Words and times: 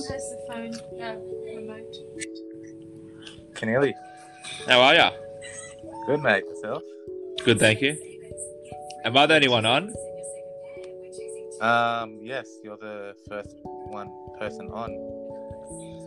Everyone 0.00 0.18
has 0.18 0.30
the 0.30 0.40
phone 0.48 1.02
uh, 1.02 1.16
remote. 1.60 1.94
Keneally. 3.52 3.92
How 4.66 4.80
are 4.80 4.94
ya? 4.94 5.10
Good, 6.06 6.22
mate. 6.22 6.44
Yourself? 6.44 6.82
Good, 7.44 7.58
thank 7.58 7.82
you. 7.82 7.98
Am 9.04 9.14
I 9.14 9.26
the 9.26 9.34
only 9.34 9.48
one 9.48 9.66
on? 9.66 9.92
Um, 11.60 12.18
yes, 12.22 12.48
you're 12.64 12.78
the 12.78 13.14
first 13.28 13.54
one 13.62 14.10
person 14.38 14.70
on. 14.70 14.90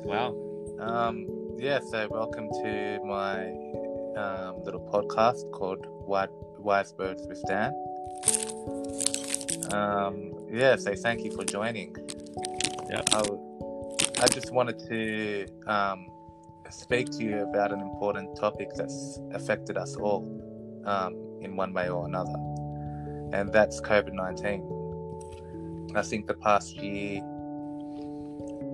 Wow. 0.03 0.33
Um, 0.79 1.27
yeah, 1.59 1.79
so 1.91 2.07
welcome 2.09 2.49
to 2.63 2.99
my 3.05 3.45
um, 4.19 4.63
little 4.63 4.81
podcast 4.91 5.51
called 5.51 5.85
Wise, 5.85 6.29
Wise 6.57 6.93
Birds 6.93 7.27
with 7.27 7.43
Dan. 7.47 7.73
Um, 9.71 10.33
yeah, 10.49 10.77
so 10.77 10.95
thank 10.95 11.23
you 11.23 11.31
for 11.35 11.43
joining. 11.43 11.95
Yeah. 12.89 13.01
I, 13.11 13.21
w- 13.21 13.42
I 14.23 14.27
just 14.27 14.53
wanted 14.53 14.79
to 14.87 15.45
um, 15.67 16.07
speak 16.69 17.09
to 17.17 17.23
you 17.25 17.39
about 17.39 17.73
an 17.73 17.81
important 17.81 18.37
topic 18.37 18.69
that's 18.73 19.19
affected 19.33 19.75
us 19.75 19.97
all 19.97 20.23
um, 20.85 21.13
in 21.41 21.57
one 21.57 21.73
way 21.73 21.89
or 21.89 22.05
another, 22.05 22.37
and 23.33 23.51
that's 23.51 23.81
COVID 23.81 24.13
19. 24.13 25.91
I 25.93 26.01
think 26.03 26.27
the 26.27 26.35
past 26.35 26.77
year, 26.77 27.21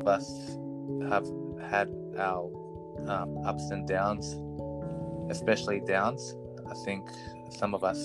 us 0.05 0.55
have 1.09 1.25
had 1.67 1.89
our 2.19 2.51
um, 3.07 3.39
ups 3.43 3.71
and 3.71 3.87
downs, 3.87 4.35
especially 5.31 5.79
downs. 5.79 6.35
I 6.69 6.75
think 6.85 7.09
some 7.49 7.73
of 7.73 7.83
us, 7.83 7.97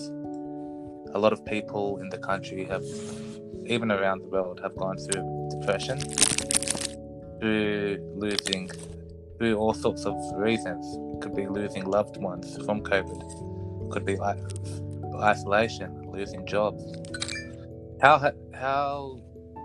a 1.12 1.18
lot 1.18 1.34
of 1.34 1.44
people 1.44 1.98
in 1.98 2.08
the 2.08 2.16
country 2.16 2.64
have, 2.64 2.84
even 3.66 3.92
around 3.92 4.22
the 4.22 4.28
world, 4.28 4.60
have 4.62 4.74
gone 4.76 4.96
through 4.96 5.50
depression, 5.50 5.98
through 7.44 7.98
losing, 8.16 8.70
through 9.36 9.54
all 9.56 9.74
sorts 9.74 10.06
of 10.06 10.16
reasons. 10.34 10.82
Could 11.22 11.36
be 11.36 11.46
losing 11.46 11.84
loved 11.84 12.16
ones 12.16 12.56
from 12.64 12.82
COVID, 12.82 13.90
could 13.92 14.06
be 14.06 14.16
like 14.16 14.38
isolation, 15.16 16.10
losing 16.10 16.46
jobs. 16.46 16.82
How 18.00 18.16
ha- 18.16 18.40
how 18.54 19.20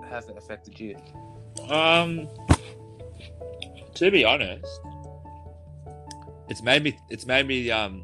has 0.10 0.28
it 0.28 0.38
affected 0.38 0.78
you? 0.78 0.98
Um, 1.70 2.28
to 3.94 4.12
be 4.12 4.26
honest, 4.26 4.68
it's 6.50 6.62
made 6.62 6.84
me 6.84 7.00
it's 7.10 7.26
made 7.26 7.48
me 7.48 7.72
um 7.72 8.04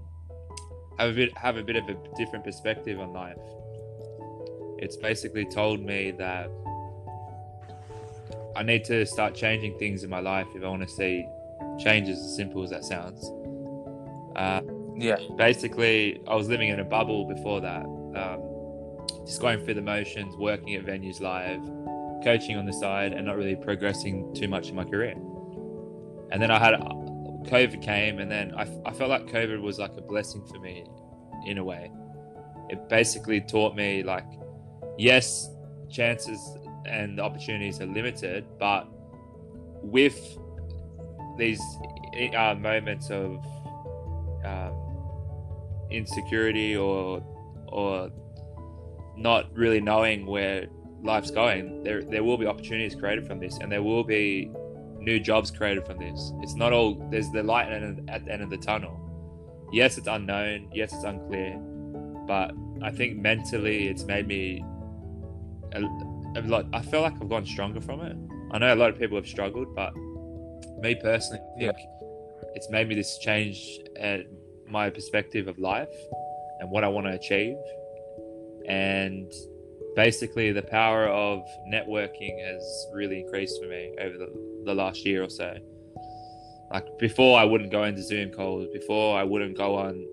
have 0.98 1.09
a 1.09 1.14
bit 1.14 1.38
have 1.38 1.58
a 1.58 1.64
bit 1.64 1.76
of 1.76 1.90
a 1.90 1.98
different 2.16 2.46
perspective 2.46 2.98
on 2.98 3.12
life. 3.12 3.36
It's 4.78 4.96
basically 4.96 5.44
told 5.44 5.81
me 5.81 6.12
that 6.12 6.50
I 8.56 8.64
need 8.64 8.84
to 8.86 9.06
start 9.06 9.36
changing 9.36 9.78
things 9.78 10.03
in 10.03 10.09
my 10.09 10.20
life 10.20 10.48
if 10.56 10.64
I 10.64 10.67
want 10.67 10.81
to 10.81 10.88
see 10.88 11.28
changes. 11.80 12.20
As 12.20 12.36
simple 12.36 12.64
as 12.64 12.70
that 12.70 12.84
sounds. 12.84 13.31
Uh, 14.36 14.62
Yeah, 14.97 15.17
basically, 15.36 16.22
I 16.25 16.36
was 16.36 16.47
living 16.47 16.70
in 16.70 16.80
a 16.80 16.86
bubble 16.86 17.25
before 17.25 17.59
that. 17.62 17.84
Um, 17.84 18.39
just 19.25 19.42
going 19.42 19.59
through 19.64 19.73
the 19.73 19.81
motions, 19.81 20.38
working 20.38 20.73
at 20.75 20.86
venues 20.86 21.20
live, 21.20 21.62
coaching 22.23 22.56
on 22.58 22.66
the 22.66 22.72
side, 22.72 23.12
and 23.12 23.25
not 23.25 23.36
really 23.36 23.58
progressing 23.58 24.34
too 24.34 24.47
much 24.47 24.69
in 24.69 24.75
my 24.75 24.86
career. 24.86 25.16
And 26.31 26.42
then 26.42 26.50
I 26.50 26.59
had 26.59 26.75
COVID 27.52 27.81
came, 27.81 28.19
and 28.19 28.31
then 28.31 28.56
I, 28.56 28.64
I 28.86 28.92
felt 28.94 29.09
like 29.09 29.25
COVID 29.28 29.62
was 29.62 29.78
like 29.80 29.92
a 29.97 30.02
blessing 30.02 30.45
for 30.45 30.59
me 30.59 30.86
in 31.45 31.58
a 31.58 31.64
way. 31.64 31.92
It 32.69 32.88
basically 32.88 33.42
taught 33.42 33.75
me 33.75 34.02
like, 34.02 34.25
yes, 34.97 35.50
chances 35.90 36.40
and 36.86 37.17
the 37.17 37.23
opportunities 37.23 37.81
are 37.81 37.86
limited, 37.86 38.45
but 38.59 38.88
with 39.81 40.38
these 41.38 41.62
uh, 42.35 42.56
moments 42.56 43.09
of 43.09 43.46
um, 44.46 44.73
insecurity 45.91 46.75
or 46.75 47.23
or 47.68 48.09
not 49.18 49.53
really 49.56 49.81
knowing 49.81 50.25
where 50.25 50.68
life's 51.01 51.31
going, 51.31 51.84
there 51.84 52.03
there 52.03 52.23
will 52.23 52.38
be 52.38 52.46
opportunities 52.46 52.96
created 52.96 53.28
from 53.28 53.40
this, 53.40 53.57
and 53.57 53.72
there 53.72 53.84
will 53.84 54.03
be 54.03 54.52
new 55.00 55.19
jobs 55.19 55.52
created 55.52 55.85
from 55.85 56.00
this. 56.00 56.34
It's 56.41 56.56
not 56.56 56.73
all 56.73 56.96
there's 57.12 57.29
the 57.31 57.44
light 57.44 57.72
at, 57.72 57.84
at 58.09 58.25
the 58.25 58.31
end 58.31 58.41
of 58.41 58.50
the 58.50 58.57
tunnel. 58.57 59.00
Yes, 59.72 59.97
it's 59.97 60.07
unknown. 60.07 60.69
Yes, 60.73 60.94
it's 60.94 61.03
unclear, 61.03 61.57
but 62.28 62.52
I 62.81 62.91
think 62.91 63.17
mentally 63.17 63.88
it's 63.88 64.03
made 64.03 64.28
me 64.28 64.63
a. 66.35 66.66
I 66.73 66.81
feel 66.81 67.01
like 67.01 67.13
I've 67.22 67.29
gone 67.29 67.46
stronger 67.46 67.81
from 67.81 68.01
it. 68.01 68.16
I 68.51 68.57
know 68.57 68.73
a 68.73 68.75
lot 68.75 68.90
of 68.90 69.00
people 69.00 69.18
have 69.18 69.28
struggled, 69.28 69.73
but 69.75 69.96
me 70.79 70.96
personally, 70.96 71.41
I 71.57 71.73
think 71.73 71.90
it's 72.53 72.69
made 72.69 72.88
me 72.88 72.96
this 72.96 73.18
change 73.19 73.79
at 73.97 74.22
my 74.68 74.90
perspective 74.90 75.47
of 75.47 75.57
life 75.59 75.96
and 76.59 76.69
what 76.69 76.84
I 76.84 76.88
want 76.88 77.07
to 77.07 77.13
achieve. 77.13 77.57
And 78.68 79.31
basically, 79.96 80.51
the 80.51 80.62
power 80.62 81.07
of 81.07 81.44
networking 81.72 82.44
has 82.46 82.88
really 82.94 83.22
increased 83.22 83.62
for 83.62 83.67
me 83.67 83.96
over 84.00 84.17
the, 84.17 84.62
the 84.66 84.73
last 84.73 85.06
year 85.06 85.23
or 85.23 85.29
so. 85.29 85.56
Like 86.72 86.85
before, 86.97 87.40
I 87.40 87.44
wouldn't 87.44 87.72
go 87.72 87.84
into 87.84 88.02
Zoom 88.02 88.31
calls. 88.31 88.67
Before, 88.73 89.17
I 89.17 89.23
wouldn't 89.23 89.57
go 89.57 89.75
on 89.75 90.06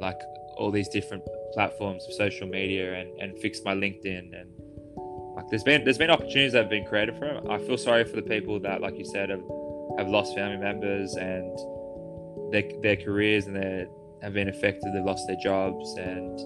like 0.00 0.18
all 0.56 0.70
these 0.70 0.88
different 0.88 1.22
platforms 1.52 2.04
of 2.06 2.14
social 2.14 2.46
media 2.46 2.94
and, 2.94 3.20
and 3.20 3.38
fix 3.38 3.60
my 3.64 3.74
LinkedIn 3.74 4.38
and 4.38 4.50
like 5.38 5.48
there's 5.50 5.62
been 5.62 5.84
there's 5.84 5.98
been 5.98 6.10
opportunities 6.10 6.52
that 6.52 6.62
have 6.62 6.70
been 6.70 6.84
created 6.84 7.16
for 7.16 7.26
it. 7.26 7.44
I 7.48 7.58
feel 7.58 7.78
sorry 7.78 8.04
for 8.04 8.16
the 8.16 8.22
people 8.22 8.58
that, 8.58 8.80
like 8.80 8.98
you 8.98 9.04
said, 9.04 9.30
have 9.30 9.44
have 9.96 10.08
lost 10.08 10.34
family 10.34 10.56
members 10.56 11.14
and 11.14 11.56
their 12.52 12.64
their 12.82 12.96
careers 12.96 13.46
and 13.46 13.54
they 13.54 13.86
have 14.20 14.32
been 14.32 14.48
affected. 14.48 14.92
They've 14.92 15.04
lost 15.04 15.28
their 15.28 15.36
jobs 15.40 15.94
and 15.96 16.40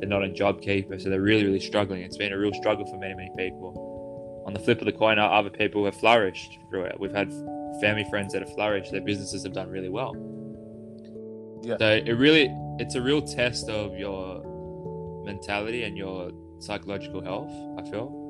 they're 0.00 0.08
not 0.08 0.22
in 0.22 0.32
JobKeeper, 0.32 1.02
so 1.02 1.10
they're 1.10 1.20
really 1.20 1.44
really 1.44 1.58
struggling. 1.58 2.02
It's 2.02 2.16
been 2.16 2.32
a 2.32 2.38
real 2.38 2.54
struggle 2.54 2.86
for 2.86 2.96
many 2.98 3.14
many 3.14 3.32
people. 3.36 4.44
On 4.46 4.54
the 4.54 4.60
flip 4.60 4.78
of 4.78 4.84
the 4.84 4.92
coin, 4.92 5.18
other 5.18 5.50
people 5.50 5.84
have 5.84 5.96
flourished 5.96 6.58
through 6.70 6.84
it. 6.84 7.00
We've 7.00 7.14
had 7.14 7.32
family 7.80 8.06
friends 8.10 8.32
that 8.34 8.42
have 8.42 8.54
flourished. 8.54 8.92
Their 8.92 9.00
businesses 9.00 9.42
have 9.42 9.54
done 9.54 9.70
really 9.70 9.88
well. 9.88 10.14
Yeah. 11.62 11.78
So 11.80 11.90
it 11.90 12.12
really 12.12 12.48
it's 12.78 12.94
a 12.94 13.02
real 13.02 13.22
test 13.22 13.68
of 13.68 13.98
your 13.98 14.40
mentality 15.24 15.82
and 15.82 15.96
your 15.98 16.30
psychological 16.60 17.22
health. 17.22 17.50
I 17.78 17.88
feel. 17.90 18.20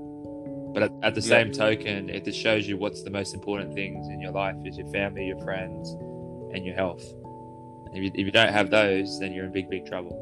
But 0.75 0.83
at, 0.85 0.91
at 1.03 1.15
the 1.15 1.21
Yeah. 1.21 1.29
same 1.29 1.53
token, 1.53 2.11
it 2.11 2.25
just 2.25 2.39
shows 2.39 2.67
you 2.67 2.77
what's 2.77 3.03
the 3.03 3.11
most 3.11 3.33
important 3.35 3.75
things 3.75 4.09
in 4.09 4.21
your 4.21 4.33
life 4.33 4.57
is 4.65 4.77
your 4.77 4.89
family, 4.89 5.27
your 5.27 5.39
friends, 5.45 5.89
and 6.53 6.65
your 6.65 6.75
health. 6.75 7.05
If 7.93 8.03
you, 8.03 8.11
if 8.15 8.27
you 8.27 8.33
don't 8.33 8.53
have 8.53 8.71
those, 8.71 9.21
then 9.21 9.33
you're 9.33 9.45
in 9.45 9.53
big, 9.53 9.71
big 9.71 9.87
trouble. 9.87 10.15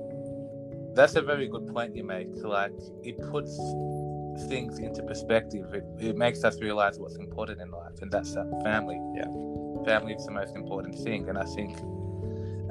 that's 0.94 1.16
a 1.16 1.22
very 1.22 1.48
good 1.48 1.66
point 1.68 1.96
you 1.96 2.04
make. 2.04 2.28
Like 2.44 2.72
it 3.02 3.16
puts 3.30 3.56
things 4.48 4.78
into 4.78 5.02
perspective. 5.04 5.72
It, 5.72 5.84
it 5.98 6.16
makes 6.16 6.44
us 6.44 6.60
realize 6.60 6.98
what's 6.98 7.16
important 7.16 7.60
in 7.62 7.70
life, 7.70 7.96
and 8.02 8.10
that's 8.10 8.34
that 8.34 8.48
family. 8.62 9.00
Yeah. 9.16 9.24
family 9.86 10.12
is 10.12 10.24
the 10.26 10.32
most 10.32 10.54
important 10.54 10.94
thing, 10.98 11.28
and 11.30 11.38
I 11.38 11.44
think 11.56 11.78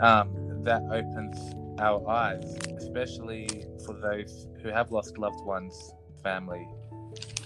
um, 0.01 0.29
that 0.63 0.83
opens 0.91 1.37
our 1.79 2.07
eyes, 2.09 2.57
especially 2.77 3.47
for 3.85 3.93
those 3.93 4.47
who 4.61 4.69
have 4.69 4.91
lost 4.91 5.17
loved 5.17 5.43
ones, 5.45 5.93
family. 6.23 6.67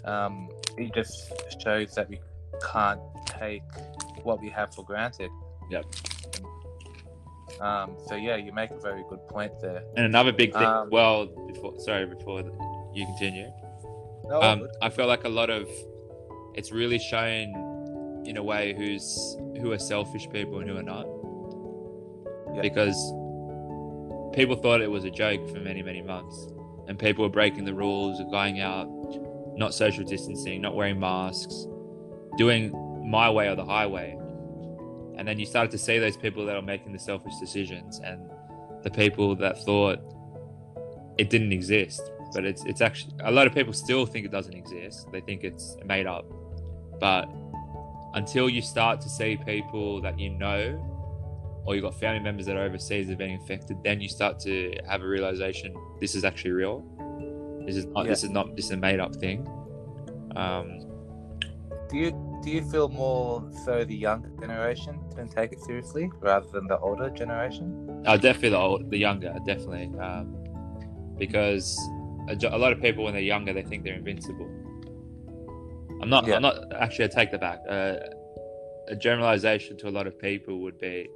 Um, 0.04 0.50
it 0.78 0.94
just 0.94 1.34
shows 1.62 1.96
that 1.96 2.10
we 2.10 2.20
can't 2.72 3.00
take 3.26 3.64
what 4.24 4.42
we 4.42 4.50
have 4.50 4.74
for 4.74 4.84
granted. 4.84 5.30
Yep. 5.70 5.86
Um, 7.62 7.96
so 8.08 8.16
yeah, 8.16 8.36
you 8.36 8.52
make 8.52 8.72
a 8.72 8.80
very 8.80 9.04
good 9.10 9.26
point 9.28 9.54
there. 9.62 9.84
And 9.96 10.06
another 10.06 10.32
big 10.34 10.52
thing, 10.54 10.64
Um, 10.64 10.90
well, 10.92 11.28
before 11.48 11.80
sorry, 11.80 12.06
before 12.06 12.42
you 12.94 13.06
continue, 13.06 13.52
No, 14.28 14.42
um. 14.42 14.68
I 14.82 14.90
feel 14.90 15.08
like 15.08 15.24
a 15.24 15.30
lot 15.30 15.50
of 15.50 15.70
it's 16.56 16.72
really 16.72 17.00
shown 17.00 18.24
in 18.26 18.38
a 18.38 18.44
way 18.44 18.74
who's 18.76 19.38
who 19.62 19.72
are 19.72 19.80
selfish 19.80 20.28
people 20.30 20.60
and 20.60 20.70
who 20.70 20.78
are 20.78 20.84
not, 20.84 21.06
Yeah. 22.56 22.62
because 22.62 22.98
people 24.36 24.56
thought 24.56 24.82
it 24.82 24.92
was 24.92 25.06
a 25.06 25.12
joke 25.12 25.50
for 25.50 25.60
many 25.60 25.82
many 25.82 26.02
months, 26.02 26.50
and 26.88 27.00
people 27.00 27.24
were 27.24 27.30
breaking 27.30 27.66
the 27.66 27.74
rules 27.74 28.22
going 28.32 28.60
out, 28.60 28.88
not 29.58 29.74
social 29.74 30.04
distancing, 30.04 30.62
not 30.62 30.76
wearing 30.76 31.00
masks, 31.00 31.68
doing 32.38 32.72
my 33.10 33.30
way 33.30 33.48
or 33.48 33.56
the 33.56 33.66
highway, 33.66 34.18
and 35.18 35.28
then 35.28 35.40
you 35.40 35.46
started 35.46 35.72
to 35.72 35.78
see 35.78 35.98
those 35.98 36.18
people 36.18 36.46
that 36.46 36.56
are 36.56 36.62
making 36.62 36.92
the 36.92 37.00
selfish 37.00 37.34
decisions 37.40 38.00
and 38.04 38.30
the 38.84 38.92
people 38.92 39.36
that 39.36 39.64
thought 39.64 40.00
it 41.18 41.30
didn't 41.30 41.52
exist. 41.52 42.02
But 42.34 42.46
it's 42.46 42.66
it's 42.66 42.82
actually 42.82 43.14
a 43.24 43.32
lot 43.32 43.48
of 43.48 43.54
people 43.54 43.74
still 43.74 44.06
think 44.06 44.26
it 44.26 44.32
doesn't 44.32 44.54
exist. 44.54 45.08
They 45.12 45.22
think 45.22 45.44
it's 45.44 45.78
made 45.86 46.06
up. 46.06 46.26
But 47.00 47.26
until 48.14 48.50
you 48.50 48.62
start 48.62 49.02
to 49.02 49.10
see 49.10 49.38
people 49.38 50.02
that 50.02 50.20
you 50.20 50.30
know 50.30 50.95
or 51.66 51.76
you've 51.76 51.84
got 51.84 52.00
family 52.00 52.20
members 52.20 52.46
that 52.46 52.56
are 52.56 52.64
overseas 52.64 53.08
that 53.08 53.14
are 53.14 53.18
being 53.18 53.34
infected 53.34 53.78
then 53.84 54.00
you 54.00 54.10
start 54.10 54.40
to 54.40 54.74
have 54.88 55.02
a 55.02 55.08
realization 55.08 55.76
this 56.00 56.16
is 56.16 56.24
actually 56.24 56.52
real 56.52 56.84
this 57.66 57.76
is 57.76 57.86
not 57.86 58.06
this 58.06 58.24
is 58.24 58.30
not 58.30 58.56
this 58.56 58.66
is 58.66 58.72
a 58.72 58.78
made 58.78 59.00
up 59.00 59.16
thing 59.16 59.48
um 60.36 60.86
do 61.90 61.98
you 61.98 62.40
do 62.44 62.52
you 62.52 62.62
feel 62.70 62.90
more 62.90 63.44
so 63.66 63.84
the 63.84 63.96
younger 63.96 64.30
generation 64.40 65.00
can 65.16 65.28
take 65.28 65.52
it 65.52 65.62
seriously 65.62 66.12
rather 66.20 66.48
than 66.52 66.68
the 66.68 66.78
older 66.80 67.10
generation? 67.10 68.04
Uh, 68.06 68.18
definitely 68.18 68.50
the 68.50 68.58
old, 68.58 68.90
the 68.92 68.98
younger, 68.98 69.36
definitely, 69.46 69.92
um, 70.00 70.36
because 71.18 71.80
a, 72.30 72.38
a 72.48 72.58
lot 72.58 72.72
of 72.72 72.82
people 72.82 73.04
when 73.04 73.14
they're 73.14 73.22
younger 73.22 73.54
they 73.54 73.64
think 73.64 73.84
they're 73.84 73.96
invincible. 73.96 74.50
I'm 76.02 76.10
not. 76.10 76.28
Yeah. 76.28 76.36
I'm 76.36 76.42
not 76.42 76.72
actually. 76.74 77.06
I 77.06 77.08
take 77.08 77.32
that 77.32 77.42
back. 77.42 77.60
Uh, 77.68 77.96
a 78.88 78.96
generalization 78.96 79.78
to 79.78 79.88
a 79.88 79.94
lot 79.98 80.06
of 80.06 80.20
people 80.20 80.60
would 80.60 80.78
be 80.78 81.08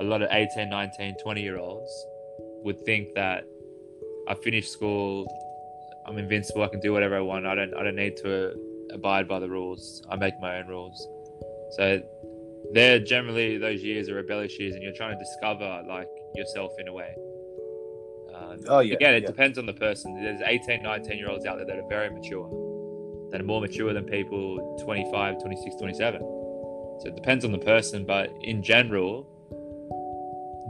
a 0.00 0.04
lot 0.04 0.22
of 0.22 0.28
18, 0.30 0.68
19, 0.68 1.16
20 1.22 1.42
year 1.42 1.58
olds 1.58 2.06
would 2.64 2.80
think 2.84 3.14
that 3.14 3.44
I 4.28 4.34
finished 4.34 4.72
school, 4.72 5.26
I'm 6.06 6.18
invincible. 6.18 6.62
I 6.62 6.68
can 6.68 6.80
do 6.80 6.92
whatever 6.92 7.16
I 7.16 7.20
want. 7.20 7.46
I 7.46 7.54
don't. 7.54 7.74
I 7.74 7.82
don't 7.82 7.96
need 7.96 8.16
to 8.18 8.54
abide 8.92 9.28
by 9.28 9.38
the 9.38 9.48
rules. 9.48 10.02
I 10.10 10.16
make 10.16 10.34
my 10.40 10.58
own 10.58 10.66
rules. 10.66 11.06
So 11.72 12.00
they're 12.72 12.98
generally 12.98 13.58
those 13.58 13.82
years 13.82 14.08
are 14.08 14.14
rebellious 14.14 14.58
years, 14.58 14.74
and 14.74 14.82
you're 14.82 14.94
trying 14.94 15.16
to 15.16 15.24
discover 15.24 15.82
like 15.88 16.08
yourself 16.34 16.72
in 16.78 16.88
a 16.88 16.92
way. 16.92 17.14
Uh, 18.34 18.56
Oh 18.68 18.80
yeah. 18.80 18.94
Again, 18.94 19.14
it 19.14 19.22
yeah. 19.22 19.28
depends 19.28 19.58
on 19.58 19.66
the 19.66 19.74
person. 19.74 20.20
There's 20.22 20.40
18, 20.44 20.82
19 20.82 21.18
year 21.18 21.30
olds 21.30 21.46
out 21.46 21.56
there 21.56 21.66
that 21.66 21.78
are 21.78 21.88
very 21.88 22.10
mature, 22.10 22.48
that 23.30 23.40
are 23.40 23.44
more 23.44 23.60
mature 23.60 23.92
than 23.92 24.04
people 24.04 24.76
25, 24.84 25.40
26, 25.40 25.76
27. 25.76 26.20
So 26.20 27.08
it 27.08 27.14
depends 27.14 27.44
on 27.44 27.52
the 27.52 27.58
person, 27.58 28.04
but 28.04 28.30
in 28.42 28.62
general, 28.62 29.28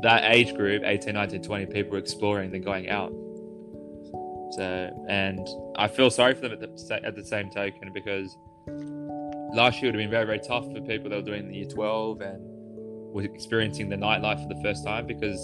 that 0.03 0.25
age 0.33 0.55
group, 0.55 0.83
18, 0.85 1.15
19, 1.15 1.43
20, 1.43 1.67
people 1.67 1.97
exploring, 1.97 2.51
they're 2.51 2.61
going 2.61 2.89
out. 2.89 3.13
So, 4.53 5.07
and 5.09 5.49
I 5.77 5.89
feel 5.89 6.11
sorry 6.11 6.35
for 6.35 6.43
them 6.43 6.53
at 6.53 6.61
the, 6.61 7.01
at 7.05 7.17
the 7.17 7.25
same 7.25 7.49
token 7.51 7.93
because 7.93 8.37
last 9.55 9.81
year 9.81 9.91
would 9.91 9.95
have 9.95 10.03
been 10.03 10.11
very, 10.11 10.27
very 10.27 10.41
tough 10.41 10.65
for 10.67 10.81
people 10.81 11.09
that 11.11 11.17
were 11.17 11.23
doing 11.23 11.49
the 11.49 11.57
year 11.57 11.65
12 11.67 12.21
and 12.21 12.41
were 13.13 13.23
experiencing 13.23 13.89
the 13.89 13.97
nightlife 13.97 14.43
for 14.43 14.55
the 14.55 14.61
first 14.63 14.85
time 14.85 15.07
because 15.07 15.39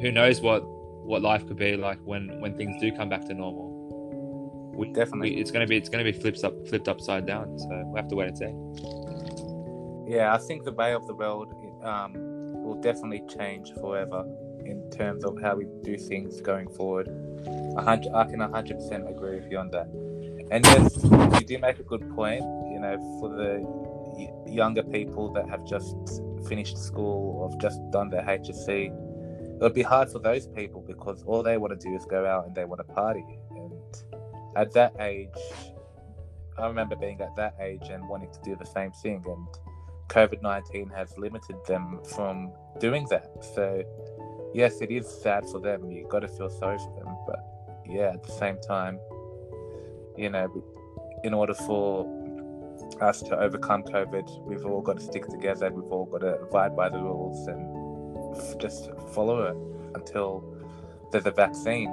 who 0.00 0.10
knows 0.12 0.40
what 0.40 0.62
what 0.64 1.22
life 1.22 1.46
could 1.46 1.56
be 1.56 1.76
like 1.76 1.98
when 2.04 2.40
when 2.40 2.56
things 2.56 2.80
do 2.80 2.90
come 2.92 3.08
back 3.08 3.24
to 3.26 3.34
normal. 3.34 4.72
We, 4.74 4.92
Definitely. 4.92 5.36
we- 5.36 5.40
it's 5.40 5.50
gonna 5.50 5.66
be 5.66 5.76
it's 5.76 5.88
gonna 5.88 6.04
be 6.04 6.12
flipped 6.12 6.42
up 6.44 6.52
flipped 6.68 6.88
upside 6.88 7.26
down. 7.26 7.58
So 7.58 7.68
we 7.68 7.84
will 7.84 7.96
have 7.96 8.08
to 8.08 8.16
wait 8.16 8.28
and 8.28 8.38
see. 8.38 10.12
Yeah, 10.12 10.34
I 10.34 10.38
think 10.38 10.64
the 10.64 10.72
way 10.72 10.94
of 10.94 11.06
the 11.06 11.14
world 11.14 11.52
um, 11.82 12.35
will 12.66 12.80
definitely 12.80 13.22
change 13.38 13.72
forever 13.74 14.24
in 14.64 14.90
terms 14.90 15.24
of 15.24 15.40
how 15.40 15.54
we 15.54 15.66
do 15.82 15.96
things 15.96 16.40
going 16.40 16.68
forward. 16.68 17.08
I 17.78 17.96
can 17.96 18.12
100% 18.12 19.10
agree 19.10 19.36
with 19.36 19.50
you 19.50 19.58
on 19.58 19.70
that. 19.70 19.86
And 20.50 20.64
yes, 20.64 20.98
you 21.40 21.46
do 21.46 21.58
make 21.58 21.78
a 21.78 21.84
good 21.84 22.08
point. 22.14 22.42
You 22.42 22.80
know, 22.80 22.96
for 23.20 23.30
the 23.30 24.50
younger 24.50 24.82
people 24.82 25.32
that 25.34 25.48
have 25.48 25.64
just 25.64 25.96
finished 26.48 26.76
school 26.78 27.36
or 27.38 27.50
have 27.50 27.60
just 27.60 27.80
done 27.90 28.10
their 28.10 28.22
HSC, 28.22 28.86
it 28.88 29.60
would 29.60 29.74
be 29.74 29.82
hard 29.82 30.10
for 30.10 30.18
those 30.18 30.46
people 30.48 30.82
because 30.82 31.22
all 31.22 31.42
they 31.42 31.56
want 31.56 31.78
to 31.78 31.88
do 31.88 31.94
is 31.94 32.04
go 32.04 32.26
out 32.26 32.46
and 32.46 32.54
they 32.54 32.64
want 32.64 32.80
to 32.86 32.92
party. 32.92 33.24
And 33.50 33.72
at 34.56 34.72
that 34.72 34.94
age, 35.00 35.28
I 36.58 36.66
remember 36.66 36.96
being 36.96 37.20
at 37.20 37.34
that 37.36 37.54
age 37.60 37.88
and 37.90 38.08
wanting 38.08 38.30
to 38.32 38.40
do 38.42 38.56
the 38.56 38.66
same 38.66 38.90
thing. 38.90 39.24
And 39.26 39.46
COVID 40.08 40.42
19 40.42 40.88
has 40.90 41.16
limited 41.18 41.56
them 41.66 42.00
from 42.14 42.52
doing 42.78 43.06
that. 43.10 43.30
So, 43.54 43.82
yes, 44.54 44.80
it 44.80 44.90
is 44.90 45.06
sad 45.08 45.48
for 45.50 45.60
them. 45.60 45.90
You've 45.90 46.08
got 46.08 46.20
to 46.20 46.28
feel 46.28 46.50
sorry 46.50 46.78
for 46.78 46.94
them. 46.98 47.16
But, 47.26 47.40
yeah, 47.86 48.12
at 48.14 48.22
the 48.22 48.32
same 48.32 48.58
time, 48.60 48.98
you 50.16 50.30
know, 50.30 50.48
in 51.24 51.34
order 51.34 51.54
for 51.54 52.06
us 53.00 53.20
to 53.22 53.38
overcome 53.38 53.82
COVID, 53.82 54.44
we've 54.44 54.64
all 54.64 54.80
got 54.80 54.98
to 54.98 55.02
stick 55.02 55.26
together. 55.28 55.70
We've 55.70 55.90
all 55.90 56.06
got 56.06 56.20
to 56.20 56.38
abide 56.40 56.76
by 56.76 56.88
the 56.88 56.98
rules 56.98 57.46
and 57.46 58.36
f- 58.36 58.58
just 58.58 58.90
follow 59.12 59.42
it 59.44 59.56
until 59.96 60.44
there's 61.10 61.26
a 61.26 61.30
vaccine, 61.30 61.90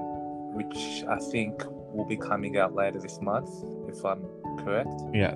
which 0.53 1.03
I 1.09 1.17
think 1.17 1.63
will 1.93 2.05
be 2.05 2.17
coming 2.17 2.57
out 2.57 2.73
later 2.73 2.99
this 2.99 3.21
month, 3.21 3.49
if 3.87 4.03
I'm 4.05 4.23
correct. 4.59 4.93
Yeah. 5.13 5.35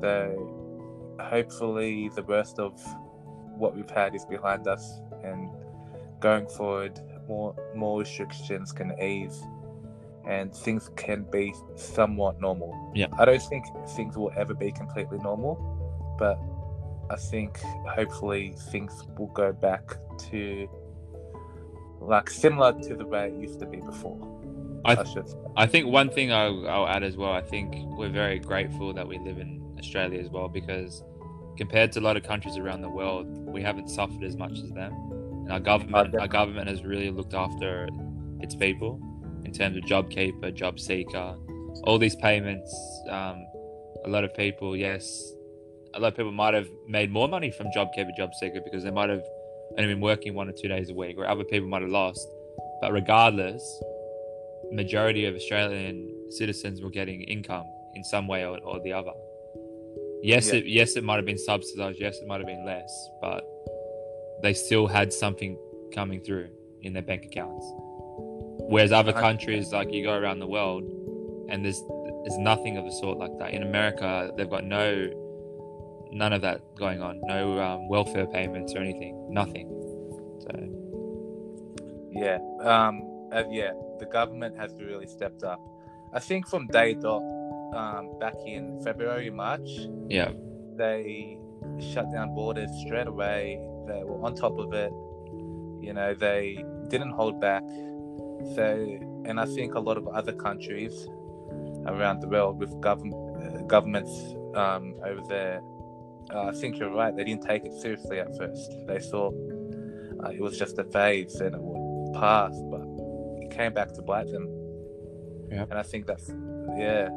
So 0.00 0.59
hopefully 1.20 2.10
the 2.14 2.22
worst 2.22 2.58
of 2.58 2.80
what 3.56 3.76
we've 3.76 3.90
had 3.90 4.14
is 4.14 4.24
behind 4.24 4.66
us 4.66 5.00
and 5.22 5.50
going 6.20 6.46
forward 6.48 6.98
more 7.28 7.54
more 7.74 8.00
restrictions 8.00 8.72
can 8.72 8.92
ease 9.00 9.42
and 10.26 10.54
things 10.54 10.90
can 10.96 11.24
be 11.30 11.54
somewhat 11.76 12.40
normal. 12.40 12.92
Yeah. 12.94 13.06
I 13.18 13.24
don't 13.24 13.42
think 13.42 13.64
things 13.96 14.16
will 14.16 14.32
ever 14.36 14.54
be 14.54 14.70
completely 14.70 15.18
normal, 15.18 15.56
but 16.18 16.38
I 17.10 17.16
think 17.16 17.58
hopefully 17.88 18.54
things 18.70 19.04
will 19.18 19.28
go 19.28 19.52
back 19.52 19.96
to 20.30 20.68
like 22.00 22.30
similar 22.30 22.72
to 22.82 22.96
the 22.96 23.06
way 23.06 23.28
it 23.28 23.40
used 23.40 23.60
to 23.60 23.66
be 23.66 23.78
before. 23.78 24.18
I 24.84 24.94
I. 24.94 25.04
I 25.56 25.66
think 25.66 25.86
one 25.86 26.10
thing 26.10 26.32
I'll, 26.32 26.68
I'll 26.68 26.88
add 26.88 27.02
as 27.02 27.16
well. 27.16 27.32
I 27.32 27.42
think 27.42 27.74
we're 27.98 28.08
very 28.08 28.38
grateful 28.38 28.92
that 28.94 29.06
we 29.06 29.18
live 29.18 29.38
in 29.38 29.60
Australia 29.80 30.20
as 30.20 30.28
well 30.28 30.48
because 30.48 31.02
compared 31.56 31.92
to 31.92 32.00
a 32.00 32.04
lot 32.08 32.16
of 32.16 32.22
countries 32.22 32.56
around 32.56 32.80
the 32.82 32.88
world, 32.88 33.26
we 33.46 33.62
haven't 33.62 33.88
suffered 33.88 34.22
as 34.24 34.36
much 34.36 34.58
as 34.58 34.70
them. 34.70 34.92
And 35.44 35.52
our 35.52 35.60
government, 35.60 36.14
our 36.14 36.28
government 36.28 36.68
has 36.68 36.84
really 36.84 37.10
looked 37.10 37.34
after 37.34 37.88
its 38.40 38.54
people 38.54 39.00
in 39.44 39.52
terms 39.52 39.76
of 39.76 39.82
JobKeeper, 39.84 40.56
JobSeeker, 40.56 41.82
all 41.84 41.98
these 41.98 42.16
payments. 42.16 42.72
Um, 43.08 43.46
a 44.04 44.08
lot 44.08 44.24
of 44.24 44.34
people, 44.34 44.76
yes, 44.76 45.32
a 45.94 46.00
lot 46.00 46.08
of 46.08 46.16
people 46.16 46.32
might 46.32 46.54
have 46.54 46.68
made 46.88 47.10
more 47.10 47.28
money 47.28 47.50
from 47.50 47.66
JobKeeper, 47.76 48.10
JobSeeker 48.18 48.64
because 48.64 48.82
they 48.82 48.90
might 48.90 49.10
have 49.10 49.24
only 49.76 49.92
been 49.92 50.00
working 50.00 50.34
one 50.34 50.48
or 50.48 50.52
two 50.52 50.68
days 50.68 50.90
a 50.90 50.94
week, 50.94 51.16
or 51.18 51.26
other 51.26 51.44
people 51.44 51.68
might 51.68 51.82
have 51.82 51.90
lost. 51.90 52.26
But 52.80 52.92
regardless, 52.92 53.62
majority 54.70 55.26
of 55.26 55.34
Australian 55.34 56.30
citizens 56.30 56.80
were 56.80 56.90
getting 56.90 57.22
income 57.22 57.64
in 57.94 58.04
some 58.04 58.26
way 58.26 58.44
or, 58.44 58.58
or 58.60 58.80
the 58.80 58.92
other. 58.92 59.12
Yes, 60.22 60.48
Yeah. 60.48 60.58
it 60.58 60.66
yes 60.66 60.96
it 60.96 61.04
might 61.04 61.16
have 61.16 61.26
been 61.26 61.38
subsidized. 61.38 61.98
Yes, 62.00 62.18
it 62.18 62.26
might 62.26 62.38
have 62.38 62.46
been 62.46 62.64
less, 62.64 63.10
but 63.20 63.44
they 64.42 64.52
still 64.52 64.86
had 64.86 65.12
something 65.12 65.58
coming 65.94 66.20
through 66.20 66.48
in 66.82 66.92
their 66.92 67.02
bank 67.02 67.24
accounts. 67.24 67.66
Whereas 68.68 68.92
other 68.92 69.12
countries, 69.12 69.72
like 69.72 69.92
you 69.92 70.04
go 70.04 70.14
around 70.16 70.38
the 70.38 70.46
world, 70.46 70.84
and 71.48 71.64
there's 71.64 71.82
there's 72.24 72.38
nothing 72.38 72.76
of 72.76 72.84
the 72.84 72.92
sort 72.92 73.18
like 73.18 73.36
that. 73.38 73.52
In 73.52 73.62
America, 73.62 74.30
they've 74.36 74.48
got 74.50 74.64
no 74.64 75.08
none 76.12 76.32
of 76.32 76.42
that 76.42 76.60
going 76.76 77.00
on. 77.02 77.20
No 77.24 77.58
um, 77.60 77.88
welfare 77.88 78.26
payments 78.26 78.74
or 78.74 78.78
anything. 78.78 79.32
Nothing. 79.32 79.68
So 80.40 80.50
Yeah, 82.12 82.38
um, 82.62 83.28
uh, 83.32 83.44
yeah, 83.50 83.72
the 83.98 84.06
government 84.06 84.56
has 84.58 84.74
really 84.74 85.06
stepped 85.06 85.42
up. 85.44 85.60
I 86.12 86.18
think 86.18 86.48
from 86.48 86.66
day 86.66 86.94
dot, 86.94 87.22
um, 87.74 88.18
back 88.18 88.34
in 88.46 88.80
February, 88.82 89.30
March, 89.30 89.68
yeah, 90.08 90.30
they 90.76 91.38
shut 91.92 92.10
down 92.12 92.34
borders 92.34 92.70
straight 92.84 93.06
away. 93.06 93.60
They 93.86 94.02
were 94.04 94.22
on 94.24 94.34
top 94.34 94.58
of 94.58 94.72
it. 94.72 94.92
You 95.80 95.92
know, 95.94 96.14
they 96.14 96.64
didn't 96.88 97.10
hold 97.10 97.40
back. 97.40 97.62
So, 98.54 98.98
and 99.24 99.38
I 99.38 99.46
think 99.46 99.74
a 99.74 99.80
lot 99.80 99.96
of 99.96 100.08
other 100.08 100.32
countries 100.32 101.08
around 101.86 102.20
the 102.20 102.28
world 102.28 102.58
with 102.58 102.78
government 102.80 103.14
uh, 103.40 103.62
governments 103.62 104.10
um, 104.54 104.94
over 105.04 105.20
there, 105.28 105.60
uh, 106.32 106.46
I 106.46 106.52
think 106.52 106.78
you're 106.78 106.90
right. 106.90 107.14
They 107.14 107.24
didn't 107.24 107.46
take 107.46 107.64
it 107.64 107.72
seriously 107.80 108.18
at 108.20 108.36
first. 108.36 108.70
They 108.86 108.98
thought 108.98 109.34
uh, 110.24 110.30
it 110.30 110.40
was 110.40 110.58
just 110.58 110.78
a 110.78 110.84
phase 110.84 111.34
and 111.36 111.54
it 111.54 111.60
would 111.60 112.14
pass, 112.14 112.54
but 112.70 112.82
it 113.42 113.50
came 113.56 113.72
back 113.72 113.92
to 113.94 114.02
bite 114.02 114.30
them. 114.30 114.48
Yep. 115.50 115.70
And 115.70 115.78
I 115.78 115.82
think 115.82 116.06
that's 116.06 116.30
yeah, 116.76 117.08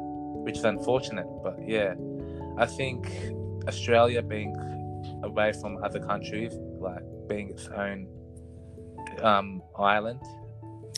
which 0.44 0.58
is 0.58 0.64
unfortunate. 0.64 1.26
But 1.42 1.56
yeah, 1.66 1.94
I 2.56 2.66
think 2.66 3.10
Australia 3.66 4.22
being 4.22 4.54
away 5.22 5.52
from 5.52 5.82
other 5.82 6.00
countries, 6.00 6.52
like 6.78 7.02
being 7.28 7.50
its 7.50 7.66
own 7.68 8.06
um, 9.22 9.62
island, 9.78 10.20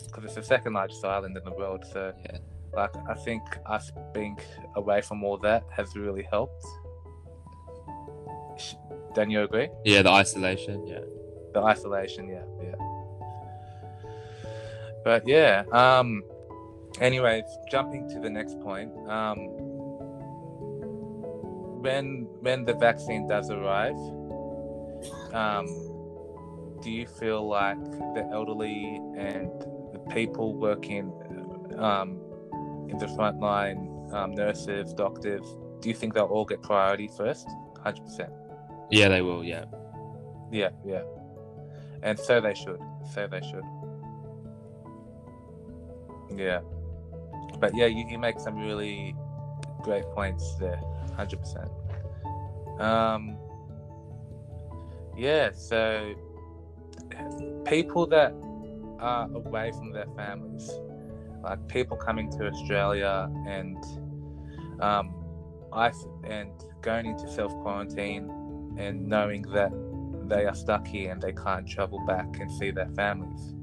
because 0.05 0.23
it's 0.25 0.35
the 0.35 0.43
second 0.43 0.73
largest 0.73 1.03
island 1.03 1.37
in 1.37 1.43
the 1.43 1.51
world. 1.51 1.85
So, 1.91 2.13
Yeah. 2.25 2.37
like, 2.73 2.95
I 3.09 3.13
think 3.15 3.41
us 3.65 3.91
being 4.13 4.37
away 4.75 5.01
from 5.01 5.23
all 5.23 5.37
that 5.39 5.63
has 5.71 5.95
really 5.95 6.23
helped. 6.23 6.63
Don't 9.13 9.29
you 9.31 9.41
agree? 9.43 9.69
yeah, 9.85 10.01
the 10.03 10.11
isolation. 10.11 10.85
Yeah. 10.85 10.99
The 11.53 11.61
isolation, 11.61 12.27
yeah, 12.27 12.43
yeah. 12.61 12.75
But 15.03 15.27
yeah, 15.27 15.63
um, 15.71 16.23
anyways, 16.99 17.45
jumping 17.69 18.09
to 18.09 18.19
the 18.19 18.29
next 18.29 18.59
point, 18.61 18.91
um, 19.07 19.37
when 21.81 22.27
when 22.41 22.65
the 22.65 22.73
vaccine 22.73 23.27
does 23.27 23.49
arrive, 23.49 23.97
um, 25.33 25.67
do 26.81 26.91
you 26.91 27.05
feel 27.05 27.47
like 27.47 27.81
the 28.15 28.27
elderly 28.31 28.99
and 29.17 29.49
the 29.93 29.99
people 30.13 30.55
working 30.55 31.11
um, 31.77 32.19
in 32.89 32.97
the 32.97 33.07
front 33.09 33.39
line, 33.39 34.09
um, 34.11 34.33
nurses, 34.33 34.93
doctors, 34.93 35.41
do 35.81 35.89
you 35.89 35.95
think 35.95 36.13
they'll 36.13 36.25
all 36.25 36.45
get 36.45 36.61
priority 36.61 37.09
first? 37.17 37.47
Hundred 37.83 38.05
percent. 38.05 38.33
Yeah, 38.89 39.09
they 39.09 39.21
will. 39.21 39.43
Yeah. 39.43 39.65
Yeah, 40.51 40.69
yeah. 40.85 41.03
And 42.03 42.17
so 42.17 42.39
they 42.41 42.53
should. 42.53 42.79
So 43.13 43.27
they 43.27 43.41
should. 43.41 43.63
Yeah. 46.37 46.61
But 47.59 47.75
yeah, 47.75 47.87
you, 47.87 48.05
you 48.07 48.17
make 48.17 48.39
some 48.39 48.57
really 48.57 49.15
great 49.81 50.05
points 50.13 50.55
there. 50.55 50.79
Hundred 51.15 51.39
percent. 51.39 51.69
Um. 52.79 53.37
Yeah. 55.15 55.51
So 55.53 56.13
people 57.65 58.05
that 58.07 58.33
are 58.99 59.29
away 59.33 59.71
from 59.71 59.91
their 59.91 60.07
families, 60.15 60.69
like 61.43 61.67
people 61.67 61.97
coming 61.97 62.31
to 62.31 62.47
Australia 62.47 63.29
and 63.47 63.77
um, 64.79 65.13
ice 65.73 66.05
and 66.23 66.51
going 66.81 67.05
into 67.05 67.29
self 67.29 67.51
quarantine 67.61 68.29
and 68.77 69.07
knowing 69.07 69.41
that 69.53 69.71
they 70.27 70.45
are 70.45 70.55
stuck 70.55 70.85
here 70.85 71.11
and 71.11 71.21
they 71.21 71.33
can't 71.33 71.67
travel 71.67 71.99
back 72.05 72.39
and 72.39 72.51
see 72.51 72.71
their 72.71 72.89
families. 72.89 73.53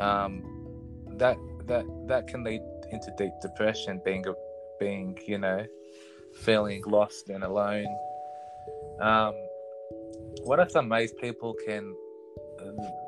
Um, 0.00 0.42
that 1.12 1.38
that 1.66 1.86
that 2.06 2.26
can 2.26 2.44
lead 2.44 2.60
into 2.92 3.12
deep 3.16 3.32
depression, 3.40 4.00
being 4.04 4.24
being 4.78 5.18
you 5.26 5.38
know 5.38 5.64
feeling 6.34 6.82
lost 6.86 7.28
and 7.28 7.44
alone. 7.44 7.86
Um, 9.00 9.34
what 10.42 10.58
are 10.58 10.68
some 10.68 10.88
ways 10.88 11.12
people 11.20 11.54
can 11.66 11.94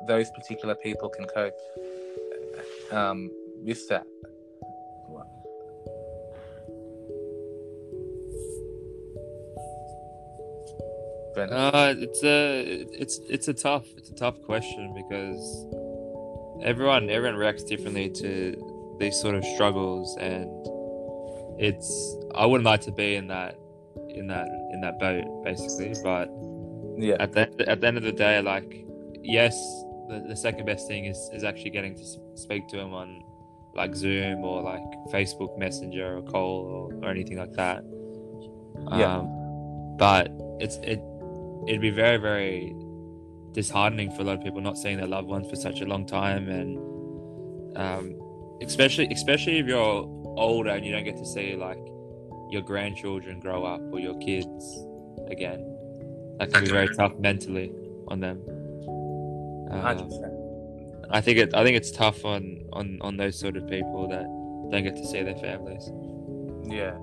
those 0.07 0.29
particular 0.31 0.75
people 0.75 1.09
can 1.09 1.25
cope 1.25 1.53
um, 2.91 3.29
with 3.63 3.87
that? 3.89 4.05
Uh, 11.37 11.93
it's 11.97 12.21
a 12.23 12.85
it's 12.91 13.19
it's 13.29 13.47
a 13.47 13.53
tough 13.53 13.85
it's 13.95 14.09
a 14.09 14.15
tough 14.15 14.41
question 14.41 14.93
because 14.93 15.65
everyone 16.61 17.09
everyone 17.09 17.37
reacts 17.37 17.63
differently 17.63 18.09
to 18.09 18.68
these 18.99 19.19
sort 19.19 19.35
of 19.35 19.43
struggles, 19.55 20.15
and 20.17 20.49
it's 21.59 22.17
I 22.35 22.45
wouldn't 22.45 22.65
like 22.65 22.81
to 22.81 22.91
be 22.91 23.15
in 23.15 23.27
that 23.27 23.59
in 24.09 24.27
that 24.27 24.47
in 24.73 24.81
that 24.81 24.99
boat 24.99 25.25
basically, 25.43 25.93
but 26.03 26.29
yeah, 26.97 27.15
at 27.19 27.31
the 27.33 27.69
at 27.69 27.81
the 27.81 27.87
end 27.87 27.97
of 27.97 28.03
the 28.03 28.11
day, 28.11 28.41
like 28.41 28.85
yes, 29.21 29.55
the, 30.09 30.23
the 30.27 30.35
second 30.35 30.65
best 30.65 30.87
thing 30.87 31.05
is 31.05 31.29
is 31.33 31.43
actually 31.43 31.71
getting 31.71 31.95
to 31.95 32.05
speak 32.35 32.67
to 32.69 32.79
him 32.79 32.93
on 32.93 33.23
like 33.75 33.95
Zoom 33.95 34.43
or 34.43 34.61
like 34.61 34.81
Facebook 35.11 35.57
Messenger 35.57 36.17
or 36.17 36.21
call 36.23 36.91
or, 36.91 37.05
or 37.05 37.09
anything 37.09 37.37
like 37.37 37.53
that. 37.53 37.83
Yeah. 38.91 39.17
Um, 39.17 39.95
but 39.97 40.31
it's 40.59 40.77
it 40.77 41.01
it'd 41.67 41.81
be 41.81 41.89
very 41.89 42.17
very 42.17 42.75
disheartening 43.51 44.11
for 44.11 44.21
a 44.21 44.25
lot 44.25 44.37
of 44.37 44.43
people 44.43 44.61
not 44.61 44.77
seeing 44.77 44.97
their 44.97 45.07
loved 45.07 45.27
ones 45.27 45.49
for 45.49 45.55
such 45.55 45.81
a 45.81 45.85
long 45.85 46.05
time 46.05 46.47
and 46.49 46.77
um, 47.77 48.15
especially 48.61 49.07
especially 49.11 49.59
if 49.59 49.67
you're 49.67 50.03
older 50.37 50.69
and 50.69 50.85
you 50.85 50.91
don't 50.91 51.03
get 51.03 51.17
to 51.17 51.25
see 51.25 51.55
like 51.55 51.79
your 52.49 52.61
grandchildren 52.61 53.39
grow 53.39 53.63
up 53.63 53.81
or 53.91 53.99
your 53.99 54.17
kids 54.19 54.85
again 55.29 55.59
that 56.39 56.51
can 56.51 56.63
be 56.63 56.69
very 56.69 56.93
tough 56.95 57.13
mentally 57.19 57.71
on 58.07 58.19
them 58.19 58.41
Um. 59.71 60.09
I 61.11 61.21
think 61.21 61.37
it. 61.39 61.53
I 61.53 61.63
think 61.63 61.75
it's 61.77 61.91
tough 61.91 62.25
on 62.25 62.65
on 62.73 62.99
on 63.01 63.17
those 63.17 63.39
sort 63.39 63.57
of 63.57 63.67
people 63.67 64.07
that 64.09 64.25
don't 64.71 64.83
get 64.83 64.95
to 64.95 65.05
see 65.05 65.23
their 65.23 65.37
families. 65.37 65.91
Yeah, 66.65 66.95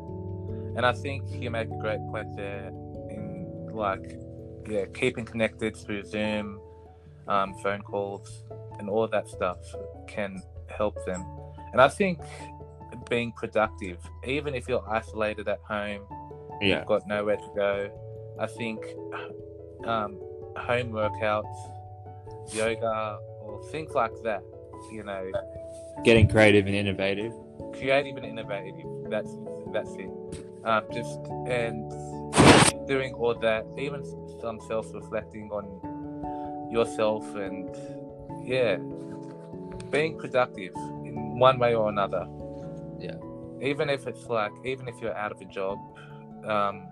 and 0.77 0.87
I 0.87 0.93
think 0.93 1.25
you 1.31 1.51
make 1.51 1.69
a 1.69 1.79
great 1.79 1.99
point 2.11 2.37
there 2.37 2.69
in 3.11 3.69
like, 3.73 4.19
yeah, 4.69 4.87
keeping 4.95 5.25
connected 5.25 5.77
through 5.77 6.05
Zoom, 6.05 6.61
um, 7.27 7.55
phone 7.63 7.83
calls, 7.83 8.45
and 8.79 8.89
all 8.89 9.09
that 9.09 9.29
stuff 9.29 9.59
can 10.07 10.41
help 10.69 11.05
them. 11.05 11.23
And 11.77 11.83
I 11.83 11.89
think 11.89 12.19
being 13.11 13.33
productive, 13.33 13.99
even 14.27 14.55
if 14.55 14.67
you're 14.67 14.83
isolated 14.89 15.47
at 15.47 15.61
home, 15.69 16.07
Yeah, 16.63 16.79
you've 16.79 16.87
got 16.87 17.07
nowhere 17.07 17.37
to 17.37 17.51
go. 17.55 17.91
I 18.41 18.47
think 18.47 18.83
um, 19.85 20.19
home 20.57 20.89
workouts, 20.93 21.55
yoga, 22.55 23.19
or 23.43 23.63
things 23.65 23.93
like 23.93 24.13
that. 24.25 24.43
You 24.91 25.05
know, 25.05 25.31
getting 26.03 26.29
creative 26.29 26.65
and 26.65 26.75
innovative. 26.75 27.35
creative 27.75 28.17
and 28.17 28.25
innovative. 28.25 29.11
That's 29.11 29.37
that's 29.71 29.95
it. 29.97 30.09
Um, 30.65 30.83
just 30.95 31.21
and 31.47 31.91
doing 32.89 33.13
all 33.13 33.35
that, 33.35 33.67
even 33.77 34.03
some 34.41 34.61
self-reflecting 34.67 35.51
on 35.53 36.71
yourself, 36.73 37.23
and 37.35 37.69
yeah, 38.43 38.79
being 39.91 40.17
productive 40.17 40.73
one 41.39 41.59
way 41.59 41.75
or 41.75 41.89
another. 41.89 42.27
Yeah. 42.99 43.17
Even 43.63 43.89
if 43.91 44.07
it's 44.07 44.27
like, 44.27 44.53
even 44.65 44.89
if 44.89 45.01
you're 45.01 45.17
out 45.17 45.33
of 45.33 45.41
a 45.41 45.45
job, 45.45 45.79
um, 46.47 46.89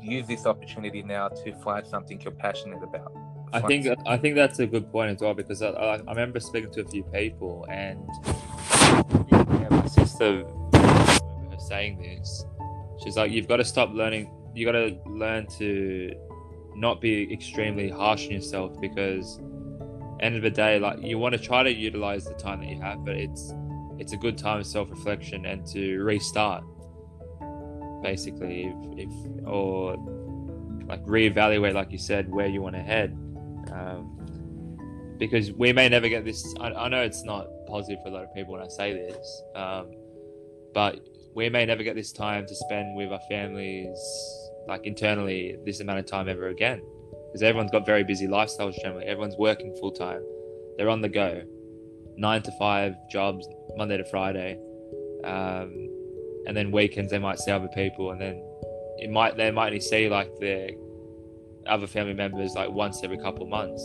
use 0.00 0.26
this 0.26 0.46
opportunity 0.46 1.02
now 1.02 1.28
to 1.28 1.52
find 1.56 1.86
something 1.86 2.20
you're 2.20 2.32
passionate 2.32 2.82
about. 2.82 3.12
I 3.52 3.60
think 3.60 3.86
I 4.06 4.18
think 4.18 4.34
that's 4.34 4.58
a 4.58 4.66
good 4.66 4.92
point 4.92 5.10
as 5.10 5.22
well 5.22 5.32
because 5.32 5.62
I, 5.62 5.68
I, 5.70 5.94
I 5.94 6.10
remember 6.10 6.38
speaking 6.38 6.70
to 6.72 6.82
a 6.82 6.84
few 6.84 7.02
people 7.04 7.66
and 7.70 8.06
yeah, 9.30 9.68
my 9.70 9.86
sister 9.86 10.44
her 10.74 11.56
saying 11.58 11.98
this. 11.98 12.44
She's 13.02 13.16
like, 13.16 13.30
you've 13.30 13.48
got 13.48 13.56
to 13.56 13.64
stop 13.64 13.90
learning. 13.92 14.30
You 14.54 14.66
got 14.66 14.72
to 14.72 14.98
learn 15.06 15.46
to 15.58 16.12
not 16.74 17.00
be 17.00 17.32
extremely 17.32 17.88
harsh 17.88 18.26
on 18.26 18.32
yourself 18.32 18.78
because 18.80 19.40
end 20.20 20.36
of 20.36 20.42
the 20.42 20.50
day, 20.50 20.78
like 20.78 21.02
you 21.02 21.18
want 21.18 21.34
to 21.34 21.38
try 21.38 21.62
to 21.62 21.72
utilize 21.72 22.24
the 22.24 22.34
time 22.34 22.60
that 22.60 22.68
you 22.68 22.80
have, 22.80 23.04
but 23.04 23.16
it's 23.16 23.52
it's 23.98 24.12
a 24.12 24.16
good 24.16 24.38
time 24.38 24.60
of 24.60 24.66
self 24.66 24.90
reflection 24.90 25.46
and 25.46 25.66
to 25.68 25.98
restart. 26.02 26.64
Basically, 28.02 28.72
if, 28.96 29.08
if 29.08 29.46
or 29.46 29.96
like 30.86 31.04
reevaluate, 31.04 31.74
like 31.74 31.92
you 31.92 31.98
said, 31.98 32.30
where 32.30 32.46
you 32.46 32.62
want 32.62 32.76
to 32.76 32.82
head 32.82 33.16
um, 33.72 35.16
because 35.18 35.52
we 35.52 35.72
may 35.72 35.88
never 35.88 36.08
get 36.08 36.24
this. 36.24 36.54
I, 36.60 36.68
I 36.68 36.88
know 36.88 37.02
it's 37.02 37.24
not 37.24 37.46
positive 37.66 38.02
for 38.02 38.08
a 38.08 38.12
lot 38.12 38.24
of 38.24 38.34
people 38.34 38.54
when 38.54 38.62
I 38.62 38.68
say 38.68 38.92
this, 38.92 39.42
um, 39.54 39.90
but 40.72 41.00
we 41.34 41.48
may 41.48 41.66
never 41.66 41.82
get 41.82 41.94
this 41.94 42.12
time 42.12 42.46
to 42.46 42.54
spend 42.54 42.96
with 42.96 43.12
our 43.12 43.20
families, 43.28 43.98
like 44.66 44.86
internally, 44.86 45.56
this 45.64 45.80
amount 45.80 45.98
of 45.98 46.06
time 46.06 46.28
ever 46.28 46.48
again. 46.48 46.82
Because 47.28 47.42
everyone's 47.42 47.70
got 47.70 47.86
very 47.86 48.04
busy 48.04 48.26
lifestyles 48.26 48.74
generally. 48.80 49.04
Everyone's 49.04 49.36
working 49.38 49.74
full 49.80 49.92
time. 49.92 50.22
They're 50.76 50.88
on 50.88 51.00
the 51.00 51.08
go, 51.08 51.42
nine 52.16 52.42
to 52.42 52.52
five 52.52 52.94
jobs, 53.10 53.46
Monday 53.76 53.98
to 53.98 54.04
Friday, 54.04 54.58
um, 55.24 55.90
and 56.46 56.56
then 56.56 56.70
weekends 56.70 57.10
they 57.10 57.18
might 57.18 57.38
see 57.38 57.50
other 57.50 57.68
people, 57.68 58.12
and 58.12 58.20
then 58.20 58.42
it 58.98 59.10
might 59.10 59.36
they 59.36 59.50
might 59.50 59.66
only 59.66 59.80
see 59.80 60.08
like 60.08 60.30
their 60.40 60.70
other 61.66 61.86
family 61.86 62.14
members 62.14 62.54
like 62.54 62.70
once 62.70 63.02
every 63.04 63.18
couple 63.18 63.42
of 63.42 63.48
months. 63.48 63.82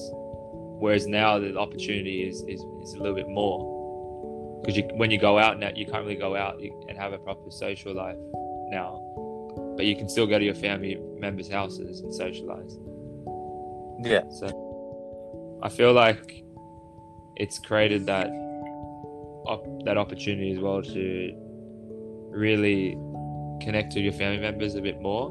Whereas 0.79 1.07
now 1.07 1.39
the 1.39 1.57
opportunity 1.57 2.27
is, 2.27 2.41
is, 2.41 2.61
is 2.81 2.93
a 2.93 2.97
little 2.97 3.15
bit 3.15 3.29
more 3.29 4.61
because 4.63 4.81
when 4.95 5.11
you 5.11 5.19
go 5.19 5.37
out 5.37 5.59
now, 5.59 5.71
you 5.75 5.85
can't 5.85 6.03
really 6.03 6.15
go 6.15 6.35
out 6.35 6.61
and 6.61 6.97
have 6.97 7.11
a 7.11 7.17
proper 7.17 7.51
social 7.51 7.93
life 7.93 8.17
now, 8.69 9.01
but 9.75 9.85
you 9.85 9.95
can 9.95 10.07
still 10.07 10.25
go 10.25 10.39
to 10.39 10.45
your 10.45 10.55
family 10.55 10.97
members' 11.17 11.49
houses 11.49 11.99
and 11.99 12.13
socialize. 12.13 12.77
Yeah, 14.03 14.23
So 14.29 15.59
I 15.63 15.69
feel 15.69 15.93
like 15.93 16.43
it's 17.35 17.59
created 17.59 18.05
that 18.05 18.27
op- 19.45 19.85
that 19.85 19.97
opportunity 19.97 20.51
as 20.51 20.59
well 20.59 20.81
to 20.81 21.31
really 22.29 22.97
connect 23.61 23.93
to 23.93 23.99
your 23.99 24.13
family 24.13 24.39
members 24.39 24.75
a 24.75 24.81
bit 24.81 25.01
more 25.01 25.27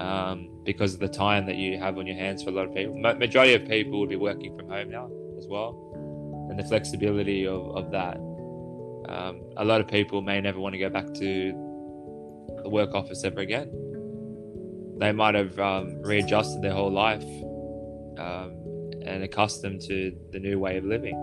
um, 0.00 0.48
because 0.64 0.94
of 0.94 1.00
the 1.00 1.08
time 1.08 1.46
that 1.46 1.56
you 1.56 1.78
have 1.78 1.98
on 1.98 2.06
your 2.06 2.16
hands 2.16 2.42
for 2.42 2.50
a 2.50 2.52
lot 2.52 2.66
of 2.68 2.74
people. 2.74 2.96
Ma- 2.98 3.14
majority 3.14 3.54
of 3.54 3.66
people 3.66 4.00
would 4.00 4.08
be 4.08 4.16
working 4.16 4.56
from 4.56 4.68
home 4.68 4.90
now 4.90 5.10
as 5.38 5.46
well, 5.48 5.76
and 6.50 6.58
the 6.58 6.64
flexibility 6.64 7.46
of, 7.46 7.76
of 7.76 7.90
that. 7.90 8.16
Um, 9.08 9.42
a 9.56 9.64
lot 9.64 9.80
of 9.80 9.86
people 9.86 10.20
may 10.20 10.40
never 10.40 10.58
want 10.58 10.72
to 10.72 10.78
go 10.78 10.90
back 10.90 11.06
to 11.06 11.52
the 12.62 12.68
work 12.68 12.94
office 12.94 13.24
ever 13.24 13.40
again. 13.40 13.70
They 14.98 15.12
might 15.12 15.34
have 15.34 15.58
um, 15.58 16.00
readjusted 16.02 16.62
their 16.62 16.72
whole 16.72 16.90
life 16.90 17.22
um, 18.18 18.90
and 19.04 19.22
accustomed 19.22 19.82
to 19.82 20.16
the 20.32 20.38
new 20.38 20.58
way 20.58 20.78
of 20.78 20.84
living. 20.84 21.14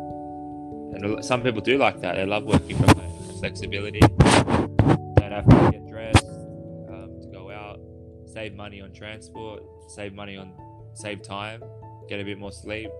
And 0.93 1.25
some 1.25 1.41
people 1.41 1.61
do 1.61 1.77
like 1.77 1.99
that. 2.01 2.15
They 2.15 2.25
love 2.25 2.43
working 2.43 2.77
from 2.77 2.97
home, 2.97 3.39
flexibility. 3.39 3.99
Don't 3.99 5.31
have 5.31 5.47
to 5.47 5.69
get 5.71 5.87
dressed 5.87 6.25
um, 6.25 7.19
to 7.21 7.29
go 7.31 7.49
out. 7.49 7.79
Save 8.25 8.53
money 8.53 8.79
on 8.79 8.93
transport. 8.93 9.63
Save 9.87 10.13
money 10.13 10.37
on 10.37 10.53
save 10.93 11.23
time. 11.23 11.63
Get 12.07 12.19
a 12.19 12.23
bit 12.23 12.37
more 12.37 12.51
sleep, 12.51 12.91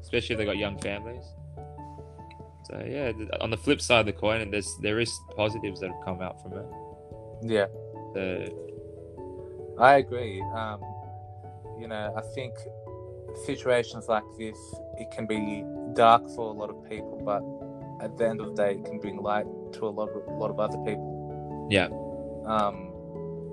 especially 0.00 0.34
if 0.34 0.38
they've 0.38 0.46
got 0.46 0.56
young 0.56 0.78
families. 0.78 1.24
So 2.64 2.82
yeah, 2.86 3.12
on 3.40 3.50
the 3.50 3.56
flip 3.56 3.80
side 3.80 4.00
of 4.00 4.06
the 4.06 4.12
coin, 4.12 4.40
and 4.40 4.52
there's 4.52 4.76
there 4.80 5.00
is 5.00 5.12
positives 5.36 5.80
that 5.80 5.90
have 5.90 6.04
come 6.04 6.22
out 6.22 6.40
from 6.42 6.52
it. 6.54 6.66
Yeah, 7.42 7.66
So 8.14 8.69
I 9.80 9.96
agree. 9.96 10.42
Um, 10.54 10.82
you 11.78 11.88
know, 11.88 12.12
I 12.14 12.20
think 12.34 12.54
situations 13.46 14.08
like 14.08 14.24
this 14.38 14.58
it 14.98 15.10
can 15.10 15.26
be 15.26 15.64
dark 15.94 16.28
for 16.36 16.50
a 16.50 16.52
lot 16.52 16.68
of 16.68 16.88
people, 16.88 17.20
but 17.24 17.42
at 18.04 18.16
the 18.18 18.28
end 18.28 18.40
of 18.40 18.54
the 18.54 18.62
day, 18.62 18.72
it 18.72 18.84
can 18.84 18.98
bring 18.98 19.16
light 19.16 19.46
to 19.72 19.86
a 19.86 19.88
lot 19.88 20.10
of 20.10 20.28
a 20.28 20.32
lot 20.32 20.50
of 20.50 20.60
other 20.60 20.78
people. 20.78 21.68
Yeah. 21.70 21.88
Um, 22.44 22.92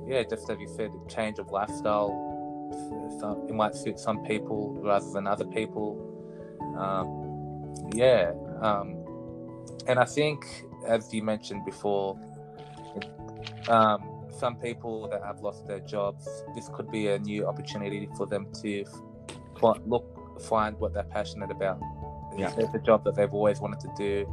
yeah, 0.07 0.24
just 0.24 0.50
as 0.50 0.60
you 0.60 0.67
said, 0.67 0.91
change 1.07 1.39
of 1.39 1.50
lifestyle. 1.51 2.24
Some, 3.19 3.48
it 3.48 3.53
might 3.53 3.75
suit 3.75 3.98
some 3.98 4.24
people 4.25 4.74
rather 4.81 5.10
than 5.12 5.27
other 5.27 5.46
people. 5.46 5.98
Um, 6.77 7.74
yeah, 7.93 8.34
um, 8.62 8.98
and 9.88 10.00
I 10.00 10.05
think, 10.05 10.46
as 10.86 11.13
you 11.13 11.24
mentioned 11.24 11.63
before, 11.65 12.19
um, 13.69 14.16
some 14.31 14.55
people 14.57 15.07
that 15.10 15.24
have 15.24 15.41
lost 15.41 15.67
their 15.67 15.79
jobs, 15.79 16.27
this 16.55 16.69
could 16.74 16.91
be 16.91 17.07
a 17.10 17.19
new 17.19 17.48
opportunity 17.48 18.10
for 18.17 18.25
them 18.25 18.48
to 18.62 18.86
fi- 19.60 19.79
look, 19.86 20.41
find 20.41 20.77
what 20.79 20.93
they're 20.93 21.03
passionate 21.03 21.51
about. 21.51 21.79
Yeah. 22.38 22.53
It's 22.57 22.74
a 22.74 22.79
job 22.79 23.03
that 23.05 23.15
they've 23.15 23.34
always 23.34 23.60
wanted 23.60 23.79
to 23.81 23.89
do, 23.98 24.25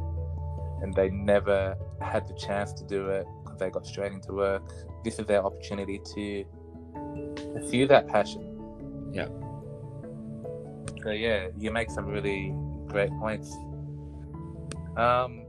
and 0.81 0.93
they 0.93 1.09
never 1.09 1.75
had 2.01 2.27
the 2.27 2.33
chance 2.35 2.71
to 2.73 2.83
do 2.85 3.09
it 3.09 3.25
because 3.43 3.57
they 3.59 3.69
got 3.69 3.85
straight 3.85 4.11
into 4.11 4.33
work. 4.33 4.63
This 5.03 5.17
is 5.19 5.25
their 5.25 5.43
opportunity 5.43 5.99
to 6.13 6.45
pursue 7.53 7.87
that 7.87 8.07
passion. 8.07 9.11
Yeah. 9.11 9.27
So 11.03 11.11
yeah, 11.11 11.47
you 11.57 11.71
make 11.71 11.89
some 11.89 12.07
really 12.07 12.53
great 12.87 13.11
points. 13.19 13.55
Um. 14.97 15.45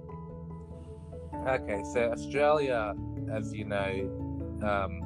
Okay, 1.46 1.82
so 1.92 2.10
Australia, 2.10 2.94
as 3.30 3.52
you 3.52 3.64
know, 3.64 4.25
um, 4.62 5.00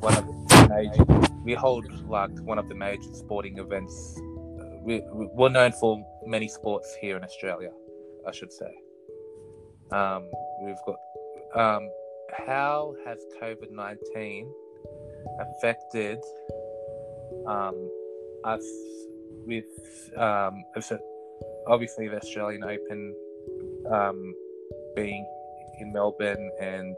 one 0.00 0.16
of 0.16 0.26
the 0.26 0.68
major. 0.68 1.04
We 1.44 1.54
hold 1.54 1.86
like 2.08 2.36
one 2.40 2.58
of 2.58 2.68
the 2.68 2.74
major 2.74 3.12
sporting 3.12 3.58
events. 3.58 4.18
Uh, 4.60 4.78
we- 4.82 5.02
we're 5.12 5.48
known 5.48 5.72
for 5.72 6.04
many 6.26 6.48
sports 6.48 6.94
here 7.00 7.16
in 7.16 7.24
Australia, 7.24 7.70
I 8.26 8.32
should 8.32 8.52
say. 8.52 8.72
Um, 9.92 10.28
we've 10.62 10.82
got. 10.86 10.96
Um, 11.54 11.88
how 12.46 12.94
has 13.06 13.24
COVID 13.40 13.70
nineteen 13.70 14.52
affected 15.40 16.18
um, 17.46 17.90
us 18.44 18.66
with 19.46 19.64
um, 20.16 20.64
obviously 21.68 22.08
the 22.08 22.16
Australian 22.16 22.64
Open 22.64 23.14
um, 23.92 24.34
being 24.94 25.26
in 25.80 25.92
Melbourne 25.92 26.50
and 26.60 26.96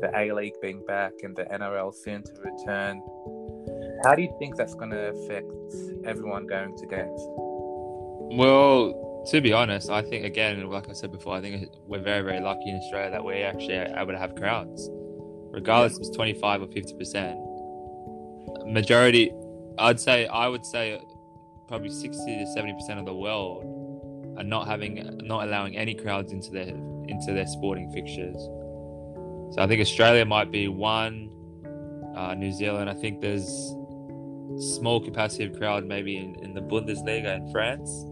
the 0.00 0.10
A 0.14 0.32
League 0.32 0.54
being 0.60 0.84
back 0.86 1.12
and 1.22 1.34
the 1.36 1.44
NRL 1.44 1.94
soon 1.94 2.22
to 2.22 2.32
return. 2.42 3.02
How 4.04 4.14
do 4.14 4.22
you 4.22 4.34
think 4.38 4.56
that's 4.56 4.74
going 4.74 4.90
to 4.90 5.08
affect 5.08 5.50
everyone 6.04 6.46
going 6.46 6.76
to 6.76 6.86
games? 6.86 7.20
Well, 8.28 9.24
to 9.30 9.40
be 9.40 9.52
honest, 9.52 9.90
I 9.90 10.02
think 10.02 10.24
again, 10.24 10.68
like 10.68 10.88
I 10.88 10.92
said 10.92 11.12
before, 11.12 11.34
I 11.34 11.40
think 11.40 11.68
we're 11.86 12.02
very, 12.02 12.22
very 12.22 12.40
lucky 12.40 12.68
in 12.68 12.76
Australia 12.76 13.10
that 13.10 13.24
we're 13.24 13.46
actually 13.46 13.74
able 13.74 14.12
to 14.12 14.18
have 14.18 14.34
crowds, 14.34 14.88
regardless 15.50 15.94
if 15.94 16.06
it's 16.06 16.16
twenty 16.16 16.34
five 16.34 16.62
or 16.62 16.68
fifty 16.68 16.94
percent. 16.94 17.38
Majority, 18.66 19.32
I'd 19.78 20.00
say, 20.00 20.26
I 20.26 20.48
would 20.48 20.66
say, 20.66 21.00
probably 21.68 21.90
sixty 21.90 22.36
to 22.36 22.46
seventy 22.52 22.74
percent 22.74 22.98
of 22.98 23.06
the 23.06 23.14
world 23.14 23.64
are 24.36 24.44
not 24.44 24.66
having, 24.66 25.18
not 25.22 25.46
allowing 25.46 25.76
any 25.76 25.94
crowds 25.94 26.32
into 26.32 26.50
their 26.50 26.68
into 27.08 27.32
their 27.32 27.46
sporting 27.46 27.90
fixtures. 27.92 28.36
So 29.52 29.62
I 29.62 29.66
think 29.66 29.80
Australia 29.80 30.24
might 30.24 30.50
be 30.50 30.68
one. 30.68 31.30
Uh, 32.16 32.34
New 32.34 32.50
Zealand, 32.50 32.88
I 32.88 32.94
think 32.94 33.20
there's 33.20 33.46
small 34.58 35.00
capacity 35.00 35.44
of 35.44 35.56
crowd 35.58 35.84
maybe 35.84 36.16
in, 36.16 36.34
in 36.36 36.54
the 36.54 36.62
Bundesliga 36.62 37.36
in 37.36 37.50
France 37.52 38.06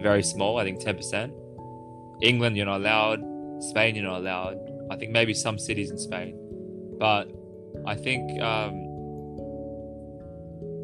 very 0.00 0.22
small. 0.22 0.58
I 0.58 0.64
think 0.64 0.80
ten 0.80 0.96
percent. 0.96 1.32
England, 2.22 2.56
you're 2.56 2.66
not 2.66 2.80
allowed. 2.80 3.20
Spain, 3.60 3.94
you're 3.94 4.04
not 4.04 4.20
allowed. 4.20 4.58
I 4.90 4.96
think 4.96 5.12
maybe 5.12 5.34
some 5.34 5.58
cities 5.58 5.90
in 5.90 5.98
Spain, 5.98 6.36
but 6.98 7.30
I 7.86 7.94
think 7.94 8.40
um, 8.40 8.74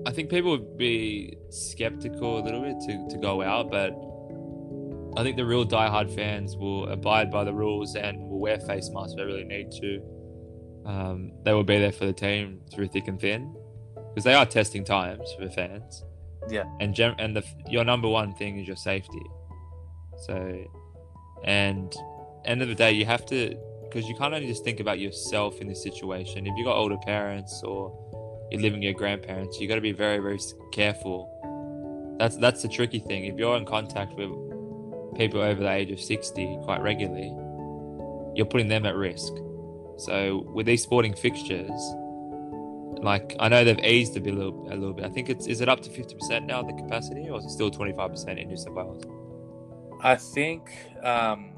I 0.06 0.10
think 0.12 0.28
people 0.30 0.50
would 0.50 0.76
be 0.76 1.36
skeptical 1.50 2.38
a 2.38 2.42
little 2.42 2.60
bit 2.60 2.76
to, 2.86 3.08
to 3.10 3.18
go 3.18 3.42
out, 3.42 3.70
but 3.70 3.92
I 5.16 5.22
think 5.22 5.36
the 5.36 5.44
real 5.44 5.64
diehard 5.64 6.14
fans 6.14 6.56
will 6.56 6.88
abide 6.88 7.30
by 7.30 7.44
the 7.44 7.52
rules 7.52 7.94
and 7.94 8.18
will 8.28 8.40
wear 8.40 8.58
face 8.58 8.90
masks 8.92 9.12
if 9.12 9.18
they 9.18 9.24
really 9.24 9.44
need 9.44 9.70
to. 9.72 10.00
Um, 10.86 11.32
they 11.44 11.52
will 11.52 11.64
be 11.64 11.78
there 11.78 11.92
for 11.92 12.04
the 12.06 12.12
team 12.12 12.60
through 12.72 12.88
thick 12.88 13.08
and 13.08 13.18
thin 13.20 13.54
because 14.10 14.24
they 14.24 14.34
are 14.34 14.44
testing 14.44 14.84
times 14.84 15.32
for 15.38 15.48
fans 15.48 16.04
Yeah, 16.50 16.64
and 16.80 16.94
gem- 16.94 17.14
and 17.18 17.34
the 17.34 17.44
your 17.68 17.84
number 17.84 18.08
one 18.08 18.34
thing 18.34 18.58
is 18.58 18.66
your 18.66 18.76
safety. 18.76 19.22
So, 20.26 20.64
and 21.44 21.94
end 22.44 22.60
of 22.62 22.68
the 22.68 22.74
day, 22.74 22.92
you 22.92 23.06
have 23.06 23.24
to 23.26 23.56
because 23.84 24.08
you 24.08 24.14
can't 24.16 24.34
only 24.34 24.46
just 24.48 24.64
think 24.64 24.80
about 24.80 24.98
yourself 24.98 25.60
in 25.60 25.68
this 25.68 25.82
situation. 25.82 26.46
If 26.46 26.54
you've 26.56 26.66
got 26.66 26.76
older 26.76 26.98
parents 26.98 27.62
or 27.62 28.46
you're 28.50 28.60
living 28.60 28.80
with 28.80 28.84
your 28.84 28.92
grandparents, 28.94 29.60
you've 29.60 29.68
got 29.68 29.76
to 29.76 29.80
be 29.80 29.92
very 29.92 30.18
very 30.18 30.38
careful. 30.72 31.30
That's 32.18 32.36
that's 32.36 32.62
the 32.62 32.68
tricky 32.68 32.98
thing. 32.98 33.24
If 33.24 33.38
you're 33.38 33.56
in 33.56 33.64
contact 33.64 34.14
with 34.14 34.28
people 35.14 35.40
over 35.40 35.62
the 35.62 35.70
age 35.70 35.90
of 35.90 36.00
sixty 36.00 36.58
quite 36.62 36.82
regularly, 36.82 37.32
you're 38.34 38.46
putting 38.46 38.68
them 38.68 38.86
at 38.86 38.94
risk. 38.94 39.32
So 39.96 40.44
with 40.54 40.66
these 40.66 40.82
sporting 40.82 41.14
fixtures, 41.14 41.70
like 43.02 43.36
I 43.38 43.48
know 43.48 43.64
they've 43.64 43.78
eased 43.84 44.16
a 44.16 44.20
bit, 44.20 44.34
a 44.34 44.36
little, 44.36 44.66
a 44.68 44.74
little 44.74 44.92
bit. 44.92 45.04
I 45.04 45.08
think 45.08 45.28
it's 45.28 45.46
is 45.46 45.60
it 45.60 45.68
up 45.68 45.80
to 45.82 45.90
fifty 45.90 46.14
percent 46.14 46.46
now 46.46 46.62
the 46.62 46.72
capacity, 46.72 47.28
or 47.28 47.38
is 47.38 47.44
it 47.44 47.50
still 47.50 47.70
twenty 47.70 47.92
five 47.92 48.10
percent 48.10 48.38
in 48.38 48.48
New 48.48 48.56
South 48.56 48.74
Wales? 48.74 49.04
I 50.04 50.16
think 50.16 50.70
um, 51.02 51.54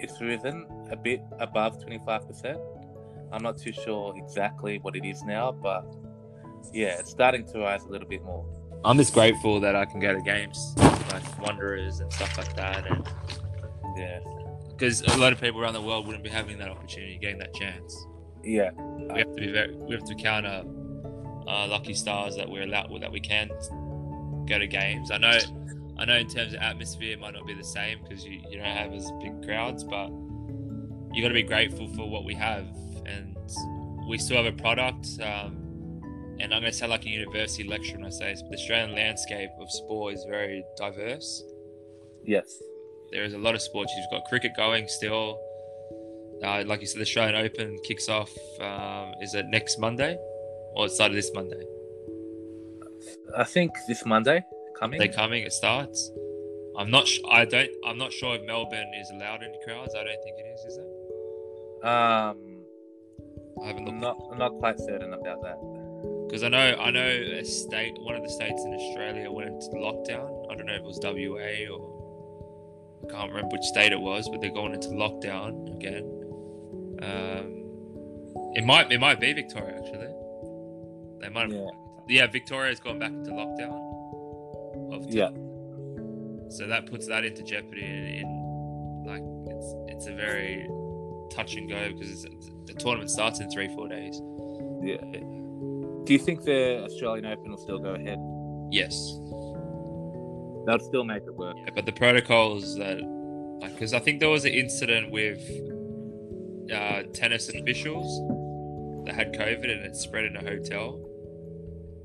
it's 0.00 0.20
risen 0.20 0.66
a 0.90 0.96
bit 0.96 1.22
above 1.38 1.78
25%. 1.78 2.60
I'm 3.32 3.42
not 3.42 3.56
too 3.58 3.72
sure 3.72 4.14
exactly 4.16 4.78
what 4.78 4.96
it 4.96 5.04
is 5.04 5.22
now, 5.22 5.52
but 5.52 5.86
yeah, 6.72 6.98
it's 6.98 7.10
starting 7.10 7.46
to 7.52 7.60
rise 7.60 7.84
a 7.84 7.88
little 7.88 8.08
bit 8.08 8.22
more. 8.24 8.44
I'm 8.84 8.98
just 8.98 9.14
grateful 9.14 9.60
that 9.60 9.74
I 9.74 9.84
can 9.86 9.98
go 10.00 10.12
to 10.14 10.20
games 10.20 10.74
like 11.10 11.40
Wanderers 11.40 12.00
and 12.00 12.12
stuff 12.12 12.36
like 12.36 12.54
that, 12.56 12.86
and 12.86 13.06
Yeah, 13.96 14.18
because 14.70 15.00
a 15.02 15.16
lot 15.16 15.32
of 15.32 15.40
people 15.40 15.60
around 15.62 15.74
the 15.74 15.80
world 15.80 16.06
wouldn't 16.06 16.24
be 16.24 16.30
having 16.30 16.58
that 16.58 16.68
opportunity, 16.68 17.16
getting 17.18 17.38
that 17.38 17.54
chance. 17.54 18.06
yeah, 18.42 18.70
We 18.76 19.18
have 19.20 19.28
to 19.34 19.40
be 19.40 19.52
very, 19.52 19.74
we 19.74 19.94
have 19.94 20.04
to 20.04 20.14
count 20.14 20.46
our 20.46 20.64
uh, 21.46 21.66
lucky 21.68 21.94
stars 21.94 22.36
that 22.36 22.48
we're 22.48 22.64
allowed 22.64 22.90
that 23.00 23.12
we 23.12 23.20
can 23.20 23.48
go 24.46 24.58
to 24.58 24.66
games. 24.66 25.10
I 25.10 25.18
know, 25.18 25.38
I 25.98 26.04
know 26.04 26.16
in 26.16 26.28
terms 26.28 26.52
of 26.54 26.60
atmosphere, 26.60 27.12
it 27.12 27.20
might 27.20 27.34
not 27.34 27.46
be 27.46 27.54
the 27.54 27.64
same 27.64 27.98
because 28.02 28.24
you, 28.24 28.42
you 28.50 28.58
don't 28.58 28.66
have 28.66 28.92
as 28.92 29.10
big 29.22 29.42
crowds, 29.44 29.84
but 29.84 30.08
you 31.12 31.22
got 31.22 31.28
to 31.28 31.34
be 31.34 31.42
grateful 31.42 31.88
for 31.94 32.08
what 32.10 32.24
we 32.24 32.34
have, 32.34 32.66
and 33.06 33.36
we 34.08 34.18
still 34.18 34.42
have 34.42 34.52
a 34.52 34.56
product. 34.56 35.06
Um, 35.22 35.63
and 36.40 36.52
I'm 36.54 36.60
going 36.60 36.72
to 36.72 36.72
sound 36.72 36.90
like 36.90 37.04
a 37.06 37.08
university 37.08 37.64
lecturer 37.64 37.98
when 37.98 38.06
I 38.06 38.10
say 38.10 38.32
this, 38.32 38.42
but 38.42 38.50
the 38.50 38.56
Australian 38.56 38.94
landscape 38.94 39.50
of 39.60 39.70
sport 39.70 40.14
is 40.14 40.24
very 40.28 40.64
diverse. 40.76 41.42
yes, 42.24 42.62
There 43.12 43.24
is 43.24 43.34
a 43.34 43.38
lot 43.38 43.54
of 43.54 43.62
sports. 43.62 43.92
You've 43.96 44.10
got 44.10 44.24
cricket 44.28 44.52
going 44.56 44.88
still. 44.88 45.40
Uh, 46.42 46.64
like 46.66 46.80
you 46.80 46.86
said, 46.86 46.98
the 46.98 47.02
Australian 47.02 47.36
Open 47.36 47.78
kicks 47.84 48.08
off. 48.08 48.30
Um, 48.60 49.14
is 49.22 49.34
it 49.34 49.46
next 49.46 49.78
Monday, 49.78 50.16
or 50.74 50.86
it 50.86 50.90
started 50.90 51.16
this 51.16 51.30
Monday? 51.34 51.64
I 53.36 53.44
think 53.44 53.72
this 53.88 54.04
Monday 54.04 54.44
coming. 54.78 54.98
They're 54.98 55.08
coming. 55.08 55.44
It 55.44 55.52
starts. 55.52 56.10
I'm 56.76 56.90
not. 56.90 57.06
Sh- 57.06 57.20
I 57.30 57.44
don't. 57.44 57.70
I'm 57.86 57.98
not 57.98 58.12
sure 58.12 58.34
if 58.34 58.42
Melbourne 58.44 58.92
is 59.00 59.10
allowed 59.10 59.42
any 59.42 59.58
crowds. 59.64 59.94
I 59.94 60.02
don't 60.04 60.22
think 60.24 60.36
it 60.38 60.46
is. 60.54 60.60
Is 60.64 60.78
it? 60.78 61.86
Um, 61.86 62.54
I 63.62 63.68
haven't 63.68 63.84
looked 63.84 63.98
not, 63.98 64.16
I'm 64.32 64.38
not 64.38 64.58
quite 64.58 64.78
certain 64.78 65.12
about 65.12 65.42
that. 65.42 65.58
Because 66.26 66.42
I 66.42 66.48
know. 66.48 66.76
I 66.78 66.90
know 66.90 67.06
a 67.06 67.44
state. 67.44 67.94
One 67.98 68.14
of 68.14 68.22
the 68.22 68.30
states 68.30 68.62
in 68.64 68.74
Australia 68.74 69.30
went 69.30 69.48
into 69.48 69.68
lockdown. 69.76 70.50
I 70.50 70.54
don't 70.54 70.66
know 70.66 70.74
if 70.74 70.80
it 70.80 70.84
was 70.84 70.98
WA 71.02 71.74
or 71.74 73.04
I 73.06 73.12
can't 73.12 73.30
remember 73.30 73.56
which 73.56 73.64
state 73.64 73.92
it 73.92 74.00
was, 74.00 74.28
but 74.30 74.40
they're 74.40 74.50
going 74.52 74.74
into 74.74 74.88
lockdown 74.88 75.74
again. 75.76 76.04
Um, 77.02 78.52
it 78.54 78.64
might. 78.64 78.90
It 78.90 78.98
might 79.00 79.20
be 79.20 79.32
Victoria 79.32 79.76
actually. 79.76 80.12
They 81.20 81.28
might. 81.28 81.50
Have, 81.50 81.52
Yeah. 81.52 81.70
yeah, 82.08 82.26
Victoria's 82.26 82.80
gone 82.80 82.98
back 82.98 83.10
into 83.10 83.30
lockdown. 83.30 84.92
Of 84.92 85.12
Yeah. 85.12 85.30
So 86.50 86.66
that 86.68 86.86
puts 86.86 87.06
that 87.08 87.24
into 87.24 87.42
jeopardy, 87.42 87.84
in, 87.84 88.06
in 88.06 89.04
like 89.06 89.22
it's 89.54 89.74
it's 89.88 90.06
a 90.06 90.14
very 90.14 90.68
touch 91.30 91.56
and 91.56 91.68
go 91.68 91.92
because 91.92 92.24
it's, 92.24 92.50
the 92.66 92.74
tournament 92.74 93.10
starts 93.10 93.40
in 93.40 93.50
three 93.50 93.68
four 93.68 93.88
days. 93.88 94.20
Yeah. 94.82 95.43
Do 96.04 96.12
you 96.12 96.18
think 96.18 96.42
the 96.42 96.84
Australian 96.84 97.26
Open 97.26 97.50
will 97.50 97.58
still 97.58 97.78
go 97.78 97.94
ahead? 97.94 98.18
Yes, 98.70 98.94
They'll 100.66 100.80
still 100.80 101.04
make 101.04 101.22
it 101.26 101.34
work. 101.34 101.56
yeah, 101.58 101.70
but 101.74 101.84
the 101.84 101.92
protocols 101.92 102.76
that 102.76 102.98
like 103.60 103.72
because 103.74 103.92
I 103.92 103.98
think 103.98 104.20
there 104.20 104.30
was 104.30 104.44
an 104.44 104.52
incident 104.52 105.10
with 105.10 105.40
uh, 106.72 107.02
tennis 107.12 107.48
officials 107.50 108.06
that 109.06 109.14
had 109.14 109.34
COVID 109.34 109.70
and 109.70 109.84
it 109.84 109.94
spread 109.96 110.24
in 110.24 110.36
a 110.36 110.40
hotel. 110.40 110.98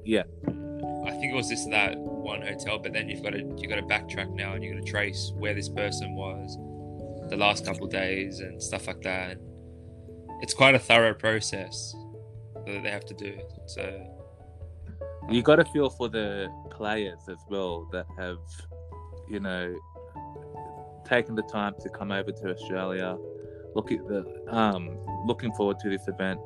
Yeah. 0.05 0.23
I 0.47 1.11
think 1.11 1.31
it 1.31 1.35
was 1.35 1.47
just 1.47 1.69
that 1.71 1.97
one 1.97 2.41
hotel, 2.41 2.79
but 2.79 2.91
then 2.93 3.07
you've 3.09 3.23
got 3.23 3.31
to 3.31 3.39
you 3.39 3.67
got 3.69 3.75
to 3.77 3.81
backtrack 3.83 4.33
now 4.35 4.53
and 4.53 4.63
you 4.63 4.73
got 4.73 4.85
to 4.85 4.91
trace 4.91 5.31
where 5.37 5.53
this 5.53 5.69
person 5.69 6.15
was 6.15 6.57
the 7.29 7.37
last 7.37 7.65
couple 7.65 7.85
of 7.85 7.91
days 7.91 8.39
and 8.41 8.61
stuff 8.61 8.87
like 8.87 9.01
that. 9.03 9.37
It's 10.41 10.53
quite 10.53 10.75
a 10.75 10.79
thorough 10.79 11.13
process 11.13 11.95
that 12.65 12.83
they 12.83 12.89
have 12.89 13.05
to 13.05 13.13
do. 13.13 13.39
So 13.65 14.07
you 15.29 15.41
got 15.41 15.57
to 15.57 15.65
feel 15.65 15.89
for 15.89 16.09
the 16.09 16.49
players 16.71 17.19
as 17.29 17.37
well 17.49 17.87
that 17.91 18.07
have, 18.17 18.39
you 19.29 19.39
know, 19.39 19.75
taken 21.05 21.35
the 21.35 21.43
time 21.43 21.75
to 21.81 21.89
come 21.89 22.11
over 22.11 22.31
to 22.31 22.49
Australia. 22.51 23.17
Look 23.75 23.91
at 23.91 24.07
the 24.07 24.25
um, 24.49 24.97
looking 25.25 25.53
forward 25.53 25.79
to 25.79 25.89
this 25.89 26.07
event. 26.07 26.39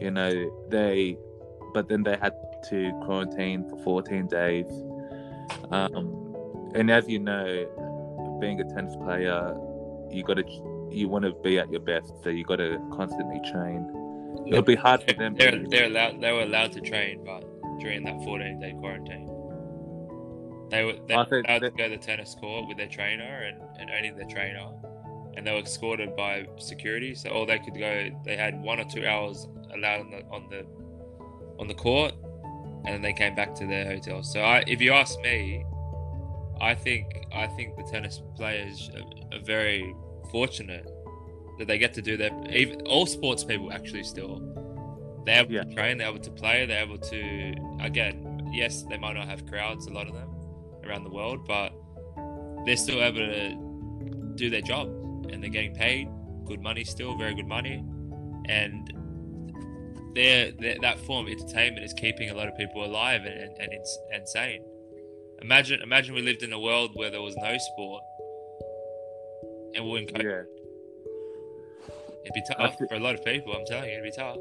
You 0.00 0.10
know, 0.10 0.66
they, 0.68 1.16
but 1.72 1.88
then 1.88 2.02
they 2.02 2.16
had 2.16 2.32
to 2.70 2.92
quarantine 3.04 3.68
for 3.68 3.78
14 3.82 4.26
days. 4.26 4.66
Um, 5.70 6.34
and 6.74 6.90
as 6.90 7.08
you 7.08 7.18
know, 7.18 8.38
being 8.40 8.60
a 8.60 8.64
tennis 8.64 8.96
player, 8.96 9.56
you 10.10 10.22
got 10.22 10.34
to 10.34 10.44
you 10.90 11.08
want 11.08 11.24
to 11.24 11.32
be 11.32 11.58
at 11.58 11.70
your 11.70 11.80
best, 11.80 12.12
so 12.22 12.28
you 12.28 12.44
got 12.44 12.56
to 12.56 12.78
constantly 12.92 13.40
train. 13.50 14.01
It'll 14.46 14.62
be 14.62 14.76
hard 14.76 15.02
for 15.02 15.14
them. 15.14 15.34
They're, 15.34 15.66
they're 15.68 15.86
allowed. 15.86 16.20
They 16.20 16.32
were 16.32 16.42
allowed 16.42 16.72
to 16.72 16.80
train, 16.80 17.24
but 17.24 17.44
during 17.80 18.04
that 18.04 18.22
14 18.24 18.60
day 18.60 18.74
quarantine, 18.78 19.26
they 20.70 20.84
were 20.84 20.94
they 21.06 21.14
allowed 21.14 21.60
to 21.60 21.70
go 21.70 21.88
to 21.88 21.90
the 21.90 21.98
tennis 21.98 22.34
court 22.38 22.68
with 22.68 22.76
their 22.76 22.88
trainer 22.88 23.44
and, 23.44 23.60
and 23.78 23.90
only 23.90 24.10
their 24.10 24.28
trainer, 24.28 24.70
and 25.36 25.46
they 25.46 25.52
were 25.52 25.60
escorted 25.60 26.16
by 26.16 26.46
security. 26.58 27.14
So 27.14 27.30
all 27.30 27.46
they 27.46 27.58
could 27.58 27.78
go, 27.78 28.10
they 28.24 28.36
had 28.36 28.60
one 28.60 28.80
or 28.80 28.84
two 28.84 29.06
hours 29.06 29.46
allowed 29.74 30.00
on 30.00 30.10
the 30.10 30.24
on 30.30 30.48
the 30.50 30.66
on 31.58 31.68
the 31.68 31.74
court, 31.74 32.14
and 32.84 32.94
then 32.94 33.02
they 33.02 33.12
came 33.12 33.34
back 33.34 33.54
to 33.56 33.66
their 33.66 33.86
hotel. 33.86 34.22
So 34.22 34.40
I, 34.40 34.64
if 34.66 34.80
you 34.80 34.92
ask 34.92 35.18
me, 35.20 35.64
I 36.60 36.74
think 36.74 37.26
I 37.32 37.46
think 37.48 37.76
the 37.76 37.84
tennis 37.84 38.22
players 38.36 38.90
are, 38.94 39.36
are 39.36 39.42
very 39.44 39.94
fortunate 40.30 40.86
that 41.58 41.66
they 41.68 41.78
get 41.78 41.94
to 41.94 42.02
do 42.02 42.16
that. 42.16 42.32
Even 42.50 42.80
all 42.82 43.06
sports 43.06 43.44
people 43.44 43.72
actually 43.72 44.02
still 44.04 44.40
they're 45.24 45.42
able 45.42 45.52
Yeah. 45.52 45.62
to 45.62 45.74
train, 45.74 45.98
they're 45.98 46.08
able 46.08 46.18
to 46.18 46.30
play, 46.30 46.66
they're 46.66 46.82
able 46.82 46.98
to 46.98 47.54
again. 47.80 48.50
Yes, 48.52 48.82
they 48.82 48.98
might 48.98 49.14
not 49.14 49.28
have 49.28 49.46
crowds, 49.46 49.86
a 49.86 49.90
lot 49.90 50.08
of 50.08 50.14
them 50.14 50.28
around 50.84 51.04
the 51.04 51.10
world, 51.10 51.46
but 51.46 51.72
they're 52.66 52.76
still 52.76 53.02
able 53.02 53.18
to 53.18 54.34
do 54.34 54.50
their 54.50 54.60
job 54.60 54.88
and 55.30 55.42
they're 55.42 55.50
getting 55.50 55.74
paid 55.74 56.08
good 56.44 56.60
money 56.60 56.84
still, 56.84 57.16
very 57.16 57.34
good 57.34 57.46
money, 57.46 57.84
and 58.48 58.92
they're, 60.14 60.52
they're, 60.58 60.76
that 60.80 60.98
form 60.98 61.26
of 61.26 61.32
entertainment 61.32 61.84
is 61.84 61.92
keeping 61.94 62.30
a 62.30 62.34
lot 62.34 62.48
of 62.48 62.56
people 62.56 62.84
alive 62.84 63.24
and, 63.24 63.38
and, 63.38 63.56
and 63.58 63.72
it's 63.72 63.98
insane. 64.12 64.62
Imagine, 65.40 65.80
imagine 65.82 66.14
we 66.14 66.22
lived 66.22 66.42
in 66.42 66.52
a 66.52 66.58
world 66.60 66.90
where 66.94 67.10
there 67.10 67.22
was 67.22 67.36
no 67.36 67.56
sport, 67.58 68.02
and 69.74 69.88
we're 69.88 69.98
in 69.98 70.06
COVID. 70.06 70.22
Yeah. 70.24 70.61
It'd 72.24 72.34
be 72.34 72.42
tough 72.54 72.76
for 72.78 72.86
a 72.92 72.98
lot 72.98 73.14
of 73.14 73.24
people. 73.24 73.52
I'm 73.52 73.64
telling 73.66 73.90
you, 73.90 73.98
it'd 73.98 74.04
be 74.04 74.10
tough. 74.10 74.36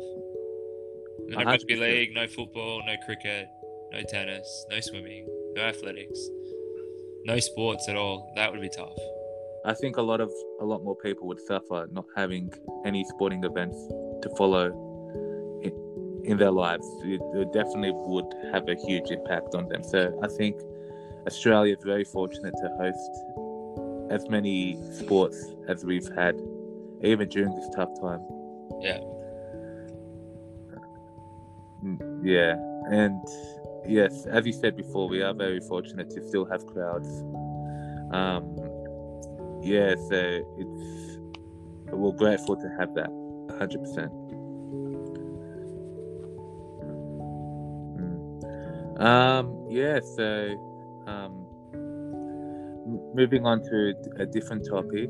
No 1.28 1.38
hundred 1.38 1.52
rugby 1.52 1.76
league, 1.76 2.14
no 2.14 2.28
football, 2.28 2.82
no 2.86 2.96
cricket, 3.06 3.48
no 3.92 4.02
tennis, 4.10 4.66
no 4.70 4.80
swimming, 4.80 5.28
no 5.56 5.64
athletics, 5.64 6.20
no 7.26 7.40
sports 7.40 7.88
at 7.90 7.96
all. 7.96 8.32
That 8.36 8.52
would 8.52 8.62
be 8.62 8.70
tough. 8.70 8.98
I 9.66 9.74
think 9.74 9.98
a 9.98 10.02
lot 10.02 10.22
of 10.22 10.32
a 10.60 10.66
lot 10.66 10.84
more 10.84 10.96
people 10.96 11.28
would 11.28 11.40
suffer 11.40 11.88
not 11.92 12.06
having 12.16 12.52
any 12.86 13.04
sporting 13.06 13.44
events 13.44 13.78
to 14.24 14.30
follow 14.38 14.68
in, 15.62 16.22
in 16.26 16.38
their 16.38 16.52
lives. 16.52 16.88
It, 17.04 17.22
it 17.36 17.54
definitely 17.54 17.92
would 17.94 18.34
have 18.52 18.68
a 18.68 18.76
huge 18.76 19.12
impact 19.12 19.54
on 19.54 19.70
them. 19.70 19.84
So 19.84 20.20
I 20.24 20.28
think 20.28 20.60
Australia 21.28 21.76
is 21.76 21.84
very 21.84 22.04
fortunate 22.04 22.54
to 22.62 22.70
host 22.80 24.12
as 24.12 24.28
many 24.30 24.78
sports 24.92 25.54
as 25.68 25.86
we've 25.86 26.10
had, 26.16 26.36
even 27.04 27.30
during 27.30 27.54
this 27.56 27.70
tough 27.76 27.90
time. 28.02 28.22
Yeah. 28.80 29.00
Mm, 31.84 32.22
Yeah, 32.24 32.56
and 32.92 33.22
yes, 33.88 34.26
as 34.28 34.46
you 34.46 34.54
said 34.54 34.78
before, 34.78 35.08
we 35.10 35.22
are 35.22 35.34
very 35.34 35.60
fortunate 35.62 36.10
to 36.12 36.28
still 36.28 36.46
have 36.46 36.66
crowds. 36.68 37.10
Um, 38.12 38.56
yeah, 39.64 39.96
so 40.10 40.46
it's 40.58 41.18
we're 41.92 42.12
grateful 42.12 42.56
to 42.56 42.70
have 42.80 42.94
that, 42.96 43.10
hundred 43.60 43.80
percent. 43.80 44.12
Um, 49.02 49.66
yeah, 49.68 50.00
so 50.16 51.04
um, 51.08 51.48
moving 53.16 53.46
on 53.48 53.62
to 53.64 53.94
a 54.20 54.26
different 54.28 54.68
topic. 54.70 55.10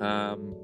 Um, 0.00 0.54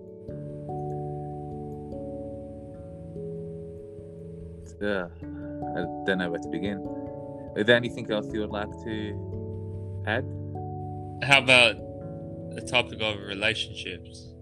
yeah, 4.85 5.07
I 5.23 5.81
don't 6.05 6.18
know 6.18 6.31
where 6.31 6.40
to 6.40 6.49
begin. 6.49 6.79
Is 7.57 7.64
there 7.66 7.77
anything 7.77 8.11
else 8.11 8.27
you 8.33 8.40
would 8.40 8.51
like 8.51 8.70
to 8.85 10.05
add? 10.07 10.25
How 11.23 11.38
about 11.38 11.77
the 12.55 12.61
topic 12.61 13.01
of 13.01 13.18
relationships? 13.20 14.35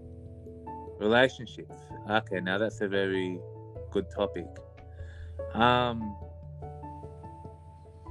Relationships. 0.99 1.75
Okay, 2.09 2.41
now 2.41 2.57
that's 2.57 2.81
a 2.81 2.89
very 2.89 3.39
good 3.91 4.05
topic. 4.13 4.47
Um, 5.53 6.17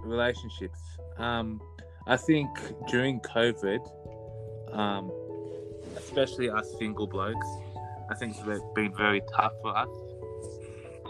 relationships. 0.03 0.81
Um, 1.19 1.61
I 2.07 2.17
think 2.17 2.49
during 2.89 3.21
COVID, 3.21 3.81
um, 4.73 5.13
especially 5.99 6.49
us 6.49 6.73
single 6.79 7.07
blokes, 7.07 7.47
I 8.11 8.15
think 8.15 8.37
it's 8.39 8.65
been 8.75 8.95
very 8.97 9.21
tough 9.37 9.53
for 9.63 9.77
us 9.77 9.89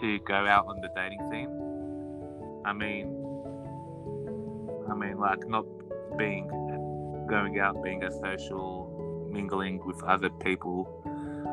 to 0.03 0.19
go 0.21 0.35
out 0.35 0.67
on 0.67 0.81
the 0.81 0.88
dating 0.97 1.21
scene. 1.31 1.49
I 2.65 2.73
mean, 2.73 3.07
I 4.91 4.95
mean, 4.95 5.19
like 5.19 5.49
not 5.49 5.65
being 6.19 6.49
going 7.29 7.61
out, 7.61 7.83
being 7.83 8.03
a 8.03 8.11
social, 8.11 9.29
mingling 9.31 9.81
with 9.87 10.03
other 10.03 10.29
people. 10.29 10.88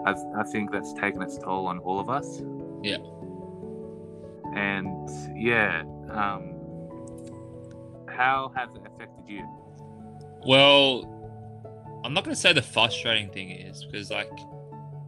I, 0.06 0.16
I 0.40 0.44
think 0.44 0.72
that's 0.72 0.94
taken 0.94 1.22
its 1.22 1.38
toll 1.38 1.68
on 1.68 1.78
all 1.80 2.00
of 2.00 2.10
us. 2.10 2.42
Yeah. 2.82 2.98
And 4.56 5.10
yeah, 5.38 5.84
um, 6.10 6.56
how 8.08 8.52
has 8.56 8.74
it 8.74 8.82
affected 8.82 9.26
you? 9.28 9.48
Well, 10.46 11.04
I'm 12.04 12.14
not 12.14 12.24
going 12.24 12.36
to 12.36 12.42
say 12.42 12.52
the 12.52 12.64
frustrating 12.64 13.30
thing 13.30 13.52
is 13.52 13.86
because 13.86 14.10
like 14.10 14.32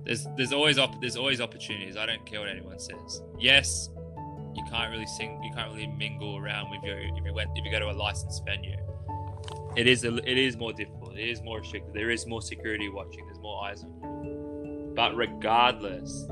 there's 0.06 0.28
there's 0.38 0.54
always 0.54 0.78
op- 0.78 1.00
there's 1.02 1.16
always 1.16 1.42
opportunities. 1.42 1.98
I 1.98 2.06
don't 2.06 2.26
care 2.26 2.40
what 2.40 2.50
anyone 2.50 2.80
says. 2.80 3.22
Yes, 3.40 3.90
you 4.56 4.64
can't 4.70 4.92
really 4.92 5.06
sing. 5.06 5.42
You 5.44 5.52
can't 5.54 5.72
really 5.72 5.88
mingle 5.88 6.38
around 6.38 6.72
with 6.72 6.84
your 6.84 7.00
if 7.00 7.26
you 7.26 7.34
went 7.34 7.52
if 7.56 7.66
you 7.66 7.72
go 7.72 7.80
to 7.80 7.90
a 7.90 7.94
licensed 7.94 8.44
venue. 8.46 8.78
It 9.76 9.88
is 9.88 10.04
a, 10.04 10.18
it 10.18 10.38
is 10.38 10.58
more 10.58 10.74
difficult. 10.74 11.18
It 11.18 11.30
is 11.30 11.42
more 11.42 11.60
restricted. 11.60 11.94
There 11.94 12.10
is 12.10 12.26
more 12.28 12.42
security 12.42 12.90
watching. 12.90 13.26
There's 13.26 13.40
more 13.40 13.64
eyes 13.64 13.84
on 13.84 13.92
you. 14.24 14.94
But 14.96 15.16
regardless, 15.16 16.28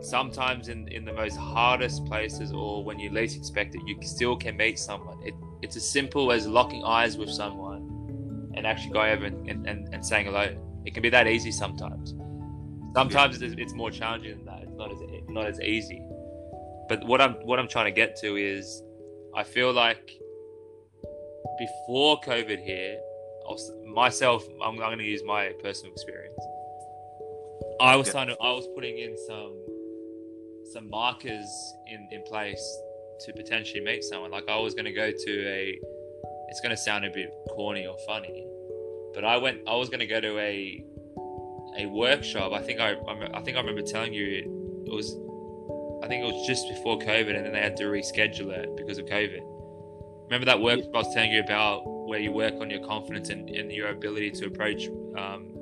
sometimes 0.00 0.68
in 0.68 0.88
in 0.88 1.04
the 1.04 1.12
most 1.12 1.36
hardest 1.36 2.04
places 2.06 2.52
or 2.52 2.84
when 2.84 2.98
you 2.98 3.10
least 3.10 3.36
expect 3.36 3.74
it, 3.74 3.80
you 3.86 3.96
still 4.02 4.36
can 4.36 4.56
meet 4.56 4.78
someone. 4.78 5.18
It, 5.24 5.34
it's 5.62 5.76
as 5.76 5.88
simple 5.88 6.32
as 6.32 6.46
locking 6.46 6.84
eyes 6.84 7.16
with 7.16 7.30
someone 7.30 8.52
and 8.54 8.66
actually 8.66 8.92
going 8.92 9.12
over 9.12 9.26
and, 9.26 9.48
and, 9.48 9.66
and, 9.66 9.92
and 9.92 10.04
saying 10.04 10.26
hello. 10.26 10.54
It 10.84 10.94
can 10.94 11.02
be 11.02 11.10
that 11.10 11.26
easy 11.26 11.50
sometimes. 11.50 12.14
Sometimes 12.96 13.42
it's, 13.42 13.54
it's 13.58 13.74
more 13.74 13.90
challenging 13.90 14.36
than 14.38 14.46
that. 14.46 14.62
It's 14.62 14.74
not 14.74 14.90
as 14.90 14.98
not 15.28 15.46
as 15.46 15.60
easy. 15.60 16.02
But 16.88 17.04
what 17.06 17.20
I'm 17.20 17.34
what 17.48 17.58
I'm 17.58 17.68
trying 17.68 17.84
to 17.86 17.96
get 18.02 18.16
to 18.22 18.36
is, 18.36 18.82
I 19.34 19.42
feel 19.42 19.70
like 19.72 20.10
before 21.58 22.18
COVID 22.20 22.58
here, 22.64 22.98
myself, 23.92 24.44
I'm, 24.62 24.70
I'm 24.70 24.76
going 24.76 24.98
to 24.98 25.04
use 25.04 25.22
my 25.24 25.52
personal 25.62 25.92
experience. 25.92 26.38
I 27.80 27.96
was 27.96 28.06
Yeah. 28.06 28.12
trying 28.12 28.28
to, 28.28 28.36
I 28.40 28.52
was 28.52 28.66
putting 28.74 28.96
in 28.98 29.14
some 29.28 29.54
some 30.72 30.88
markers 30.88 31.48
in 31.92 32.08
in 32.12 32.22
place 32.24 32.64
to 33.26 33.32
potentially 33.34 33.82
meet 33.84 34.04
someone. 34.04 34.30
Like 34.30 34.48
I 34.48 34.58
was 34.58 34.72
going 34.74 34.86
to 34.86 34.92
go 34.92 35.10
to 35.10 35.32
a. 35.48 35.78
It's 36.48 36.60
going 36.60 36.70
to 36.70 36.76
sound 36.76 37.04
a 37.04 37.10
bit 37.10 37.28
corny 37.50 37.86
or 37.86 37.96
funny, 38.06 38.46
but 39.14 39.22
I 39.24 39.36
went. 39.36 39.58
I 39.68 39.74
was 39.74 39.90
going 39.90 40.00
to 40.00 40.06
go 40.06 40.20
to 40.20 40.38
a 40.38 40.82
a 41.78 41.86
workshop. 41.86 42.52
I 42.52 42.62
think 42.62 42.80
I 42.80 42.96
I 43.34 43.40
think 43.42 43.56
I 43.56 43.60
remember 43.60 43.82
telling 43.82 44.12
you 44.12 44.84
it 44.86 44.92
was. 44.92 45.16
I 46.02 46.08
think 46.08 46.22
it 46.22 46.32
was 46.32 46.46
just 46.46 46.68
before 46.68 46.98
COVID, 46.98 47.34
and 47.36 47.44
then 47.46 47.52
they 47.52 47.60
had 47.60 47.76
to 47.78 47.84
reschedule 47.84 48.50
it 48.50 48.76
because 48.76 48.98
of 48.98 49.06
COVID. 49.06 49.40
Remember 50.24 50.44
that 50.44 50.60
workshop 50.60 50.90
I 50.94 50.98
was 50.98 51.14
telling 51.14 51.32
you 51.32 51.40
about, 51.40 51.82
where 52.06 52.18
you 52.18 52.32
work 52.32 52.54
on 52.60 52.70
your 52.70 52.84
confidence 52.86 53.30
and, 53.30 53.48
and 53.48 53.72
your 53.72 53.88
ability 53.88 54.30
to 54.32 54.46
approach 54.46 54.88
um, 55.18 55.54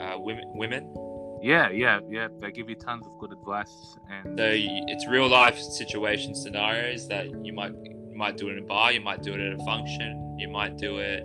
uh, 0.00 0.18
women. 0.18 0.44
Women. 0.54 0.94
yeah, 1.42 1.70
yeah, 1.70 2.00
yeah. 2.08 2.28
They 2.40 2.52
give 2.52 2.68
you 2.68 2.76
tons 2.76 3.06
of 3.06 3.18
good 3.18 3.32
advice, 3.32 3.96
and 4.10 4.38
So 4.38 4.50
it's 4.52 5.08
real 5.08 5.28
life 5.28 5.58
situation 5.58 6.34
scenarios 6.34 7.08
that 7.08 7.26
you 7.44 7.52
might 7.52 7.72
you 7.72 8.16
might 8.16 8.36
do 8.36 8.48
it 8.48 8.52
in 8.52 8.58
a 8.58 8.66
bar, 8.66 8.92
you 8.92 9.00
might 9.00 9.22
do 9.22 9.32
it 9.34 9.40
at 9.40 9.58
a 9.58 9.64
function, 9.64 10.36
you 10.38 10.48
might 10.48 10.76
do 10.76 10.98
it 10.98 11.24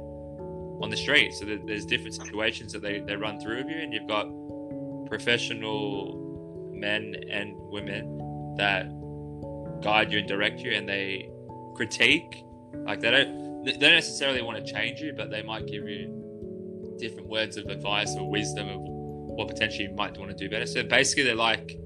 on 0.82 0.90
the 0.90 0.98
street. 0.98 1.34
So 1.34 1.46
there's 1.46 1.86
different 1.86 2.16
situations 2.16 2.74
that 2.74 2.82
they, 2.82 3.00
they 3.00 3.16
run 3.16 3.40
through 3.40 3.58
with 3.58 3.70
you, 3.70 3.78
and 3.78 3.94
you've 3.94 4.08
got 4.08 4.28
professional 5.08 6.72
men 6.74 7.16
and 7.32 7.56
women 7.56 8.56
that 8.58 8.88
guide 9.82 10.12
you 10.12 10.20
and 10.20 10.28
direct 10.28 10.60
you, 10.60 10.72
and 10.72 10.88
they 10.88 11.30
critique. 11.76 12.44
Like 12.74 13.00
they 13.02 13.12
don't 13.12 13.64
they 13.64 13.74
don't 13.74 13.94
necessarily 13.94 14.42
want 14.42 14.66
to 14.66 14.74
change 14.74 15.02
you, 15.02 15.14
but 15.16 15.30
they 15.30 15.42
might 15.42 15.66
give 15.68 15.88
you 15.88 16.96
different 17.00 17.28
words 17.28 17.58
of 17.58 17.66
advice 17.68 18.16
or 18.16 18.30
wisdom 18.30 18.70
of 18.70 18.78
what 18.80 19.48
potentially 19.48 19.86
you 19.86 19.94
might 19.96 20.18
want 20.18 20.32
to 20.32 20.38
do 20.38 20.50
better. 20.50 20.66
So 20.66 20.84
basically, 20.84 21.24
they're 21.24 21.36
like 21.36 21.78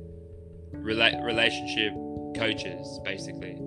rela- 0.73 1.23
relationship 1.23 1.93
coaches, 2.35 2.99
basically. 3.03 3.57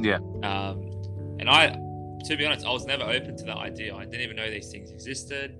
yeah, 0.00 0.18
Um, 0.42 1.36
and 1.40 1.48
I, 1.48 1.76
to 2.24 2.36
be 2.36 2.44
honest, 2.46 2.66
I 2.66 2.70
was 2.70 2.86
never 2.86 3.04
open 3.04 3.36
to 3.36 3.44
that 3.44 3.56
idea. 3.56 3.94
I 3.94 4.04
didn't 4.04 4.20
even 4.20 4.36
know 4.36 4.50
these 4.50 4.70
things 4.70 4.90
existed. 4.90 5.58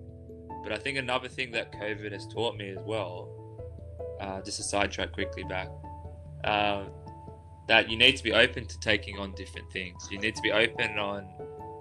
But 0.63 0.73
I 0.73 0.77
think 0.77 0.99
another 0.99 1.29
thing 1.29 1.51
that 1.53 1.73
COVID 1.73 2.13
has 2.13 2.27
taught 2.27 2.57
me 2.57 2.71
as 2.71 2.79
well, 2.85 3.29
uh, 4.21 4.41
just 4.43 4.61
a 4.61 4.63
sidetrack 4.63 5.13
quickly 5.13 5.43
back, 5.45 5.69
uh, 6.45 6.85
that 7.69 7.91
you 7.91 7.97
need 7.97 8.17
to 8.17 8.23
be 8.23 8.33
open 8.33 8.67
to 8.67 8.81
taking 8.81 9.19
on 9.19 9.35
different 9.35 9.71
things. 9.73 10.07
You 10.11 10.19
need 10.19 10.37
to 10.37 10.43
be 10.43 10.53
open 10.53 10.99
on 10.99 11.27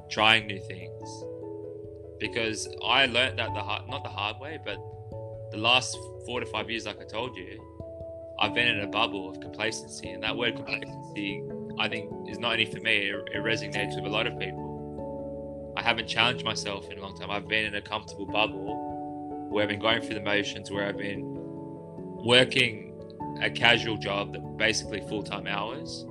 trying 0.09 0.47
new 0.47 0.59
things. 0.59 1.23
Because 2.19 2.67
I 2.85 3.05
learned 3.05 3.39
that 3.39 3.53
the 3.53 3.61
hard, 3.61 3.87
not 3.87 4.03
the 4.03 4.09
hard 4.09 4.39
way, 4.39 4.59
but 4.63 4.77
the 5.51 5.57
last 5.57 5.97
four 6.25 6.39
to 6.39 6.45
five 6.45 6.69
years, 6.69 6.85
like 6.85 6.99
I 7.01 7.05
told 7.05 7.35
you, 7.35 7.59
I've 8.39 8.53
been 8.53 8.67
in 8.67 8.81
a 8.81 8.87
bubble 8.87 9.29
of 9.29 9.39
complacency, 9.39 10.09
and 10.09 10.23
that 10.23 10.35
word 10.35 10.55
complacency 10.55 11.43
I 11.79 11.87
think 11.87 12.29
is 12.29 12.39
not 12.39 12.53
only 12.53 12.65
for 12.65 12.79
me, 12.79 13.09
it, 13.09 13.15
it 13.33 13.43
resonates 13.43 13.95
with 13.95 14.05
a 14.05 14.09
lot 14.09 14.27
of 14.27 14.37
people. 14.39 14.70
I 15.81 15.83
haven't 15.83 16.07
challenged 16.07 16.45
myself 16.45 16.89
in 16.91 16.99
a 16.99 17.01
long 17.01 17.17
time. 17.17 17.31
I've 17.31 17.47
been 17.47 17.65
in 17.65 17.73
a 17.75 17.81
comfortable 17.81 18.27
bubble 18.27 19.47
where 19.49 19.63
I've 19.63 19.69
been 19.69 19.79
going 19.79 20.01
through 20.01 20.13
the 20.13 20.21
motions, 20.21 20.69
where 20.69 20.85
I've 20.85 20.97
been 20.97 21.23
working 22.23 22.93
a 23.41 23.49
casual 23.49 23.97
job 23.97 24.33
that 24.33 24.57
basically 24.57 25.01
full 25.09 25.23
time 25.23 25.47
hours, 25.47 26.05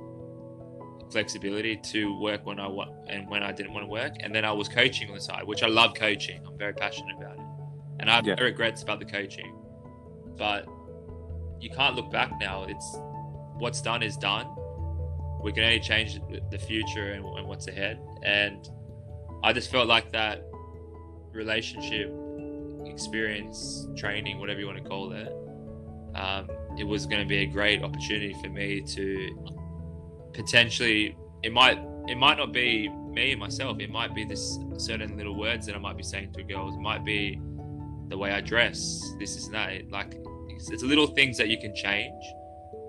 flexibility 1.09 1.77
to 1.77 2.19
work 2.19 2.45
when 2.45 2.59
I 2.59 2.67
want 2.67 2.91
and 3.07 3.29
when 3.29 3.43
I 3.43 3.53
didn't 3.53 3.73
want 3.73 3.85
to 3.85 3.89
work. 3.89 4.15
And 4.19 4.35
then 4.35 4.43
I 4.43 4.51
was 4.51 4.67
coaching 4.67 5.07
on 5.07 5.15
the 5.15 5.21
side, 5.21 5.43
which 5.45 5.63
I 5.63 5.67
love 5.67 5.93
coaching. 5.95 6.45
I'm 6.45 6.57
very 6.57 6.73
passionate 6.73 7.15
about 7.17 7.35
it. 7.37 7.45
And 8.01 8.09
I 8.09 8.15
have 8.15 8.27
Yeah. 8.27 8.35
no 8.35 8.43
regrets 8.43 8.83
about 8.83 8.99
the 8.99 9.05
coaching. 9.05 9.55
But 10.37 10.65
you 11.61 11.69
can't 11.69 11.95
look 11.95 12.11
back 12.11 12.33
now. 12.41 12.65
It's 12.67 12.97
what's 13.57 13.81
done 13.81 14.03
is 14.03 14.17
done 14.17 14.47
we 15.43 15.51
can 15.51 15.63
only 15.63 15.79
change 15.79 16.19
the 16.51 16.57
future 16.59 17.13
and, 17.13 17.25
and 17.25 17.47
what's 17.47 17.67
ahead. 17.67 17.99
And 18.23 18.69
I 19.43 19.53
just 19.53 19.71
felt 19.71 19.87
like 19.87 20.11
that 20.11 20.45
relationship 21.31 22.13
experience, 22.85 23.87
training, 23.95 24.39
whatever 24.39 24.59
you 24.59 24.65
want 24.65 24.83
to 24.83 24.87
call 24.87 25.11
it, 25.13 25.33
um, 26.15 26.49
it 26.77 26.83
was 26.83 27.05
going 27.05 27.21
to 27.21 27.27
be 27.27 27.37
a 27.37 27.45
great 27.45 27.81
opportunity 27.81 28.35
for 28.41 28.49
me 28.49 28.81
to 28.81 29.53
potentially. 30.33 31.17
It 31.43 31.51
might 31.51 31.79
it 32.07 32.17
might 32.17 32.37
not 32.37 32.51
be 32.51 32.89
me 32.89 33.35
myself. 33.35 33.79
It 33.79 33.89
might 33.89 34.13
be 34.13 34.25
this 34.25 34.59
certain 34.77 35.17
little 35.17 35.37
words 35.37 35.65
that 35.67 35.75
I 35.75 35.79
might 35.79 35.97
be 35.97 36.03
saying 36.03 36.33
to 36.33 36.43
girls. 36.43 36.75
It 36.75 36.81
might 36.81 37.03
be 37.03 37.39
the 38.09 38.17
way 38.17 38.31
I 38.31 38.41
dress. 38.41 39.01
This 39.19 39.35
is 39.35 39.49
that. 39.49 39.71
It, 39.71 39.91
like 39.91 40.17
it's, 40.49 40.69
it's 40.69 40.83
little 40.83 41.07
things 41.07 41.37
that 41.37 41.47
you 41.47 41.57
can 41.57 41.73
change 41.75 42.23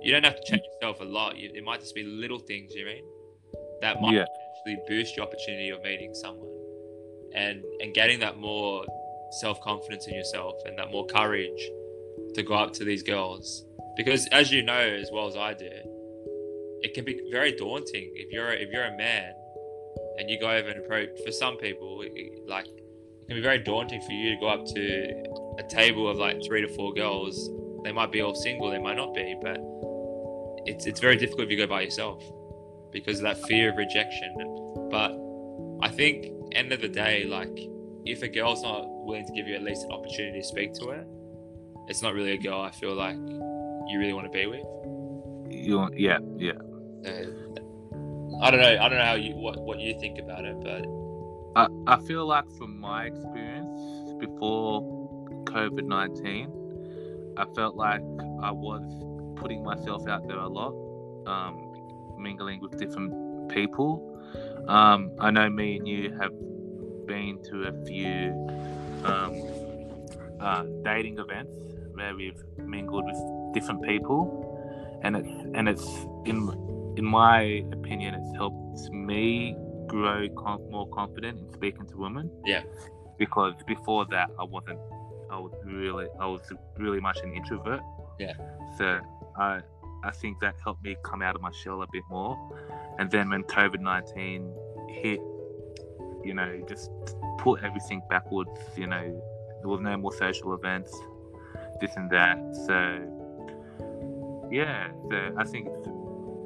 you 0.03 0.13
don't 0.13 0.25
have 0.25 0.37
to 0.37 0.43
change 0.45 0.63
yourself 0.75 1.01
a 1.01 1.05
lot. 1.05 1.37
You, 1.37 1.51
it 1.55 1.65
might 1.65 1.81
just 1.81 1.95
be 1.95 2.03
little 2.03 2.39
things. 2.39 2.75
You 2.75 2.85
mean 2.85 3.05
that 3.81 4.01
might 4.01 4.15
Yeah. 4.15 4.25
Actually 4.63 4.83
boost 4.89 5.17
your 5.17 5.27
opportunity 5.27 5.71
of 5.71 5.83
meeting 5.83 6.15
someone, 6.15 6.49
and 7.35 7.63
and 7.81 7.95
getting 7.95 8.21
that 8.21 8.39
more 8.39 8.85
self 9.41 9.61
confidence 9.61 10.07
in 10.07 10.15
yourself 10.15 10.55
and 10.65 10.79
that 10.79 10.91
more 10.91 11.07
courage 11.07 11.71
to 12.35 12.43
go 12.43 12.55
up 12.55 12.73
to 12.75 12.85
these 12.85 13.03
girls. 13.03 13.65
Because 13.97 14.27
as 14.29 14.51
you 14.51 14.63
know 14.63 14.79
as 14.79 15.11
well 15.13 15.27
as 15.27 15.37
I 15.37 15.55
do, 15.55 15.71
it 16.83 16.95
can 16.95 17.05
be 17.05 17.21
very 17.31 17.53
daunting 17.53 18.13
if 18.15 18.31
you're 18.33 18.53
if 18.53 18.71
you're 18.71 18.85
a 18.85 18.97
man 18.97 19.33
and 20.19 20.29
you 20.31 20.39
go 20.39 20.51
over 20.51 20.69
and 20.69 20.85
approach. 20.85 21.09
For 21.25 21.33
some 21.33 21.57
people, 21.57 22.03
it- 22.03 22.47
like 22.47 22.67
it 22.67 23.27
can 23.29 23.37
be 23.37 23.43
very 23.43 23.59
daunting 23.59 24.01
for 24.03 24.13
you 24.13 24.35
to 24.35 24.41
go 24.41 24.49
up 24.49 24.67
to 24.67 25.57
a 25.59 25.63
table 25.69 26.09
of 26.09 26.19
like 26.19 26.43
three 26.45 26.61
to 26.61 26.69
four 26.69 26.93
girls. 26.93 27.51
They 27.85 27.93
might 27.93 28.13
be 28.13 28.21
all 28.21 28.35
single, 28.35 28.71
they 28.71 28.79
might 28.79 28.97
not 28.97 29.15
be, 29.15 29.35
but 29.43 29.59
it's 30.67 30.87
it's 30.87 31.01
very 31.01 31.17
difficult 31.17 31.47
if 31.47 31.51
you 31.51 31.57
go 31.57 31.67
by 31.67 31.83
yourself 31.83 32.23
because 32.93 33.19
of 33.19 33.25
that 33.25 33.43
fear 33.47 33.71
of 33.71 33.77
rejection. 33.77 34.35
But 34.91 35.19
I 35.83 35.89
think 35.89 36.27
end 36.55 36.73
of 36.73 36.81
the 36.81 36.89
day, 36.89 37.25
like 37.25 37.57
if 38.05 38.23
a 38.23 38.29
girl's 38.29 38.63
not 38.63 38.85
willing 39.05 39.27
to 39.27 39.33
give 39.33 39.49
you 39.49 39.55
at 39.55 39.63
least 39.63 39.85
an 39.85 39.93
opportunity 39.93 40.41
to 40.41 40.47
speak 40.47 40.73
to 40.75 40.89
her, 40.89 41.05
it's 41.89 42.03
not 42.03 42.15
really 42.15 42.33
a 42.33 42.39
girl 42.39 42.61
I 42.61 42.71
feel 42.71 42.95
like 42.95 43.17
you 43.17 43.99
really 43.99 44.13
want 44.13 44.27
to 44.27 44.39
be 44.39 44.47
with. 44.47 44.65
you, 45.51 45.89
yeah, 45.95 46.19
yeah. 46.37 46.53
Uh, 47.05 47.43
I 48.43 48.51
don't 48.51 48.61
know. 48.61 48.79
I 48.81 48.89
don't 48.89 48.99
know 48.99 49.05
how 49.05 49.15
you 49.15 49.35
what 49.37 49.61
what 49.61 49.79
you 49.79 49.99
think 50.01 50.19
about 50.19 50.45
it, 50.45 50.57
but 50.63 50.85
I, 51.55 51.69
I 51.87 52.01
feel 52.07 52.27
like 52.27 52.51
from 52.59 52.81
my 52.81 53.05
experience 53.05 54.15
before 54.19 54.83
COVID 55.45 55.85
19, 55.85 57.35
I 57.37 57.45
felt 57.55 57.77
like 57.77 58.01
I 58.43 58.51
was 58.51 58.83
putting 59.37 59.63
myself 59.63 60.09
out 60.09 60.27
there 60.27 60.39
a 60.39 60.49
lot, 60.49 60.73
um, 61.27 61.72
mingling 62.23 62.61
with 62.61 62.79
different 62.79 63.13
people. 63.49 64.09
Um, 64.69 65.11
I 65.19 65.31
know 65.31 65.51
me 65.51 65.77
and 65.77 65.89
you 65.89 66.17
have 66.21 66.33
been 67.07 67.43
to 67.51 67.65
a 67.65 67.85
few 67.85 68.33
um, 69.05 70.41
uh, 70.41 70.65
dating 70.85 71.19
events 71.19 71.53
where 71.95 72.15
we've 72.15 72.43
mingled 72.59 73.05
with 73.05 73.55
different 73.55 73.83
people, 73.83 75.01
and 75.03 75.17
it's 75.17 75.29
and 75.55 75.69
it's 75.69 75.87
in 76.25 76.49
in 76.97 77.05
my 77.05 77.65
opinion, 77.73 78.15
it's 78.15 78.37
helped 78.37 78.91
me 78.91 79.57
grow 79.87 80.29
com- 80.37 80.71
more 80.71 80.89
confident 80.89 81.39
in 81.39 81.53
speaking 81.53 81.87
to 81.87 81.97
women. 81.97 82.31
Yeah. 82.45 82.63
Because 83.19 83.55
before 83.67 84.07
that, 84.11 84.31
I 84.39 84.45
wasn't. 84.45 84.79
I 85.31 85.39
was 85.39 85.53
really, 85.65 86.09
I 86.21 86.27
was 86.27 86.43
really 86.77 87.01
much 87.01 87.19
an 87.23 87.33
introvert. 87.35 87.81
Yeah. 88.19 88.35
So 88.77 89.01
I, 89.37 89.61
I 90.05 90.11
think 90.11 90.41
that 90.41 90.57
helped 90.63 90.83
me 90.83 90.97
come 91.05 91.23
out 91.23 91.35
of 91.35 91.43
my 91.43 91.53
shell 91.53 91.83
a 91.83 91.87
bit 91.93 92.03
more. 92.11 92.37
And 92.99 93.11
then 93.11 93.31
when 93.31 93.45
COVID 93.45 93.81
nineteen 93.81 94.53
hit, 94.89 95.21
you 96.25 96.35
know, 96.35 96.61
just 96.69 96.91
put 97.39 97.63
everything 97.63 98.03
backwards. 98.11 98.51
You 98.77 98.87
know, 98.87 99.23
there 99.61 99.69
was 99.69 99.81
no 99.81 99.97
more 99.97 100.13
social 100.13 100.55
events, 100.55 100.93
this 101.81 101.95
and 101.97 102.11
that. 102.11 102.39
So 102.67 102.79
yeah, 104.51 104.89
so 105.09 105.35
I 105.37 105.45
think 105.45 105.69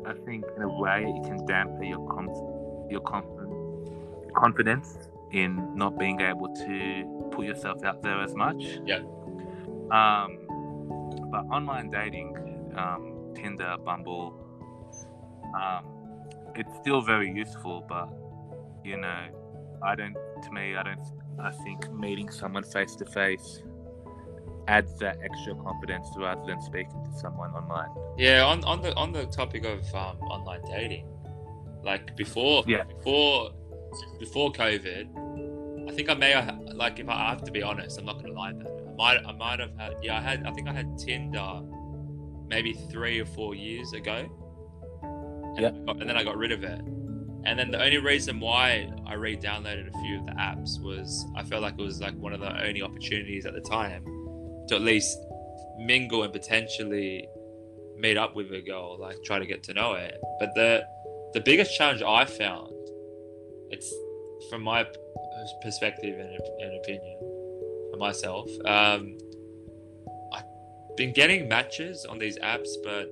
I 0.07 0.13
think 0.25 0.45
in 0.57 0.63
a 0.63 0.69
way 0.69 1.05
it 1.05 1.25
can 1.27 1.45
dampen 1.47 1.83
your 1.85 2.07
com- 2.09 2.89
your 2.91 3.01
confidence 3.01 3.37
confidence 4.37 4.99
in 5.33 5.75
not 5.75 5.99
being 5.99 6.21
able 6.21 6.49
to 6.55 7.29
put 7.33 7.47
yourself 7.47 7.83
out 7.85 8.03
there 8.03 8.21
as 8.23 8.35
much. 8.35 8.63
Yeah. 8.85 9.01
Um, 9.91 10.39
but 11.31 11.45
online 11.51 11.91
dating, 11.91 12.37
um, 12.77 13.16
Tinder, 13.37 13.77
Bumble, 13.85 14.35
um, 15.61 15.85
it's 16.55 16.75
still 16.81 17.01
very 17.01 17.31
useful. 17.33 17.85
But 17.89 18.09
you 18.85 18.97
know, 18.97 19.19
I 19.83 19.95
don't. 19.95 20.17
To 20.43 20.51
me, 20.53 20.75
I 20.77 20.83
don't. 20.83 21.07
I 21.39 21.51
think 21.65 21.93
meeting 21.93 22.31
someone 22.31 22.63
face 22.65 22.97
to 22.97 23.05
face 23.05 23.63
adds 24.69 24.99
that 24.99 25.19
extra 25.23 25.55
confidence 25.55 26.09
rather 26.17 26.45
than 26.47 26.61
speaking 26.61 27.05
to 27.05 27.19
someone 27.19 27.51
online. 27.51 27.91
Yeah, 28.19 28.45
on, 28.45 28.65
on 28.65 28.81
the 28.83 28.95
on 28.97 29.13
the 29.13 29.27
topic 29.27 29.65
of 29.65 29.83
um, 29.95 30.19
online 30.23 30.63
dating, 30.65 31.07
like 31.85 32.17
before 32.17 32.65
Yeah. 32.67 32.85
before 32.85 33.51
before 34.19 34.51
COVID, 34.53 35.89
I 35.89 35.93
think 35.95 36.09
I 36.11 36.15
may 36.15 36.33
have 36.33 36.59
like 36.75 36.99
if 36.99 37.09
I 37.09 37.31
have 37.31 37.45
to 37.45 37.53
be 37.53 37.63
honest, 37.63 37.99
I'm 37.99 38.07
not 38.07 38.21
gonna 38.21 38.35
lie 38.35 38.51
about 38.51 38.67
it. 38.67 38.85
I 38.89 38.95
might 38.97 39.19
I 39.27 39.33
might 39.33 39.61
have 39.61 39.77
had 39.79 39.95
yeah 40.03 40.19
I 40.19 40.23
had 40.23 40.45
I 40.47 40.51
think 40.53 40.69
I 40.69 40.73
had 40.73 40.99
Tinder 40.99 41.61
maybe 42.49 42.73
three 42.73 43.21
or 43.21 43.25
four 43.25 43.55
years 43.55 43.93
ago. 43.93 44.27
And. 45.03 45.59
I 45.67 45.71
got- 45.71 46.01
and 46.01 46.09
then 46.09 46.17
I 46.17 46.25
got 46.25 46.37
rid 46.37 46.53
of 46.53 46.63
it. 46.65 46.81
And 47.45 47.57
then 47.59 47.71
the 47.71 47.81
only 47.83 47.99
reason 47.99 48.41
why 48.41 48.91
I 49.07 49.15
re-downloaded 49.15 49.89
a 49.89 49.99
few 50.01 50.19
of 50.19 50.27
the 50.27 50.33
apps 50.33 50.81
was 50.83 51.25
I 51.37 51.45
felt 51.45 51.63
like 51.63 51.75
it 51.79 51.83
was 51.83 52.01
like 52.01 52.15
one 52.17 52.33
of 52.33 52.41
the 52.41 52.67
only 52.67 52.83
opportunities 52.83 53.47
at 53.47 53.55
the 53.55 53.61
time 53.61 54.05
to 54.69 54.75
at 54.75 54.83
least 54.83 55.17
mingle 55.79 56.25
and 56.25 56.33
potentially 56.33 57.29
meet 57.97 58.17
up 58.17 58.35
with 58.35 58.51
a 58.53 58.61
girl, 58.61 58.99
like 58.99 59.17
try 59.25 59.39
to 59.39 59.47
get 59.47 59.63
to 59.65 59.75
know 59.75 59.95
her. 59.95 60.11
But 60.41 60.55
the 60.55 60.85
the 61.35 61.41
biggest 61.41 61.77
challenge 61.77 62.03
I 62.03 62.25
found, 62.25 62.73
it's 63.71 63.95
from 64.51 64.63
my 64.63 64.85
perspective 65.63 66.19
and, 66.19 66.39
and 66.61 66.81
opinion 66.83 67.19
for 67.93 67.97
myself. 67.99 68.49
Um, 68.65 69.17
been 70.97 71.13
getting 71.13 71.49
matches 71.49 72.05
on 72.05 72.19
these 72.19 72.39
apps, 72.39 72.69
but 72.83 73.09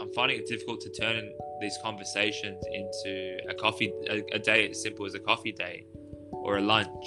I'm 0.00 0.12
finding 0.12 0.38
it 0.38 0.46
difficult 0.46 0.80
to 0.82 0.90
turn 0.90 1.30
these 1.60 1.76
conversations 1.82 2.62
into 2.72 3.38
a 3.48 3.54
coffee 3.54 3.92
a, 4.08 4.22
a 4.32 4.38
day 4.38 4.68
as 4.70 4.82
simple 4.82 5.06
as 5.06 5.14
a 5.14 5.20
coffee 5.20 5.52
date 5.52 5.86
or 6.32 6.58
a 6.58 6.60
lunch. 6.60 7.06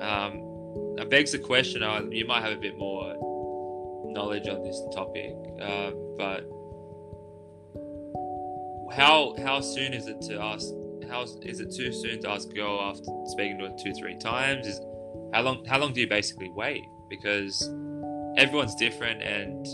Um, 0.00 0.94
that 0.96 1.08
begs 1.10 1.32
the 1.32 1.38
question. 1.38 1.82
Uh, 1.82 2.02
you 2.10 2.26
might 2.26 2.42
have 2.42 2.52
a 2.52 2.60
bit 2.60 2.76
more 2.78 3.14
knowledge 4.06 4.48
on 4.48 4.62
this 4.62 4.80
topic, 4.94 5.34
um, 5.62 6.14
but 6.16 6.48
how 8.92 9.34
how 9.44 9.60
soon 9.60 9.92
is 9.92 10.06
it 10.06 10.20
to 10.22 10.40
ask? 10.40 10.66
How 11.08 11.22
is 11.22 11.60
it 11.60 11.74
too 11.74 11.92
soon 11.92 12.22
to 12.22 12.30
ask 12.30 12.48
a 12.48 12.52
girl 12.52 12.80
after 12.80 13.10
speaking 13.26 13.58
to 13.58 13.68
her 13.68 13.76
two 13.82 13.92
three 13.94 14.16
times? 14.18 14.66
Is 14.66 14.80
how 15.32 15.42
long 15.42 15.64
how 15.66 15.78
long 15.78 15.92
do 15.92 16.00
you 16.00 16.08
basically 16.08 16.50
wait? 16.50 16.82
Because 17.08 17.68
everyone's 18.40 18.74
different, 18.74 19.22
and 19.22 19.66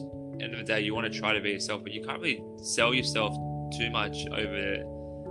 end 0.42 0.52
of 0.52 0.59
the 0.59 0.64
day, 0.64 0.81
you 0.81 0.94
want 0.94 1.11
to 1.11 1.18
try 1.18 1.33
to 1.33 1.40
be 1.40 1.50
yourself, 1.50 1.83
but 1.85 1.92
you 1.92 2.02
can't 2.02 2.20
really 2.20 2.42
sell 2.62 2.92
yourself 2.92 3.33
too 3.79 3.90
much 3.90 4.26
over 4.26 4.85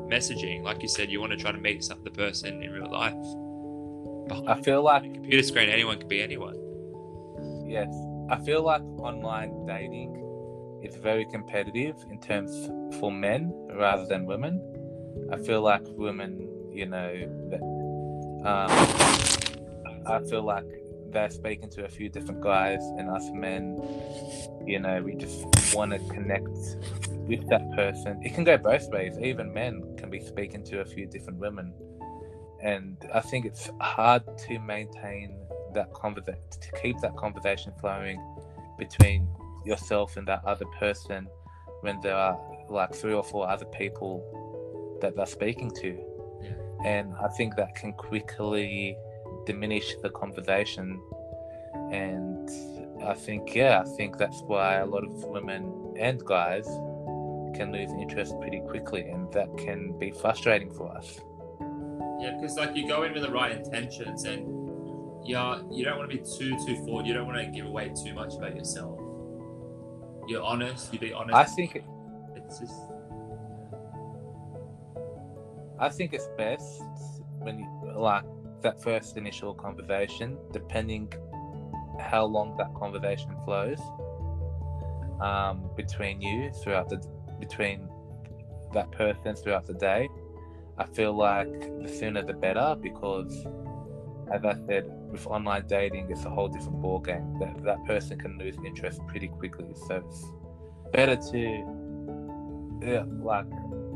messaging. 0.09 0.63
Like 0.63 0.81
you 0.81 0.87
said, 0.87 1.09
you 1.11 1.19
want 1.19 1.33
to 1.33 1.37
try 1.37 1.51
to 1.51 1.57
meet 1.57 1.83
some, 1.83 2.01
the 2.03 2.11
person 2.11 2.63
in 2.63 2.71
real 2.71 2.89
life. 2.89 3.13
I 4.47 4.59
feel 4.61 4.83
like 4.83 5.03
a 5.05 5.09
computer 5.09 5.43
screen, 5.43 5.69
anyone 5.69 5.99
can 5.99 6.07
be 6.07 6.21
anyone. 6.21 6.55
Yes, 7.67 7.93
I 8.29 8.37
feel 8.43 8.63
like 8.63 8.81
online 8.99 9.65
dating 9.65 10.21
is 10.81 10.95
very 10.95 11.25
competitive 11.25 11.97
in 12.09 12.19
terms 12.21 12.69
for 12.99 13.11
men 13.11 13.51
rather 13.73 14.05
than 14.05 14.25
women. 14.25 14.61
I 15.31 15.37
feel 15.37 15.61
like 15.61 15.81
women, 15.85 16.47
you 16.71 16.85
know, 16.85 17.11
um, 18.45 18.69
I 20.07 20.21
feel 20.29 20.43
like 20.43 20.65
they're 21.15 21.29
speaking 21.29 21.69
to 21.69 21.85
a 21.85 21.87
few 21.87 22.09
different 22.09 22.41
guys, 22.41 22.81
and 22.97 23.09
us 23.09 23.29
men, 23.31 23.81
you 24.65 24.79
know, 24.79 25.01
we 25.01 25.15
just 25.15 25.45
want 25.73 25.91
to 25.91 25.99
connect 26.13 26.57
with 27.29 27.47
that 27.47 27.71
person. 27.73 28.21
It 28.21 28.35
can 28.35 28.43
go 28.43 28.57
both 28.57 28.89
ways. 28.91 29.17
Even 29.19 29.53
men 29.53 29.95
can 29.97 30.09
be 30.09 30.19
speaking 30.19 30.63
to 30.65 30.81
a 30.81 30.85
few 30.85 31.07
different 31.07 31.39
women, 31.39 31.73
and 32.61 32.97
I 33.13 33.21
think 33.21 33.45
it's 33.45 33.69
hard 33.79 34.23
to 34.39 34.59
maintain 34.59 35.39
that 35.73 35.93
conversation, 35.93 36.41
to 36.51 36.81
keep 36.81 36.99
that 36.99 37.15
conversation 37.15 37.71
flowing 37.79 38.19
between 38.77 39.27
yourself 39.65 40.17
and 40.17 40.27
that 40.27 40.43
other 40.45 40.65
person 40.79 41.27
when 41.79 41.99
there 42.01 42.15
are 42.15 42.37
like 42.69 42.93
three 42.93 43.13
or 43.13 43.23
four 43.23 43.49
other 43.49 43.65
people 43.67 44.99
that 45.01 45.15
they're 45.15 45.25
speaking 45.25 45.71
to. 45.81 45.97
Yeah. 46.41 46.51
And 46.83 47.13
I 47.23 47.29
think 47.29 47.55
that 47.55 47.73
can 47.75 47.93
quickly 47.93 48.97
diminish 49.45 49.95
the 50.01 50.09
conversation. 50.09 51.01
And 51.91 52.49
I 53.03 53.13
think, 53.13 53.53
yeah, 53.53 53.83
I 53.85 53.95
think 53.95 54.17
that's 54.17 54.41
why 54.41 54.77
a 54.77 54.85
lot 54.85 55.03
of 55.03 55.23
women 55.25 55.93
and 55.97 56.23
guys 56.25 56.65
can 57.55 57.71
lose 57.71 57.89
interest 57.91 58.33
pretty 58.39 58.59
quickly, 58.61 59.01
and 59.09 59.31
that 59.33 59.55
can 59.57 59.97
be 59.97 60.11
frustrating 60.11 60.73
for 60.73 60.91
us. 60.95 61.19
Yeah, 62.19 62.37
because 62.39 62.57
like 62.57 62.75
you 62.75 62.87
go 62.87 63.03
in 63.03 63.13
with 63.13 63.23
the 63.23 63.31
right 63.31 63.51
intentions, 63.51 64.23
and 64.23 64.65
yeah, 65.25 65.61
you 65.71 65.85
don't 65.85 65.97
want 65.97 66.09
to 66.09 66.17
be 66.17 66.23
too 66.23 66.57
too 66.65 66.75
forward. 66.85 67.05
You 67.05 67.13
don't 67.13 67.27
want 67.27 67.37
to 67.37 67.45
give 67.47 67.65
away 67.65 67.91
too 68.03 68.13
much 68.13 68.35
about 68.35 68.55
yourself. 68.55 68.99
You're 70.27 70.43
honest. 70.43 70.93
You 70.93 70.99
be 70.99 71.13
honest. 71.13 71.35
I 71.35 71.43
think 71.43 71.83
it's 72.35 72.59
just. 72.59 72.73
I 75.77 75.89
think 75.89 76.13
it's 76.13 76.27
best 76.37 76.81
when 77.39 77.59
you 77.59 77.93
like 77.95 78.23
that 78.61 78.81
first 78.81 79.17
initial 79.17 79.53
conversation, 79.53 80.37
depending 80.51 81.11
how 81.99 82.25
long 82.25 82.55
that 82.57 82.73
conversation 82.73 83.31
flows 83.45 83.79
um, 85.21 85.69
between 85.75 86.21
you 86.21 86.51
throughout 86.63 86.89
the 86.89 87.01
between 87.39 87.87
that 88.73 88.91
person 88.91 89.35
throughout 89.35 89.65
the 89.65 89.73
day. 89.73 90.07
I 90.77 90.85
feel 90.85 91.13
like 91.13 91.51
the 91.81 91.87
sooner 91.87 92.21
the 92.21 92.33
better 92.33 92.75
because, 92.81 93.45
as 94.31 94.43
I 94.43 94.55
said, 94.67 94.85
with 95.09 95.25
online 95.27 95.67
dating, 95.67 96.11
it's 96.11 96.25
a 96.25 96.29
whole 96.29 96.49
different 96.49 96.81
ball 96.81 96.99
game. 96.99 97.37
That 97.39 97.63
that 97.63 97.83
person 97.85 98.19
can 98.19 98.37
lose 98.37 98.57
interest 98.65 98.99
pretty 99.07 99.29
quickly. 99.29 99.73
So 99.87 100.03
it's 100.05 100.25
better 100.91 101.15
to, 101.15 101.39
yeah, 102.81 103.03
like, 103.21 103.45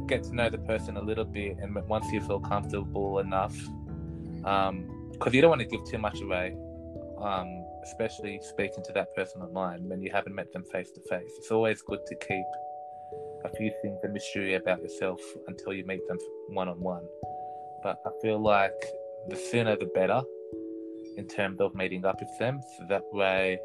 get 0.08 0.24
to 0.24 0.36
know 0.36 0.50
the 0.50 0.58
person 0.60 0.96
a 0.96 1.02
little 1.02 1.26
bit, 1.26 1.58
and 1.62 1.76
once 1.88 2.10
you 2.14 2.22
feel 2.22 2.40
comfortable 2.40 3.20
enough, 3.20 3.58
because 4.42 4.70
um, 4.70 5.34
you 5.34 5.42
don't 5.42 5.50
want 5.50 5.62
to 5.62 5.68
give 5.68 5.84
too 5.86 5.98
much 5.98 6.22
away, 6.22 6.56
um, 7.22 7.48
especially 7.84 8.40
speaking 8.42 8.84
to 8.86 8.94
that 8.94 9.14
person 9.16 9.42
online 9.42 9.88
when 9.88 10.02
you 10.02 10.12
haven't 10.12 10.36
met 10.36 10.52
them 10.54 10.64
face 10.72 10.92
to 10.92 11.02
face. 11.10 11.32
It's 11.38 11.52
always 11.52 11.82
good 11.82 12.00
to 12.06 12.16
keep 12.16 12.46
a 13.46 13.50
few 13.58 13.72
things 13.82 14.00
a 14.04 14.10
mystery 14.10 14.56
about 14.56 14.82
yourself 14.82 15.22
until 15.48 15.74
you 15.74 15.86
meet 15.86 16.06
them 16.08 16.18
one 16.50 16.68
on 16.68 16.80
one. 16.80 17.04
But 17.84 17.98
I 18.06 18.10
feel 18.22 18.42
like 18.42 18.74
the 19.30 19.36
sooner 19.36 19.76
the 19.78 19.86
better 19.88 20.22
in 21.18 21.28
terms 21.28 21.60
of 21.60 21.76
meeting 21.76 22.06
up 22.06 22.20
with 22.20 22.38
them. 22.40 22.62
So 22.78 22.86
that 22.90 23.04
way, 23.12 23.60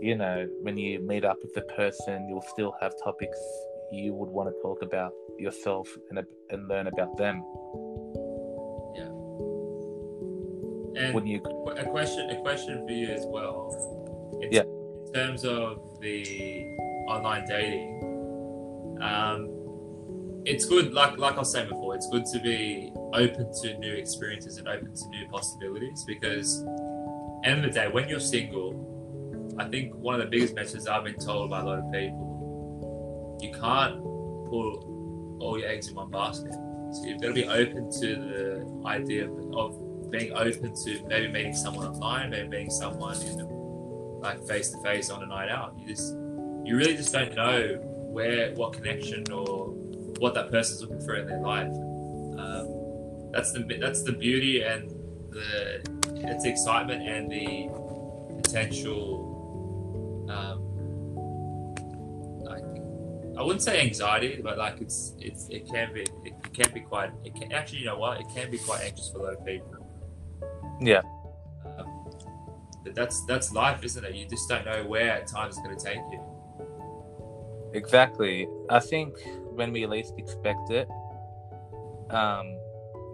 you 0.00 0.16
know, 0.16 0.46
when 0.62 0.76
you 0.76 1.00
meet 1.00 1.24
up 1.24 1.36
with 1.42 1.54
the 1.54 1.62
person, 1.62 2.26
you'll 2.28 2.42
still 2.42 2.74
have 2.80 2.92
topics 3.04 3.38
you 3.92 4.14
would 4.14 4.30
want 4.30 4.48
to 4.48 4.62
talk 4.62 4.82
about 4.82 5.12
yourself 5.38 5.88
and, 6.10 6.24
and 6.50 6.68
learn 6.68 6.86
about 6.86 7.16
them. 7.16 7.42
And 11.00 11.14
When 11.14 11.26
you, 11.26 11.40
a 11.76 11.84
question, 11.84 12.30
a 12.30 12.40
question 12.40 12.86
for 12.86 12.92
you 12.92 13.08
as 13.08 13.24
well. 13.26 14.38
In, 14.42 14.52
Yeah. 14.52 14.62
In 14.62 15.12
terms 15.14 15.44
of 15.44 16.00
the 16.00 16.76
online 17.08 17.44
dating, 17.46 18.98
um, 19.02 19.48
it's 20.44 20.64
good. 20.66 20.92
Like 20.92 21.18
like 21.18 21.34
I 21.34 21.38
was 21.38 21.50
saying 21.50 21.68
before, 21.68 21.94
it's 21.96 22.08
good 22.10 22.24
to 22.26 22.38
be 22.38 22.92
open 23.12 23.52
to 23.62 23.78
new 23.78 23.94
experiences 23.94 24.58
and 24.58 24.68
open 24.68 24.94
to 24.94 25.08
new 25.08 25.26
possibilities 25.28 26.04
because, 26.06 26.62
end 27.44 27.64
of 27.64 27.74
the 27.74 27.80
day, 27.80 27.88
when 27.88 28.08
you're 28.08 28.20
single, 28.20 29.56
I 29.58 29.64
think 29.68 29.94
one 29.94 30.14
of 30.14 30.20
the 30.20 30.30
biggest 30.30 30.54
messages 30.54 30.86
I've 30.86 31.04
been 31.04 31.18
told 31.18 31.50
by 31.50 31.60
a 31.60 31.64
lot 31.64 31.78
of 31.78 31.92
people, 31.92 33.38
you 33.42 33.52
can't 33.52 34.00
put 34.50 34.84
all 35.40 35.58
your 35.58 35.68
eggs 35.68 35.88
in 35.88 35.94
one 35.94 36.10
basket. 36.10 36.52
So 36.92 37.04
you've 37.04 37.20
got 37.20 37.28
to 37.28 37.34
be 37.34 37.46
open 37.46 37.90
to 38.00 38.06
the 38.06 38.82
idea 38.86 39.24
of, 39.24 39.54
of 39.54 39.79
being 40.10 40.32
open 40.32 40.74
to 40.84 41.04
maybe 41.06 41.28
meeting 41.28 41.54
someone 41.54 41.86
online, 41.86 42.30
maybe 42.30 42.48
meeting 42.48 42.70
someone 42.70 43.20
in 43.22 43.38
the, 43.38 43.44
like 43.44 44.46
face 44.46 44.70
to 44.70 44.82
face 44.82 45.10
on 45.10 45.22
a 45.22 45.26
night 45.26 45.48
out. 45.48 45.74
You 45.78 45.86
just 45.88 46.12
you 46.64 46.76
really 46.76 46.96
just 46.96 47.12
don't 47.12 47.34
know 47.34 47.78
where 47.82 48.52
what 48.54 48.72
connection 48.72 49.30
or 49.32 49.68
what 50.18 50.34
that 50.34 50.50
person's 50.50 50.82
looking 50.82 51.00
for 51.00 51.14
in 51.16 51.26
their 51.26 51.40
life. 51.40 51.72
Um, 52.38 53.30
that's 53.32 53.52
the 53.52 53.78
that's 53.80 54.02
the 54.02 54.12
beauty 54.12 54.62
and 54.62 54.90
the 55.30 55.80
it's 56.16 56.44
the 56.44 56.50
excitement 56.50 57.08
and 57.08 57.30
the 57.30 57.68
potential. 58.42 59.36
Um, 60.28 60.70
I 63.40 63.42
wouldn't 63.42 63.62
say 63.62 63.80
anxiety, 63.80 64.38
but 64.42 64.58
like 64.58 64.82
it's 64.82 65.14
it's 65.18 65.48
it 65.48 65.66
can 65.66 65.94
be 65.94 66.02
it 66.24 66.34
can 66.52 66.70
be 66.74 66.80
quite 66.80 67.10
it 67.24 67.34
can 67.34 67.50
actually 67.52 67.78
you 67.78 67.86
know 67.86 67.96
what 67.96 68.20
it 68.20 68.26
can 68.34 68.50
be 68.50 68.58
quite 68.58 68.82
anxious 68.82 69.08
for 69.08 69.20
a 69.20 69.22
lot 69.22 69.32
of 69.32 69.46
people. 69.46 69.79
Yeah, 70.80 71.02
Um, 71.78 72.04
but 72.84 72.94
that's 72.94 73.24
that's 73.26 73.52
life, 73.52 73.84
isn't 73.84 74.04
it? 74.04 74.14
You 74.14 74.26
just 74.26 74.48
don't 74.48 74.64
know 74.64 74.84
where 74.84 75.24
times 75.24 75.56
going 75.58 75.76
to 75.76 75.84
take 75.84 76.00
you. 76.10 76.20
exactly. 77.74 78.48
I 78.70 78.80
think 78.80 79.14
when 79.54 79.72
we 79.72 79.86
least 79.86 80.14
expect 80.18 80.70
it, 80.70 80.88
um, 82.10 82.46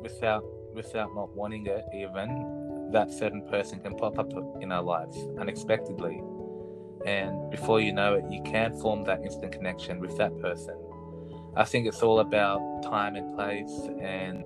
without 0.02 0.44
without 0.74 1.14
not 1.14 1.34
wanting 1.34 1.66
it, 1.66 1.84
even 1.94 2.90
that 2.92 3.10
certain 3.10 3.42
person 3.48 3.80
can 3.80 3.96
pop 3.96 4.18
up 4.18 4.30
in 4.60 4.70
our 4.72 4.82
lives 4.82 5.16
unexpectedly, 5.38 6.22
and 7.04 7.50
before 7.50 7.80
you 7.80 7.92
know 7.92 8.14
it, 8.14 8.24
you 8.30 8.42
can 8.44 8.72
form 8.80 9.04
that 9.04 9.22
instant 9.24 9.52
connection 9.52 9.98
with 10.00 10.16
that 10.18 10.36
person. 10.40 10.76
I 11.56 11.64
think 11.64 11.86
it's 11.86 12.02
all 12.02 12.20
about 12.20 12.60
time 12.82 13.16
and 13.16 13.34
place 13.34 13.72
and 14.00 14.44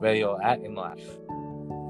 where 0.00 0.14
you're 0.14 0.42
at 0.42 0.60
in 0.60 0.74
life. 0.74 1.06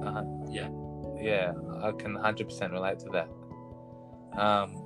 Uh, 0.05 0.25
Yeah. 0.49 0.69
yeah, 1.17 1.53
I 1.83 1.93
can 1.93 2.17
100% 2.17 2.73
relate 2.73 2.99
to 3.01 3.09
that. 3.11 3.29
Um, 4.39 4.83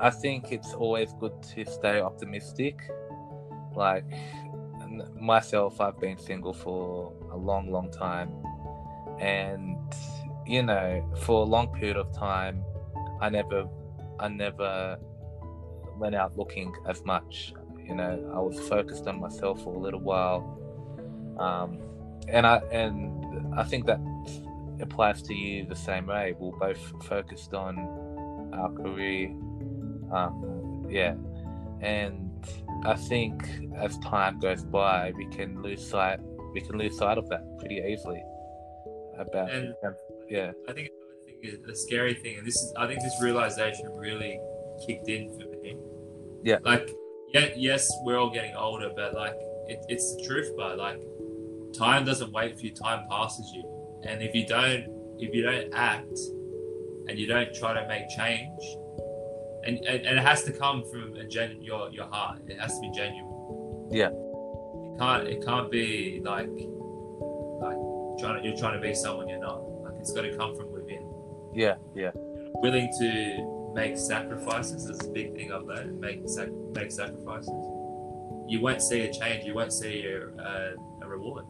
I 0.00 0.10
think 0.10 0.52
it's 0.52 0.74
always 0.74 1.12
good 1.14 1.42
to 1.54 1.64
stay 1.64 2.00
optimistic. 2.00 2.80
Like 3.74 4.04
myself, 5.18 5.80
I've 5.80 5.98
been 5.98 6.18
single 6.18 6.52
for 6.52 7.12
a 7.30 7.36
long, 7.36 7.70
long 7.70 7.90
time. 7.90 8.30
And, 9.18 9.78
you 10.46 10.62
know, 10.62 11.04
for 11.20 11.42
a 11.42 11.44
long 11.44 11.68
period 11.72 11.96
of 11.96 12.12
time, 12.12 12.64
I 13.20 13.28
never, 13.28 13.68
I 14.18 14.28
never 14.28 14.98
went 15.98 16.14
out 16.14 16.36
looking 16.36 16.74
as 16.88 17.04
much. 17.04 17.54
You 17.78 17.94
know, 17.94 18.32
I 18.34 18.38
was 18.40 18.58
focused 18.68 19.06
on 19.06 19.20
myself 19.20 19.62
for 19.62 19.74
a 19.74 19.78
little 19.78 20.00
while. 20.00 20.58
Um, 21.38 21.78
and 22.28 22.46
I, 22.46 22.56
and 22.70 23.21
I 23.56 23.64
think 23.64 23.86
that 23.86 24.00
applies 24.80 25.22
to 25.22 25.34
you 25.34 25.66
the 25.66 25.76
same 25.76 26.06
way. 26.06 26.34
We're 26.38 26.56
both 26.58 27.04
focused 27.04 27.54
on 27.54 28.50
our 28.52 28.72
career. 28.72 29.28
Um, 30.12 30.86
yeah, 30.90 31.14
and 31.80 32.30
I 32.84 32.94
think 32.94 33.44
as 33.76 33.98
time 33.98 34.38
goes 34.40 34.64
by, 34.64 35.12
we 35.16 35.26
can 35.26 35.62
lose 35.62 35.86
sight. 35.86 36.20
We 36.52 36.60
can 36.60 36.76
lose 36.78 36.98
sight 36.98 37.18
of 37.18 37.28
that 37.28 37.58
pretty 37.58 37.76
easily. 37.76 38.22
About 39.18 39.50
And- 39.50 39.74
yeah, 40.28 40.52
I 40.68 40.72
think 40.72 40.88
the 41.42 41.74
scary 41.74 42.14
thing, 42.14 42.38
and 42.38 42.46
this 42.46 42.56
is 42.56 42.72
I 42.76 42.86
think 42.86 43.00
this 43.02 43.20
realization 43.20 43.90
really 43.96 44.38
kicked 44.86 45.08
in 45.08 45.30
for 45.38 45.48
me. 45.62 45.76
Yeah. 46.42 46.58
Like, 46.62 46.90
yeah, 47.32 47.48
yes, 47.56 47.90
we're 48.04 48.18
all 48.18 48.30
getting 48.30 48.54
older, 48.54 48.90
but 48.94 49.14
like, 49.14 49.34
it, 49.68 49.84
it's 49.88 50.16
the 50.16 50.24
truth. 50.24 50.50
But 50.56 50.78
like, 50.78 51.00
time 51.72 52.04
doesn't 52.04 52.32
wait 52.32 52.58
for 52.58 52.66
you. 52.66 52.72
Time 52.74 53.06
passes 53.10 53.50
you, 53.54 53.64
and 54.04 54.22
if 54.22 54.34
you 54.34 54.46
don't, 54.46 54.86
if 55.18 55.34
you 55.34 55.42
don't 55.42 55.72
act, 55.74 56.18
and 57.08 57.18
you 57.18 57.26
don't 57.26 57.54
try 57.54 57.72
to 57.72 57.86
make 57.88 58.08
change, 58.16 58.62
and 59.64 59.78
and, 59.78 60.06
and 60.06 60.18
it 60.18 60.22
has 60.22 60.44
to 60.44 60.52
come 60.52 60.82
from 60.90 61.14
a 61.16 61.24
gen, 61.24 61.60
your 61.62 61.90
your 61.90 62.06
heart. 62.06 62.38
It 62.46 62.58
has 62.60 62.74
to 62.74 62.80
be 62.80 62.90
genuine. 62.90 63.88
Yeah. 63.90 64.08
It 64.08 64.98
can't. 64.98 65.28
It 65.28 65.44
can't 65.44 65.70
be 65.70 66.20
like 66.24 66.48
like 66.48 67.76
trying 68.18 68.42
to, 68.42 68.48
you're 68.48 68.56
trying 68.56 68.74
to 68.74 68.80
be 68.80 68.94
someone 68.94 69.28
you're 69.28 69.40
not. 69.40 69.62
Like 69.82 69.94
it's 70.00 70.12
got 70.12 70.22
to 70.22 70.36
come 70.36 70.54
from 70.56 70.70
within. 70.72 71.08
yeah, 71.54 71.76
yeah, 71.94 72.10
Willing 72.14 72.90
to 73.00 73.72
make 73.74 73.96
sacrifices 73.96 74.84
is 74.84 75.06
a 75.06 75.10
big 75.10 75.34
thing 75.34 75.52
I've 75.52 75.62
learned. 75.64 75.98
Make 76.00 76.22
sac- 76.26 76.52
make 76.74 76.90
sacrifices. 76.92 77.48
You 78.48 78.60
won't 78.60 78.82
see 78.82 79.00
a 79.02 79.12
change. 79.12 79.44
You 79.44 79.54
won't 79.54 79.72
see 79.72 80.04
a, 80.06 80.28
a, 80.42 80.74
a 81.02 81.08
reward. 81.08 81.44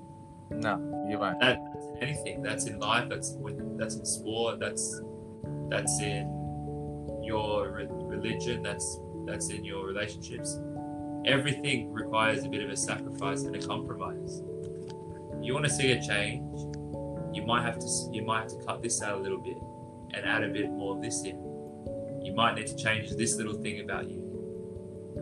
No, 0.56 1.06
you 1.08 1.18
won't. 1.18 1.40
That, 1.40 1.58
anything. 2.00 2.42
That's 2.42 2.66
in 2.66 2.78
life. 2.78 3.08
That's 3.08 3.32
with. 3.32 3.78
That's 3.78 3.96
in 3.96 4.04
sport. 4.04 4.60
That's 4.60 5.00
that's 5.68 6.00
in 6.00 7.20
your 7.22 7.70
re- 7.70 7.88
religion. 7.90 8.62
That's 8.62 9.00
that's 9.26 9.50
in 9.50 9.64
your 9.64 9.86
relationships. 9.86 10.58
Everything 11.24 11.92
requires 11.92 12.44
a 12.44 12.48
bit 12.48 12.62
of 12.62 12.70
a 12.70 12.76
sacrifice 12.76 13.42
and 13.42 13.54
a 13.54 13.66
compromise. 13.66 14.42
You 15.40 15.54
want 15.54 15.64
to 15.66 15.70
see 15.70 15.92
a 15.92 16.02
change, 16.02 16.60
you 17.32 17.44
might 17.44 17.62
have 17.62 17.78
to 17.78 17.86
you 18.12 18.22
might 18.22 18.42
have 18.42 18.58
to 18.58 18.64
cut 18.66 18.82
this 18.82 19.02
out 19.02 19.18
a 19.18 19.20
little 19.20 19.38
bit 19.38 19.56
and 20.14 20.26
add 20.26 20.44
a 20.44 20.48
bit 20.48 20.70
more 20.70 20.96
of 20.96 21.02
this 21.02 21.22
in. 21.24 21.36
You 22.22 22.32
might 22.34 22.54
need 22.54 22.66
to 22.68 22.76
change 22.76 23.10
this 23.12 23.36
little 23.36 23.54
thing 23.54 23.80
about 23.80 24.08
you, 24.08 24.20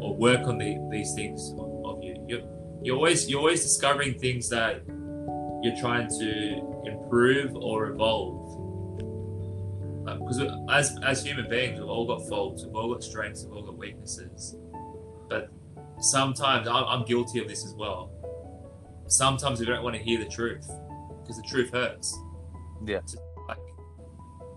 or 0.00 0.14
work 0.14 0.46
on 0.46 0.58
the, 0.58 0.76
these 0.90 1.14
things 1.14 1.52
of, 1.52 1.84
of 1.84 2.02
you. 2.02 2.16
You're, 2.28 2.42
you're 2.82 2.96
always 2.96 3.28
you're 3.28 3.40
always 3.40 3.62
discovering 3.62 4.18
things 4.18 4.48
that 4.50 4.82
you're 5.62 5.76
trying 5.76 6.08
to 6.18 6.82
improve 6.86 7.54
or 7.56 7.90
evolve. 7.90 8.56
Because 10.04 10.40
as 10.70 10.96
as 11.04 11.24
human 11.24 11.48
beings, 11.48 11.78
we've 11.78 11.88
all 11.88 12.06
got 12.06 12.28
faults, 12.28 12.64
we've 12.64 12.74
all 12.74 12.92
got 12.92 13.02
strengths, 13.02 13.44
we've 13.44 13.54
all 13.54 13.62
got 13.62 13.76
weaknesses. 13.78 14.56
But 15.28 15.50
sometimes 16.00 16.66
I'm, 16.66 16.84
I'm 16.84 17.04
guilty 17.04 17.38
of 17.40 17.46
this 17.48 17.64
as 17.64 17.74
well. 17.74 18.10
Sometimes 19.06 19.60
we 19.60 19.66
don't 19.66 19.82
want 19.84 19.96
to 19.96 20.02
hear 20.02 20.18
the 20.18 20.28
truth 20.28 20.68
because 21.20 21.36
the 21.36 21.46
truth 21.48 21.72
hurts. 21.72 22.18
Yeah. 22.84 23.00
Like 23.48 23.58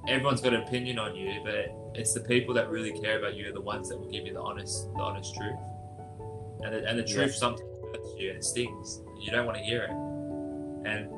everyone's 0.07 0.41
got 0.41 0.53
an 0.53 0.61
opinion 0.63 0.97
on 0.97 1.15
you, 1.15 1.41
but 1.43 1.71
it's 1.93 2.13
the 2.13 2.21
people 2.21 2.53
that 2.55 2.69
really 2.69 2.97
care 2.99 3.19
about 3.19 3.35
you 3.35 3.49
are 3.49 3.53
the 3.53 3.61
ones 3.61 3.89
that 3.89 3.99
will 3.99 4.09
give 4.09 4.25
you 4.25 4.33
the 4.33 4.41
honest, 4.41 4.91
the 4.95 5.01
honest 5.01 5.35
truth. 5.35 5.59
And 6.61 6.73
the, 6.73 6.87
and 6.87 6.97
the 6.97 7.03
Yeah. 7.07 7.15
truth 7.15 7.35
sometimes 7.35 7.69
hurts 7.93 8.13
you 8.17 8.29
and 8.29 8.37
it 8.37 8.43
stings. 8.43 9.01
You 9.19 9.31
don't 9.31 9.45
want 9.45 9.57
to 9.57 9.63
hear 9.63 9.83
it. 9.83 10.12
And 10.85 11.09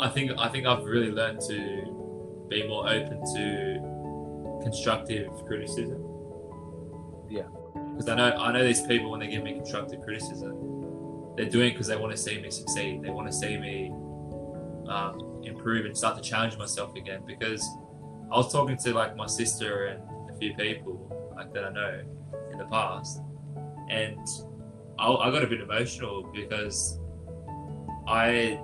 I 0.00 0.08
think 0.08 0.32
I 0.38 0.48
think 0.48 0.66
I've 0.66 0.84
really 0.84 1.10
learned 1.10 1.40
to 1.42 2.46
be 2.48 2.66
more 2.66 2.88
open 2.88 3.22
to 3.34 4.60
constructive 4.62 5.30
criticism. 5.46 6.02
Yeah. 7.30 7.46
Because 7.92 8.08
I 8.08 8.14
know 8.16 8.36
I 8.36 8.52
know 8.52 8.64
these 8.64 8.82
people 8.82 9.10
when 9.10 9.20
they 9.20 9.28
give 9.28 9.42
me 9.42 9.54
constructive 9.54 10.02
criticism, 10.02 11.34
they're 11.36 11.48
doing 11.48 11.68
it 11.68 11.72
because 11.72 11.86
they 11.86 11.96
want 11.96 12.12
to 12.12 12.18
see 12.18 12.40
me 12.40 12.50
succeed. 12.50 13.02
They 13.02 13.10
want 13.10 13.28
to 13.28 13.32
see 13.32 13.56
me 13.56 13.90
um, 14.88 15.42
improve 15.44 15.86
and 15.86 15.96
start 15.96 16.16
to 16.16 16.22
challenge 16.22 16.56
myself 16.58 16.94
again. 16.96 17.22
Because 17.26 17.66
I 18.30 18.36
was 18.36 18.52
talking 18.52 18.76
to 18.78 18.94
like 18.94 19.16
my 19.16 19.26
sister 19.26 19.86
and 19.86 20.02
a 20.30 20.38
few 20.38 20.54
people 20.54 21.32
like 21.36 21.52
that 21.54 21.64
I 21.64 21.70
know 21.70 22.02
in 22.50 22.58
the 22.58 22.66
past, 22.66 23.20
and 23.88 24.18
I, 24.98 25.08
I 25.08 25.30
got 25.30 25.42
a 25.42 25.46
bit 25.46 25.60
emotional 25.60 26.30
because 26.34 26.98
I 28.06 28.60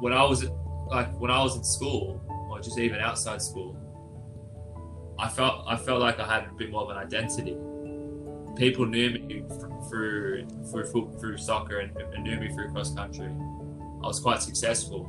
when 0.00 0.12
I 0.12 0.24
was 0.24 0.44
like 0.88 1.18
when 1.20 1.30
I 1.30 1.42
was 1.42 1.56
in 1.56 1.64
school 1.64 2.20
or 2.50 2.60
just 2.60 2.78
even 2.78 3.00
outside 3.00 3.40
school, 3.40 3.76
I 5.18 5.28
felt 5.28 5.64
I 5.66 5.76
felt 5.76 6.00
like 6.00 6.18
I 6.18 6.26
had 6.26 6.48
a 6.48 6.52
bit 6.52 6.70
more 6.70 6.82
of 6.82 6.90
an 6.90 6.98
identity. 6.98 7.56
People 8.56 8.86
knew 8.86 9.10
me 9.10 9.44
through 9.88 10.46
through 10.70 11.16
through 11.20 11.38
soccer 11.38 11.80
and, 11.80 11.96
and 11.96 12.24
knew 12.24 12.38
me 12.38 12.52
through 12.52 12.70
cross 12.72 12.94
country. 12.94 13.30
I 14.02 14.06
was 14.06 14.20
quite 14.20 14.42
successful. 14.42 15.08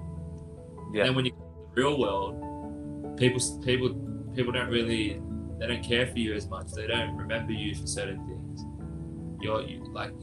Yeah. 0.93 1.01
And 1.01 1.09
then 1.09 1.15
when 1.15 1.25
you 1.25 1.31
come 1.31 1.41
to 1.41 1.75
the 1.75 1.81
real 1.81 1.99
world, 1.99 3.17
people 3.17 3.41
people 3.63 3.89
people 4.35 4.53
don't 4.53 4.69
really 4.69 5.21
they 5.59 5.67
don't 5.67 5.83
care 5.83 6.07
for 6.07 6.19
you 6.19 6.33
as 6.33 6.47
much. 6.47 6.71
They 6.71 6.87
don't 6.87 7.15
remember 7.17 7.53
you 7.53 7.75
for 7.75 7.87
certain 7.87 8.17
things. 8.27 8.65
You're 9.41 9.61
you, 9.61 9.83
like 9.91 10.13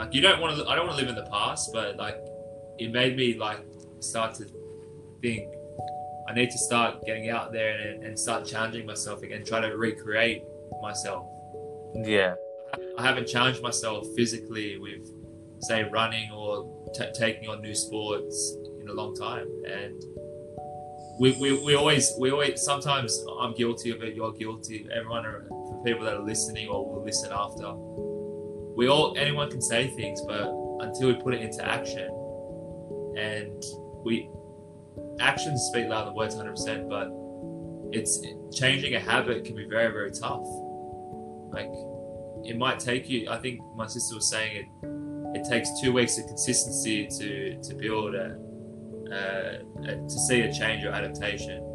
like 0.00 0.14
you 0.14 0.22
don't 0.22 0.40
want 0.40 0.56
to. 0.56 0.66
I 0.66 0.74
don't 0.74 0.86
want 0.86 0.98
to 0.98 1.04
live 1.04 1.14
in 1.14 1.22
the 1.22 1.30
past, 1.30 1.70
but 1.74 1.96
like 1.98 2.16
it 2.78 2.90
made 2.90 3.16
me 3.16 3.34
like 3.34 3.60
start 4.00 4.34
to 4.36 4.46
think 5.20 5.46
I 6.26 6.32
need 6.32 6.50
to 6.50 6.58
start 6.58 7.04
getting 7.04 7.28
out 7.28 7.52
there 7.52 7.78
and, 7.78 8.04
and 8.04 8.18
start 8.18 8.46
challenging 8.46 8.86
myself 8.86 9.22
again, 9.22 9.44
try 9.44 9.60
to 9.60 9.76
recreate 9.76 10.42
myself. 10.80 11.26
Yeah, 11.94 12.34
I 12.96 13.02
haven't 13.02 13.28
challenged 13.28 13.62
myself 13.62 14.06
physically 14.16 14.78
with, 14.78 15.12
say, 15.62 15.82
running 15.84 16.30
or 16.32 16.90
t- 16.94 17.12
taking 17.12 17.50
on 17.50 17.60
new 17.60 17.74
sports 17.74 18.56
in 18.80 18.88
a 18.88 18.94
long 18.94 19.14
time, 19.14 19.48
and 19.68 20.02
we, 21.18 21.36
we, 21.40 21.62
we 21.62 21.74
always 21.74 22.10
we 22.18 22.30
always 22.30 22.62
sometimes 22.62 23.22
I'm 23.38 23.54
guilty 23.54 23.90
of 23.90 24.02
it. 24.02 24.14
You're 24.14 24.32
guilty. 24.32 24.88
Everyone 24.96 25.26
are 25.26 25.44
for 25.48 25.82
people 25.84 26.06
that 26.06 26.14
are 26.14 26.24
listening 26.24 26.68
or 26.68 26.90
will 26.90 27.04
listen 27.04 27.30
after. 27.32 28.09
We 28.80 28.88
all 28.88 29.14
anyone 29.18 29.50
can 29.50 29.60
say 29.60 29.88
things, 29.88 30.22
but 30.22 30.48
until 30.80 31.08
we 31.08 31.14
put 31.16 31.34
it 31.34 31.42
into 31.42 31.62
action, 31.62 32.08
and 33.14 33.62
we 34.06 34.30
actions 35.20 35.68
speak 35.70 35.86
louder 35.86 36.06
than 36.06 36.14
words, 36.14 36.34
hundred 36.34 36.52
percent. 36.52 36.88
But 36.88 37.10
it's 37.92 38.24
changing 38.58 38.94
a 38.94 38.98
habit 38.98 39.44
can 39.44 39.54
be 39.54 39.66
very 39.66 39.92
very 39.92 40.10
tough. 40.10 40.46
Like 41.52 41.68
it 42.42 42.56
might 42.56 42.80
take 42.80 43.06
you. 43.06 43.28
I 43.28 43.36
think 43.36 43.60
my 43.76 43.86
sister 43.86 44.14
was 44.14 44.30
saying 44.30 44.56
it. 44.56 45.38
It 45.38 45.46
takes 45.46 45.78
two 45.82 45.92
weeks 45.92 46.16
of 46.16 46.26
consistency 46.28 47.06
to 47.18 47.60
to 47.60 47.74
build 47.74 48.14
a, 48.14 48.38
a, 49.12 49.94
to 50.08 50.18
see 50.26 50.40
a 50.40 50.50
change 50.50 50.86
or 50.86 50.88
adaptation. 50.88 51.66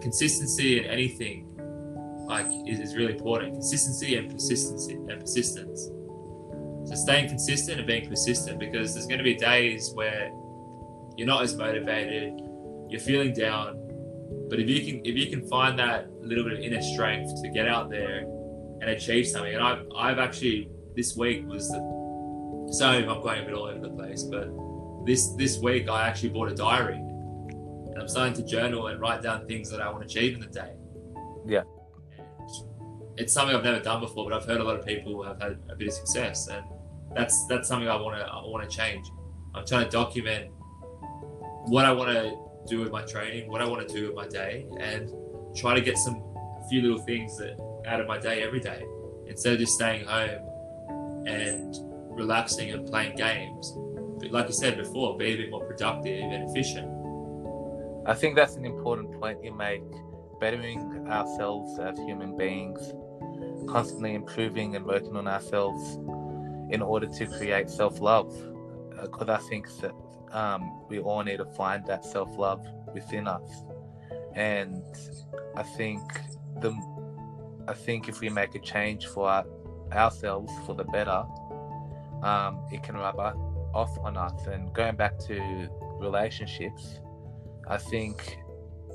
Consistency 0.00 0.78
in 0.78 0.86
anything 0.86 1.47
like 2.28 2.46
is, 2.66 2.80
is 2.80 2.96
really 2.96 3.14
important. 3.14 3.52
Consistency 3.54 4.16
and 4.16 4.30
persistency 4.30 4.94
and 4.94 5.20
persistence. 5.20 5.90
So 6.88 6.94
staying 6.94 7.28
consistent 7.28 7.78
and 7.78 7.86
being 7.86 8.08
persistent 8.08 8.58
because 8.58 8.94
there's 8.94 9.06
going 9.06 9.18
to 9.18 9.24
be 9.24 9.34
days 9.34 9.90
where 9.94 10.30
you're 11.16 11.26
not 11.26 11.42
as 11.42 11.56
motivated, 11.56 12.40
you're 12.88 13.00
feeling 13.00 13.32
down, 13.32 13.76
but 14.48 14.60
if 14.60 14.68
you 14.68 14.80
can 14.80 15.04
if 15.04 15.16
you 15.16 15.28
can 15.28 15.46
find 15.48 15.78
that 15.78 16.10
little 16.20 16.44
bit 16.44 16.54
of 16.54 16.60
inner 16.60 16.80
strength 16.80 17.30
to 17.42 17.48
get 17.50 17.66
out 17.66 17.90
there 17.90 18.20
and 18.80 18.90
achieve 18.90 19.26
something, 19.26 19.54
and 19.54 19.62
I've 19.62 19.86
I've 19.96 20.18
actually 20.18 20.70
this 20.96 21.16
week 21.16 21.46
was 21.46 21.68
the 21.68 22.72
sorry 22.72 22.98
if 22.98 23.08
I'm 23.08 23.22
going 23.22 23.42
a 23.42 23.44
bit 23.44 23.54
all 23.54 23.66
over 23.66 23.80
the 23.80 23.90
place, 23.90 24.22
but 24.22 24.48
this 25.04 25.32
this 25.36 25.58
week 25.58 25.88
I 25.88 26.06
actually 26.06 26.30
bought 26.30 26.50
a 26.50 26.54
diary 26.54 26.96
and 26.96 27.98
I'm 27.98 28.08
starting 28.08 28.34
to 28.34 28.44
journal 28.44 28.86
and 28.86 29.00
write 29.00 29.22
down 29.22 29.46
things 29.46 29.70
that 29.70 29.80
I 29.80 29.90
want 29.90 30.00
to 30.00 30.06
achieve 30.06 30.34
in 30.34 30.40
the 30.40 30.46
day. 30.46 30.72
Yeah. 31.46 31.62
It's 33.18 33.32
something 33.32 33.54
I've 33.56 33.64
never 33.64 33.80
done 33.80 34.00
before, 34.00 34.28
but 34.28 34.32
I've 34.32 34.44
heard 34.44 34.60
a 34.60 34.64
lot 34.64 34.78
of 34.78 34.86
people 34.86 35.22
have 35.24 35.40
had 35.40 35.58
a 35.68 35.74
bit 35.74 35.88
of 35.88 35.94
success, 35.94 36.48
and 36.48 36.64
that's 37.14 37.46
that's 37.46 37.68
something 37.68 37.88
I 37.88 37.96
want 37.96 38.16
to 38.16 38.24
I 38.24 38.46
want 38.46 38.68
to 38.68 38.76
change. 38.76 39.10
I'm 39.54 39.66
trying 39.66 39.84
to 39.84 39.90
document 39.90 40.50
what 41.66 41.84
I 41.84 41.92
want 41.92 42.10
to 42.10 42.36
do 42.68 42.80
with 42.80 42.92
my 42.92 43.02
training, 43.02 43.50
what 43.50 43.60
I 43.60 43.66
want 43.66 43.86
to 43.86 43.92
do 43.92 44.06
with 44.06 44.14
my 44.14 44.28
day, 44.28 44.66
and 44.78 45.10
try 45.56 45.74
to 45.74 45.80
get 45.80 45.98
some 45.98 46.22
few 46.68 46.82
little 46.82 46.98
things 46.98 47.36
that 47.38 47.58
out 47.86 48.00
of 48.00 48.06
my 48.06 48.18
day 48.18 48.42
every 48.42 48.60
day 48.60 48.84
instead 49.26 49.54
of 49.54 49.58
just 49.58 49.74
staying 49.74 50.04
home 50.06 51.26
and 51.26 51.76
relaxing 52.10 52.70
and 52.72 52.86
playing 52.86 53.16
games. 53.16 53.74
But 54.20 54.30
like 54.30 54.46
you 54.46 54.54
said 54.54 54.76
before, 54.76 55.16
be 55.16 55.32
a 55.32 55.36
bit 55.36 55.50
more 55.50 55.64
productive 55.64 56.30
and 56.30 56.48
efficient. 56.50 56.88
I 58.06 58.14
think 58.14 58.36
that's 58.36 58.56
an 58.56 58.64
important 58.64 59.20
point 59.20 59.42
you 59.44 59.52
make. 59.52 59.82
Bettering 60.40 61.08
ourselves 61.08 61.78
as 61.78 61.98
human 61.98 62.36
beings, 62.36 62.92
constantly 63.70 64.14
improving 64.14 64.76
and 64.76 64.84
working 64.84 65.16
on 65.16 65.28
ourselves 65.28 65.98
in 66.70 66.82
order 66.82 67.06
to 67.06 67.26
create 67.26 67.70
self 67.70 68.00
love. 68.00 68.32
Because 69.00 69.28
I 69.28 69.38
think 69.48 69.66
that 69.80 69.92
um, 70.32 70.82
we 70.88 70.98
all 70.98 71.22
need 71.22 71.38
to 71.38 71.44
find 71.44 71.86
that 71.86 72.04
self 72.04 72.36
love 72.36 72.66
within 72.92 73.28
us, 73.28 73.64
and 74.34 74.82
I 75.56 75.62
think 75.62 76.02
the 76.60 76.72
I 77.68 77.74
think 77.74 78.08
if 78.08 78.20
we 78.20 78.30
make 78.30 78.54
a 78.54 78.58
change 78.58 79.06
for 79.06 79.28
our, 79.28 79.44
ourselves 79.92 80.50
for 80.64 80.74
the 80.74 80.84
better, 80.84 81.22
um, 82.22 82.60
it 82.72 82.82
can 82.82 82.96
rub 82.96 83.18
off 83.74 83.98
on 83.98 84.16
us. 84.16 84.46
And 84.46 84.72
going 84.72 84.96
back 84.96 85.18
to 85.26 85.68
relationships, 86.00 87.00
I 87.68 87.76
think 87.76 88.38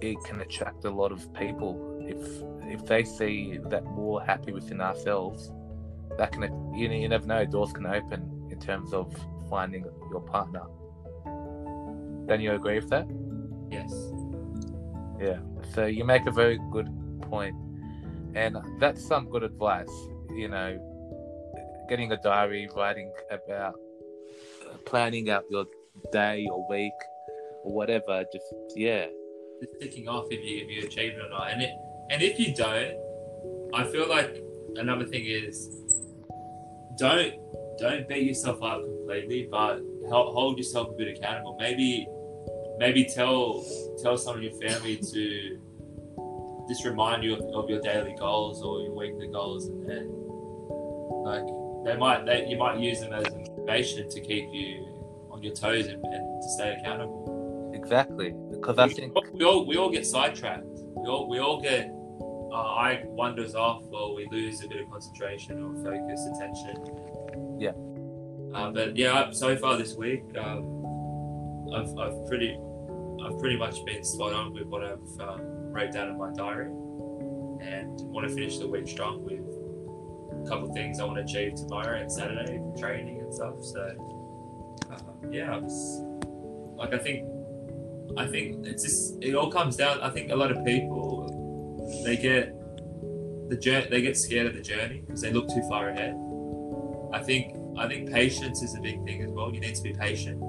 it 0.01 0.17
can 0.25 0.41
attract 0.41 0.85
a 0.85 0.89
lot 0.89 1.11
of 1.11 1.31
people 1.33 1.99
if 2.01 2.17
if 2.73 2.83
they 2.87 3.03
see 3.03 3.59
that 3.69 3.83
we're 3.83 4.25
happy 4.25 4.51
within 4.51 4.81
ourselves. 4.81 5.51
That 6.17 6.31
can 6.31 6.41
you 6.75 6.89
know 6.89 6.95
you 6.95 7.07
never 7.07 7.25
know 7.25 7.45
doors 7.45 7.71
can 7.71 7.85
open 7.85 8.47
in 8.49 8.59
terms 8.59 8.93
of 8.93 9.15
finding 9.49 9.85
your 10.11 10.21
partner. 10.21 10.63
Don't 12.27 12.41
you 12.41 12.53
agree 12.53 12.75
with 12.79 12.89
that? 12.89 13.07
Yes. 13.71 13.91
Yeah. 15.19 15.39
So 15.73 15.85
you 15.85 16.03
make 16.03 16.25
a 16.25 16.31
very 16.31 16.59
good 16.71 16.89
point, 17.21 17.55
and 18.35 18.57
that's 18.79 19.05
some 19.05 19.29
good 19.29 19.43
advice. 19.43 19.93
You 20.35 20.49
know, 20.49 20.69
getting 21.89 22.11
a 22.11 22.17
diary, 22.21 22.67
writing 22.75 23.11
about 23.31 23.75
uh, 24.69 24.77
planning 24.85 25.29
out 25.29 25.45
your 25.49 25.65
day 26.11 26.47
or 26.51 26.67
week 26.69 26.99
or 27.63 27.73
whatever. 27.73 28.23
Just 28.33 28.45
yeah. 28.75 29.07
Just 29.61 29.79
ticking 29.79 30.07
off 30.07 30.25
if 30.31 30.43
you 30.43 30.65
if 30.65 30.69
you 30.69 30.87
achieve 30.87 31.13
it 31.13 31.25
or 31.25 31.29
not, 31.29 31.51
and 31.51 31.61
it 31.61 31.71
and 32.09 32.21
if 32.21 32.39
you 32.39 32.53
don't, 32.53 32.95
I 33.73 33.83
feel 33.85 34.07
like 34.07 34.43
another 34.75 35.05
thing 35.05 35.25
is 35.25 35.69
don't 36.97 37.33
don't 37.79 38.07
beat 38.07 38.27
yourself 38.27 38.61
up 38.61 38.81
completely, 38.83 39.47
but 39.49 39.81
hold 40.09 40.57
yourself 40.57 40.89
a 40.89 40.93
bit 40.93 41.17
accountable. 41.17 41.57
Maybe 41.59 42.07
maybe 42.77 43.05
tell 43.05 43.65
tell 44.01 44.17
some 44.17 44.37
of 44.37 44.43
your 44.43 44.53
family 44.61 44.97
to 44.97 45.59
just 46.69 46.85
remind 46.85 47.23
you 47.23 47.33
of, 47.35 47.41
of 47.55 47.69
your 47.69 47.81
daily 47.81 48.15
goals 48.17 48.61
or 48.61 48.81
your 48.81 48.93
weekly 48.93 49.27
goals, 49.27 49.67
and, 49.67 49.89
and 49.89 50.09
like 51.23 51.43
they 51.85 51.97
might 51.97 52.25
they, 52.25 52.45
you 52.47 52.57
might 52.57 52.79
use 52.79 52.99
them 52.99 53.13
as 53.13 53.25
motivation 53.33 54.09
to 54.09 54.21
keep 54.21 54.47
you 54.51 55.27
on 55.31 55.41
your 55.41 55.53
toes 55.53 55.87
and, 55.87 56.03
and 56.05 56.41
to 56.41 56.49
stay 56.55 56.77
accountable. 56.79 57.71
Exactly, 57.73 58.33
because 58.51 58.77
I 58.77 58.87
think 58.87 59.17
we 59.33 59.43
all 59.43 59.65
we 59.65 59.77
all 59.77 59.89
get 59.89 60.05
sidetracked. 60.05 60.72
We 60.95 61.07
all 61.07 61.29
we 61.29 61.39
all 61.39 61.61
get 61.61 61.91
uh, 62.53 62.55
eye 62.55 63.03
wanders 63.05 63.55
off, 63.55 63.83
or 63.91 64.15
we 64.15 64.27
lose 64.31 64.63
a 64.63 64.67
bit 64.67 64.81
of 64.81 64.89
concentration 64.89 65.61
or 65.63 65.73
focus, 65.83 66.27
attention. 66.35 67.57
Yeah. 67.59 67.71
Uh, 68.53 68.71
but 68.71 68.95
yeah, 68.95 69.31
so 69.31 69.55
far 69.57 69.77
this 69.77 69.95
week, 69.95 70.23
um, 70.37 70.85
I've, 71.73 71.97
I've 71.97 72.27
pretty 72.27 72.59
I've 73.25 73.39
pretty 73.39 73.57
much 73.57 73.83
been 73.85 74.03
spot 74.03 74.33
on 74.33 74.53
with 74.53 74.67
what 74.67 74.83
I've 74.83 75.19
um, 75.19 75.41
wrote 75.71 75.91
down 75.91 76.09
in 76.09 76.17
my 76.17 76.31
diary, 76.33 76.67
and 76.67 77.99
want 78.11 78.27
to 78.27 78.33
finish 78.33 78.59
the 78.59 78.67
week 78.67 78.87
strong 78.87 79.23
with 79.23 79.39
a 80.45 80.49
couple 80.49 80.69
of 80.69 80.75
things 80.75 80.99
I 80.99 81.05
want 81.05 81.17
to 81.17 81.23
achieve 81.23 81.55
tomorrow 81.55 81.99
and 81.99 82.11
Saturday 82.11 82.57
for 82.57 82.75
training 82.77 83.19
and 83.21 83.33
stuff. 83.33 83.55
So 83.61 83.81
uh, 84.91 85.29
yeah, 85.31 85.55
I 85.55 85.57
was 85.57 86.03
like 86.75 86.93
I 86.93 86.99
think 86.99 87.27
I 88.17 88.27
think 88.27 88.65
it's 88.65 88.83
just 88.83 89.23
it 89.23 89.35
all 89.35 89.51
comes 89.51 89.75
down. 89.75 90.01
I 90.01 90.09
think 90.09 90.31
a 90.31 90.35
lot 90.35 90.51
of 90.51 90.63
people 90.65 92.01
they 92.05 92.17
get 92.17 92.53
the 93.49 93.57
journey 93.57 93.87
they 93.89 94.01
get 94.01 94.17
scared 94.17 94.47
of 94.47 94.53
the 94.53 94.61
journey 94.61 95.03
because 95.05 95.21
they 95.21 95.31
look 95.31 95.47
too 95.49 95.63
far 95.69 95.89
ahead. 95.89 96.15
I 97.13 97.21
think 97.23 97.55
I 97.77 97.87
think 97.87 98.11
patience 98.11 98.61
is 98.61 98.75
a 98.75 98.81
big 98.81 99.03
thing 99.03 99.23
as 99.23 99.31
well. 99.31 99.53
You 99.53 99.59
need 99.59 99.75
to 99.75 99.81
be 99.81 99.93
patient. 99.93 100.41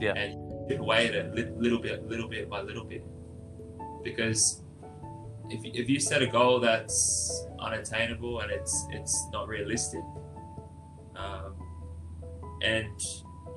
Yeah. 0.00 0.14
And 0.14 0.68
chip 0.68 0.80
away 0.80 1.08
at 1.08 1.14
it 1.14 1.34
little 1.58 1.78
bit, 1.78 2.06
little 2.06 2.28
bit 2.28 2.48
by 2.48 2.62
little 2.62 2.84
bit. 2.84 3.04
Because 4.04 4.62
if, 5.50 5.60
if 5.64 5.88
you 5.88 5.98
set 6.00 6.22
a 6.22 6.26
goal 6.26 6.60
that's 6.60 7.46
unattainable 7.60 8.40
and 8.40 8.50
it's 8.50 8.86
it's 8.90 9.26
not 9.32 9.48
realistic, 9.48 10.02
um, 11.16 11.54
and 12.62 13.00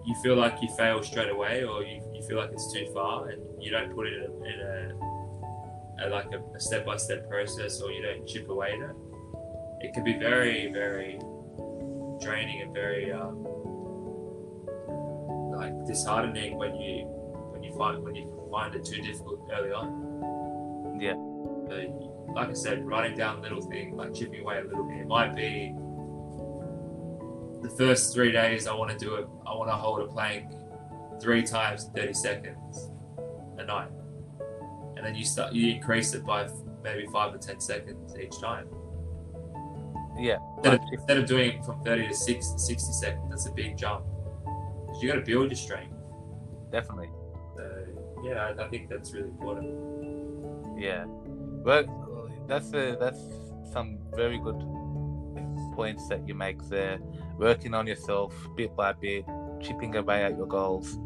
you 0.06 0.16
feel 0.24 0.36
like 0.36 0.62
you 0.62 0.70
fail 0.76 1.02
straight 1.04 1.30
away, 1.30 1.64
or 1.64 1.84
you, 1.84 2.02
you 2.14 2.24
feel 2.24 2.38
like 2.38 2.52
it's 2.52 2.72
too 2.72 2.88
far, 2.93 3.30
and 3.30 3.41
you 3.62 3.72
don't 3.72 3.93
put 3.93 4.08
it 4.08 4.14
in 4.14 4.24
a, 4.24 4.34
in 4.43 4.60
a, 6.02 6.08
a 6.08 6.10
like 6.10 6.28
a 6.34 6.60
step 6.60 6.86
by 6.86 6.97
step 6.97 7.30
process, 7.30 7.82
or 7.82 7.91
you 7.91 8.02
don't 8.02 8.28
chip 8.28 8.49
away 8.49 8.74
at 8.74 8.89
it, 8.89 8.95
it 9.82 9.93
can 9.93 10.04
be 10.04 10.14
very 10.14 10.72
very 10.72 11.20
draining 12.22 12.62
and 12.62 12.74
very 12.74 13.12
um, 13.12 13.43
like 15.52 15.74
disheartening 15.86 16.58
when 16.58 16.76
you 16.76 17.06
when 17.52 17.64
you 17.64 17.76
find 17.78 18.04
when 18.04 18.16
you 18.16 18.28
find 18.52 18.76
it 18.76 18.86
too 18.86 19.02
difficult 19.02 19.49
early 19.54 19.72
on. 19.72 20.99
Yeah. 20.99 21.16
But 21.68 22.36
like 22.36 22.49
I 22.49 22.54
said, 22.54 22.86
writing 22.86 23.18
down 23.18 23.41
little 23.41 23.62
things, 23.62 23.95
like 23.95 24.14
chipping 24.14 24.41
away 24.41 24.60
a 24.60 24.64
little 24.64 24.84
bit. 24.84 24.99
It 24.99 25.08
might 25.08 25.36
be 25.36 25.74
the 27.62 27.70
first 27.70 28.14
three 28.14 28.32
days. 28.32 28.68
I 28.68 28.74
want 28.74 28.91
to 28.91 28.97
do 28.97 29.16
it. 29.16 29.28
I 29.45 29.55
want 29.55 29.70
to 29.70 29.76
hold 29.76 30.01
a 30.01 30.07
plank 30.07 30.51
three 31.22 31.43
times 31.43 31.86
in 31.86 31.91
thirty 31.91 32.14
seconds 32.14 32.89
a 33.57 33.66
night, 33.66 33.89
and 34.95 35.05
then 35.05 35.16
you 35.16 35.26
start 35.26 35.53
you 35.53 35.74
increase 35.74 36.14
it 36.14 36.26
by 36.26 36.47
maybe 36.84 37.05
five 37.12 37.34
or 37.34 37.38
ten 37.38 37.59
seconds 37.59 38.16
each 38.18 38.39
time. 38.39 38.68
Yeah. 40.18 40.38
Instead 40.57 40.74
of, 40.74 40.80
instead 40.91 41.18
of 41.18 41.26
doing 41.26 41.51
it 41.51 41.66
from 41.66 41.82
30 41.84 42.09
to 42.09 42.14
60, 42.14 42.57
60 42.57 42.93
seconds, 42.93 43.24
that's 43.30 43.47
a 43.47 43.51
big 43.51 43.78
jump 43.78 44.05
Because 44.86 45.01
you 45.01 45.09
got 45.09 45.16
to 45.16 45.22
build 45.22 45.49
your 45.49 45.55
strength. 45.55 45.95
Definitely. 46.72 47.09
So 47.55 47.86
yeah, 48.24 48.53
I, 48.57 48.66
I, 48.66 48.68
think 48.68 48.89
that's 48.89 49.14
really 49.14 49.30
important. 49.30 50.80
Yeah, 50.80 51.05
well, 51.07 52.30
that's 52.47 52.74
a, 52.74 52.97
that's 52.99 53.20
some 53.72 53.99
very 54.16 54.38
good 54.38 54.59
points 55.74 56.07
that 56.09 56.28
you 56.28 56.36
make 56.36 56.62
there. 56.70 56.99
Working 57.42 57.74
on 57.74 57.88
yourself 57.88 58.34
bit 58.56 58.76
by 58.76 58.94
bit, 58.94 59.26
chipping 59.60 59.96
away 59.96 60.24
at 60.24 60.38
your 60.38 60.46
goals, 60.46 61.00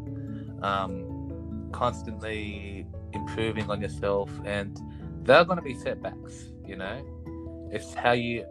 um, 0.60 1.70
constantly 1.72 2.86
improving 3.14 3.70
on 3.70 3.80
yourself, 3.80 4.30
and 4.44 4.78
there 5.22 5.38
are 5.38 5.46
going 5.46 5.56
to 5.56 5.64
be 5.64 5.74
setbacks. 5.74 6.52
You 6.66 6.76
know, 6.76 7.68
it's 7.72 7.94
how 7.94 8.12
you 8.12 8.44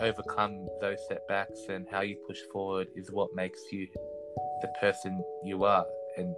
overcome 0.00 0.66
those 0.80 0.98
setbacks 1.06 1.66
and 1.68 1.86
how 1.88 2.00
you 2.00 2.16
push 2.26 2.40
forward 2.52 2.88
is 2.96 3.12
what 3.12 3.32
makes 3.34 3.60
you 3.70 3.86
the 4.62 4.68
person 4.80 5.22
you 5.44 5.64
are 5.64 5.86
and 6.16 6.34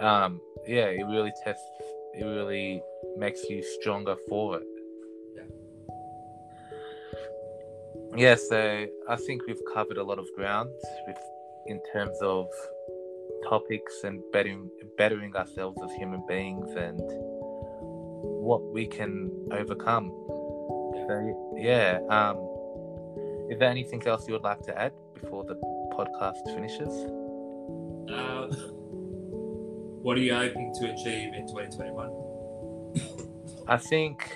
um 0.00 0.40
yeah 0.66 0.86
it 0.86 1.04
really 1.04 1.32
tests 1.44 1.62
it 2.14 2.24
really 2.24 2.82
makes 3.16 3.44
you 3.50 3.62
stronger 3.62 4.16
for 4.28 4.56
it 4.56 4.77
yeah 8.16 8.34
so 8.34 8.86
i 9.08 9.16
think 9.16 9.42
we've 9.46 9.60
covered 9.72 9.98
a 9.98 10.02
lot 10.02 10.18
of 10.18 10.26
ground 10.34 10.70
with 11.06 11.16
in 11.66 11.80
terms 11.92 12.16
of 12.22 12.46
topics 13.48 14.02
and 14.04 14.20
bettering 14.32 14.68
bettering 14.96 15.34
ourselves 15.36 15.78
as 15.84 15.92
human 15.92 16.24
beings 16.26 16.70
and 16.76 17.00
what 18.40 18.62
we 18.72 18.86
can 18.86 19.30
overcome 19.52 20.10
so 21.06 21.54
yeah 21.56 22.00
um 22.10 22.36
is 23.50 23.58
there 23.58 23.70
anything 23.70 24.06
else 24.06 24.26
you 24.26 24.34
would 24.34 24.42
like 24.42 24.60
to 24.62 24.78
add 24.78 24.92
before 25.14 25.42
the 25.44 25.54
podcast 25.98 26.44
finishes? 26.54 26.92
Uh, 28.12 28.46
what 30.02 30.18
are 30.18 30.20
you 30.20 30.34
hoping 30.34 30.72
to 30.80 30.92
achieve 30.92 31.32
in 31.32 31.46
2021? 31.46 32.10
I 33.66 33.76
think 33.78 34.30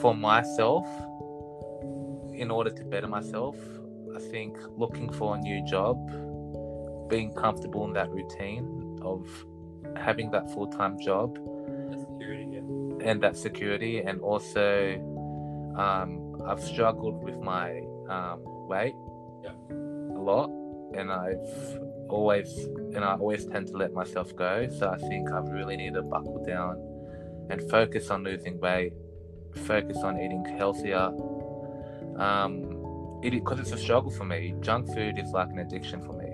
for 0.00 0.14
myself, 0.14 0.86
in 2.36 2.50
order 2.50 2.70
to 2.70 2.84
better 2.84 3.06
myself, 3.06 3.56
I 4.14 4.18
think 4.18 4.56
looking 4.76 5.12
for 5.12 5.36
a 5.36 5.38
new 5.38 5.64
job, 5.66 5.96
being 7.08 7.32
comfortable 7.32 7.84
in 7.84 7.92
that 7.94 8.10
routine 8.10 8.98
of 9.02 9.28
having 9.96 10.30
that 10.30 10.50
full 10.52 10.68
time 10.68 10.98
job, 10.98 11.36
that 11.90 12.00
security, 12.00 12.48
yeah. 12.52 13.10
and 13.10 13.22
that 13.22 13.36
security, 13.36 14.00
and 14.00 14.20
also 14.20 14.94
um, 15.78 16.42
I've 16.46 16.62
struggled 16.62 17.22
with 17.22 17.38
my 17.38 17.80
um, 18.08 18.40
weight 18.68 18.94
yeah. 19.42 19.50
a 19.70 20.20
lot 20.20 20.50
and 20.94 21.12
I've 21.12 21.80
always 22.08 22.56
and 22.94 23.04
I 23.04 23.14
always 23.14 23.46
tend 23.46 23.68
to 23.68 23.76
let 23.76 23.92
myself 23.92 24.34
go. 24.36 24.68
So 24.78 24.88
I 24.88 24.96
think 24.96 25.30
I 25.30 25.38
really 25.38 25.76
need 25.76 25.94
to 25.94 26.02
buckle 26.02 26.44
down 26.44 26.76
and 27.50 27.68
focus 27.70 28.10
on 28.10 28.24
losing 28.24 28.58
weight, 28.60 28.92
focus 29.66 29.98
on 29.98 30.20
eating 30.20 30.44
healthier. 30.56 31.10
Um, 32.18 33.20
it 33.22 33.30
because 33.30 33.58
it's 33.58 33.72
a 33.72 33.78
struggle 33.78 34.10
for 34.10 34.24
me. 34.24 34.54
Junk 34.60 34.92
food 34.94 35.18
is 35.18 35.30
like 35.32 35.48
an 35.48 35.58
addiction 35.58 36.00
for 36.02 36.12
me. 36.12 36.32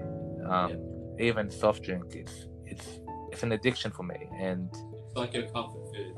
Um, 0.49 0.77
yeah. 1.19 1.27
even 1.27 1.51
soft 1.51 1.83
drink, 1.83 2.15
it's 2.15 2.47
it's 2.67 3.01
it's 3.31 3.43
an 3.43 3.53
addiction 3.53 3.91
for 3.91 4.03
me, 4.03 4.29
and 4.39 4.69
it's 5.07 5.17
like 5.17 5.33
your 5.35 5.45
comfort 5.45 5.95
food. 5.95 6.17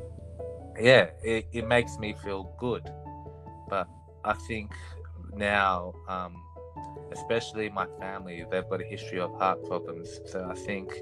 Yeah, 0.81 1.11
it, 1.23 1.47
it 1.53 1.69
makes 1.69 1.99
me 1.99 2.15
feel 2.25 2.55
good, 2.59 2.91
but 3.69 3.89
I 4.25 4.33
think 4.33 4.73
now 5.37 5.95
um, 6.09 6.35
especially 7.13 7.69
my 7.71 7.87
family, 8.01 8.45
they've 8.51 8.69
got 8.69 8.81
a 8.81 8.85
history 8.85 9.21
of 9.21 9.33
heart 9.39 9.65
problems. 9.67 10.21
So 10.27 10.47
I 10.51 10.55
think 10.55 10.93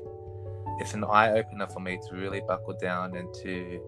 it's 0.78 0.94
an 0.94 1.04
eye 1.04 1.32
opener 1.32 1.66
for 1.68 1.80
me 1.80 1.98
to 2.08 2.16
really 2.16 2.42
buckle 2.46 2.76
down 2.80 3.16
and 3.16 3.32
to 3.42 3.80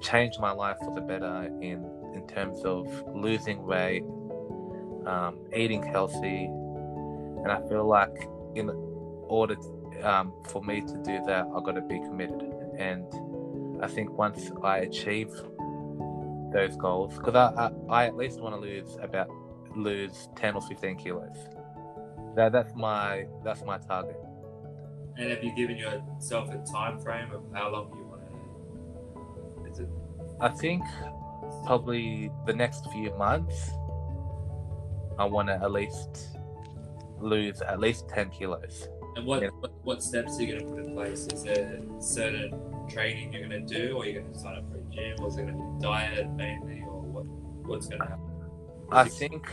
change 0.00 0.38
my 0.38 0.50
life 0.52 0.76
for 0.78 0.94
the 0.94 1.00
better 1.00 1.50
in 1.60 1.80
in 2.14 2.26
terms 2.26 2.64
of 2.64 2.86
losing 3.14 3.64
weight, 3.64 4.04
um, 5.06 5.38
eating 5.54 5.82
healthy, 5.82 6.44
and 6.46 7.50
I 7.50 7.60
feel 7.68 7.86
like 7.86 8.28
in 8.54 8.70
order 9.28 9.56
um, 10.02 10.32
for 10.48 10.62
me 10.62 10.80
to 10.80 10.96
do 11.04 11.20
that, 11.26 11.46
I've 11.54 11.64
got 11.64 11.72
to 11.72 11.80
be 11.80 11.98
committed. 12.00 12.42
And 12.78 13.06
I 13.82 13.88
think 13.88 14.10
once 14.10 14.50
I 14.62 14.78
achieve 14.78 15.30
those 16.52 16.76
goals, 16.76 17.16
because 17.16 17.34
I, 17.34 17.48
I, 17.56 17.70
I 17.88 18.06
at 18.06 18.16
least 18.16 18.40
want 18.40 18.54
to 18.54 18.60
lose 18.60 18.96
about 19.00 19.28
lose 19.74 20.28
ten 20.36 20.54
or 20.54 20.60
fifteen 20.62 20.96
kilos. 20.96 21.36
That 22.36 22.52
that's 22.52 22.74
my 22.74 23.26
that's 23.44 23.64
my 23.64 23.78
target. 23.78 24.16
And 25.16 25.30
have 25.30 25.42
you 25.44 25.54
given 25.54 25.76
yourself 25.76 26.50
a 26.50 26.64
time 26.70 26.98
frame 26.98 27.32
of 27.32 27.42
how 27.52 27.70
long 27.70 27.92
you 27.96 28.04
want 28.04 28.22
to? 29.64 29.70
Is 29.70 29.78
it? 29.80 29.88
I 30.40 30.48
think 30.48 30.82
probably 31.64 32.30
the 32.46 32.52
next 32.52 32.90
few 32.92 33.14
months, 33.16 33.70
I 35.18 35.24
want 35.24 35.48
to 35.48 35.54
at 35.54 35.70
least 35.72 36.28
lose 37.18 37.60
at 37.62 37.78
least 37.78 38.08
10 38.08 38.30
kilos. 38.30 38.88
And 39.16 39.26
what, 39.26 39.42
Yeah. 39.42 39.50
what 39.60 39.72
what 39.84 40.02
steps 40.02 40.38
are 40.38 40.42
you 40.42 40.54
going 40.54 40.66
to 40.66 40.74
put 40.74 40.84
in 40.86 40.94
place? 40.94 41.26
Is 41.26 41.42
there 41.44 41.80
certain 42.00 42.54
training 42.88 43.32
you're 43.32 43.46
going 43.46 43.66
to 43.66 43.74
do, 43.74 43.96
or 43.96 44.02
are 44.02 44.06
you 44.06 44.20
going 44.20 44.32
to 44.32 44.38
sign 44.38 44.56
up 44.56 44.70
for 44.70 44.78
a 44.78 44.82
gym, 44.90 45.16
or 45.20 45.28
is 45.28 45.36
it 45.36 45.42
going 45.42 45.56
to 45.56 45.78
be 45.78 45.82
diet 45.82 46.30
mainly, 46.30 46.82
or 46.88 47.00
what 47.02 47.26
what's 47.66 47.88
going 47.88 48.00
to 48.00 48.06
happen? 48.06 48.30
I 48.90 49.08
think. 49.08 49.48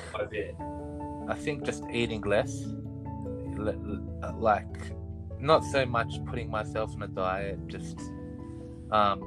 I 1.29 1.35
think 1.35 1.63
just 1.63 1.83
eating 1.91 2.21
less, 2.21 2.65
like 4.35 4.65
not 5.39 5.63
so 5.63 5.85
much 5.85 6.11
putting 6.25 6.49
myself 6.49 6.91
on 6.95 7.03
a 7.03 7.07
diet, 7.07 7.59
just 7.67 7.99
um, 8.91 9.21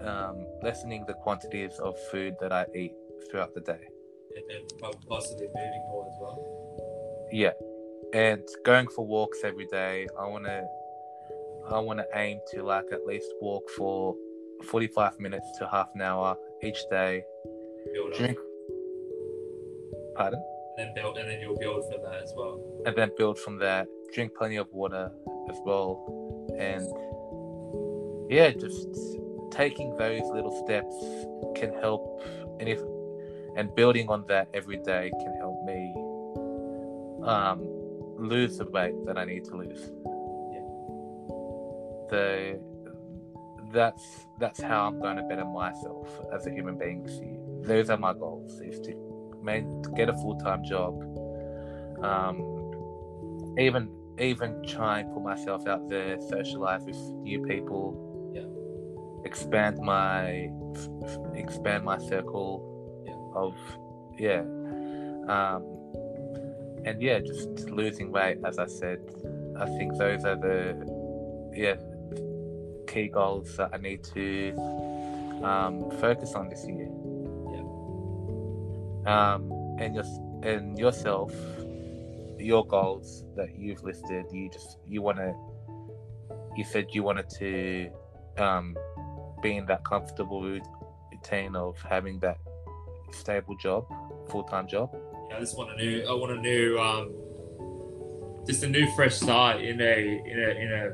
um, 0.00 0.43
lessening 0.64 1.04
the 1.06 1.14
quantities 1.14 1.78
of 1.78 1.94
food 2.10 2.34
that 2.40 2.52
I 2.52 2.66
eat 2.74 2.94
throughout 3.30 3.54
the 3.54 3.60
day. 3.60 3.84
and 4.36 4.44
then 4.48 4.62
po- 4.80 4.98
possibly 5.08 5.46
moving 5.46 5.84
more 5.90 6.06
as 6.10 6.16
well. 6.20 6.38
Yeah, 7.30 7.52
and 8.12 8.42
going 8.64 8.88
for 8.88 9.06
walks 9.06 9.38
every 9.44 9.66
day. 9.66 10.08
I 10.18 10.26
want 10.26 10.44
to, 10.46 10.64
I 11.70 11.78
want 11.78 11.98
to 12.00 12.06
aim 12.14 12.40
to 12.52 12.62
like 12.62 12.86
at 12.92 13.04
least 13.06 13.28
walk 13.40 13.68
for 13.76 14.16
forty-five 14.64 15.20
minutes 15.20 15.46
to 15.58 15.68
half 15.68 15.88
an 15.94 16.02
hour 16.02 16.36
each 16.62 16.80
day. 16.90 17.22
Build 17.92 18.12
up, 18.14 18.36
Pardon. 20.16 20.42
and 20.78 20.88
then 20.88 20.94
build, 20.96 21.16
and 21.18 21.28
then 21.28 21.40
you'll 21.40 21.56
build 21.58 21.84
from 21.90 22.02
that 22.02 22.22
as 22.22 22.32
well. 22.36 22.58
and 22.86 22.96
then 22.96 23.10
build 23.16 23.38
from 23.38 23.58
there. 23.58 23.86
Drink 24.14 24.32
plenty 24.36 24.56
of 24.56 24.68
water 24.72 25.10
as 25.50 25.56
well, 25.64 25.90
and 26.58 26.84
yeah, 28.30 28.50
just 28.50 28.88
taking 29.54 29.96
those 29.96 30.22
little 30.32 30.52
steps 30.64 30.94
can 31.58 31.72
help, 31.80 32.22
and 32.60 32.68
if 32.68 32.80
and 33.56 33.74
building 33.74 34.08
on 34.08 34.24
that 34.26 34.48
every 34.52 34.78
day 34.78 35.10
can 35.22 35.34
help 35.38 35.64
me 35.64 35.94
um, 37.24 37.60
lose 38.18 38.58
the 38.58 38.64
weight 38.64 38.94
that 39.06 39.16
I 39.16 39.24
need 39.24 39.44
to 39.44 39.56
lose. 39.56 39.90
So 42.10 42.60
that's 43.72 44.26
that's 44.38 44.60
how 44.60 44.86
I'm 44.86 45.00
going 45.00 45.16
to 45.16 45.22
better 45.22 45.44
myself 45.44 46.08
as 46.32 46.46
a 46.46 46.50
human 46.50 46.76
being 46.78 47.02
this 47.02 47.14
year. 47.14 47.38
Those 47.62 47.90
are 47.90 47.96
my 47.96 48.12
goals: 48.12 48.60
is 48.60 48.80
to 48.80 48.94
man, 49.42 49.82
to 49.82 49.90
get 49.90 50.08
a 50.08 50.14
full 50.14 50.36
time 50.36 50.64
job. 50.64 51.00
Um, 52.02 53.56
even 53.58 53.88
even 54.18 54.64
try 54.66 55.00
and 55.00 55.12
put 55.12 55.22
myself 55.22 55.66
out 55.66 55.88
there, 55.88 56.20
socialize 56.20 56.82
with 56.84 56.96
new 57.22 57.42
people. 57.42 58.03
Expand 59.24 59.78
my 59.78 60.50
expand 61.34 61.84
my 61.84 61.98
circle 61.98 63.02
Yeah. 63.06 63.40
of 63.40 63.54
yeah. 64.18 64.40
Um, 65.28 65.64
and 66.84 67.00
yeah, 67.00 67.18
just 67.20 67.70
losing 67.70 68.12
weight, 68.12 68.38
as 68.44 68.58
I 68.58 68.66
said. 68.66 68.98
I 69.58 69.66
think 69.66 69.96
those 69.96 70.24
are 70.24 70.36
the 70.36 71.52
yeah 71.54 71.76
key 72.86 73.08
goals 73.08 73.56
that 73.56 73.70
I 73.72 73.78
need 73.78 74.04
to 74.14 74.52
um, 75.42 75.90
focus 76.00 76.34
on 76.34 76.48
this 76.48 76.66
year. 76.66 76.88
Yeah. 77.52 77.64
Um, 79.06 79.50
and 79.78 79.94
your 79.94 80.04
and 80.42 80.78
yourself, 80.78 81.32
your 82.38 82.66
goals 82.66 83.24
that 83.36 83.58
you've 83.58 83.82
listed. 83.82 84.26
You 84.30 84.50
just 84.50 84.78
you 84.86 85.02
want 85.02 85.18
to. 85.18 85.34
You 86.56 86.64
said 86.64 86.86
you 86.92 87.02
wanted 87.02 87.28
to 87.40 87.90
um, 88.36 88.76
be 89.44 89.56
in 89.58 89.66
that 89.66 89.84
comfortable 89.84 90.42
routine 90.42 91.54
of 91.54 91.80
having 91.82 92.18
that 92.20 92.38
stable 93.12 93.56
job, 93.56 93.86
full 94.30 94.42
time 94.44 94.66
job. 94.66 94.90
Yeah, 95.28 95.36
I 95.36 95.40
just 95.40 95.56
want 95.56 95.70
a 95.70 95.76
new. 95.76 96.04
I 96.08 96.12
want 96.12 96.32
a 96.32 96.40
new. 96.40 96.78
Um, 96.78 97.14
just 98.46 98.62
a 98.62 98.68
new 98.68 98.90
fresh 98.94 99.14
start 99.14 99.60
in 99.60 99.80
a 99.80 99.98
in 100.32 100.38
a 100.38 100.50
in 100.64 100.72
a 100.72 100.84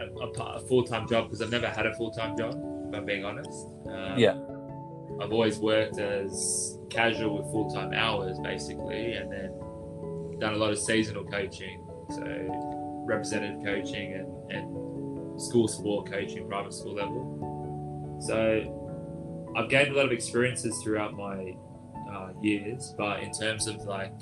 a, 0.00 0.26
a, 0.26 0.56
a 0.56 0.60
full 0.60 0.84
time 0.84 1.06
job 1.08 1.24
because 1.26 1.42
I've 1.42 1.50
never 1.50 1.68
had 1.68 1.86
a 1.86 1.94
full 1.94 2.10
time 2.12 2.36
job. 2.38 2.54
If 2.88 2.94
I'm 2.94 3.04
being 3.04 3.24
honest. 3.24 3.66
Um, 3.86 4.18
Yeah. 4.18 4.36
I've 5.20 5.32
always 5.32 5.58
worked 5.58 5.98
as 5.98 6.78
casual 6.88 7.36
with 7.36 7.46
full 7.52 7.70
time 7.70 7.92
hours 7.92 8.38
basically, 8.40 9.14
and 9.14 9.30
then 9.30 9.50
done 10.40 10.54
a 10.54 10.56
lot 10.56 10.70
of 10.70 10.78
seasonal 10.78 11.24
coaching, 11.24 11.86
so 12.08 12.22
representative 13.06 13.62
coaching 13.64 14.14
and 14.14 14.28
and 14.50 15.40
school 15.40 15.68
sport 15.68 16.10
coaching, 16.10 16.48
private 16.48 16.72
school 16.72 16.94
level. 16.94 17.29
So 18.20 19.50
I've 19.56 19.68
gained 19.68 19.88
a 19.88 19.96
lot 19.96 20.06
of 20.06 20.12
experiences 20.12 20.80
throughout 20.82 21.14
my 21.14 21.56
uh, 22.12 22.30
years, 22.42 22.94
but 22.96 23.22
in 23.22 23.32
terms 23.32 23.66
of 23.66 23.76
like 23.84 24.12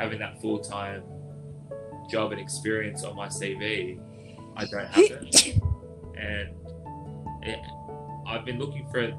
having 0.00 0.18
that 0.18 0.40
full 0.40 0.58
time 0.58 1.02
job 2.10 2.32
and 2.32 2.40
experience 2.40 3.02
on 3.02 3.16
my 3.16 3.28
CV, 3.28 4.00
I 4.56 4.64
don't 4.66 4.86
have 4.86 5.04
it. 5.10 5.56
and 6.16 6.50
it, 7.42 7.58
I've 8.26 8.44
been 8.44 8.58
looking 8.58 8.88
for 8.90 8.98
it 9.00 9.14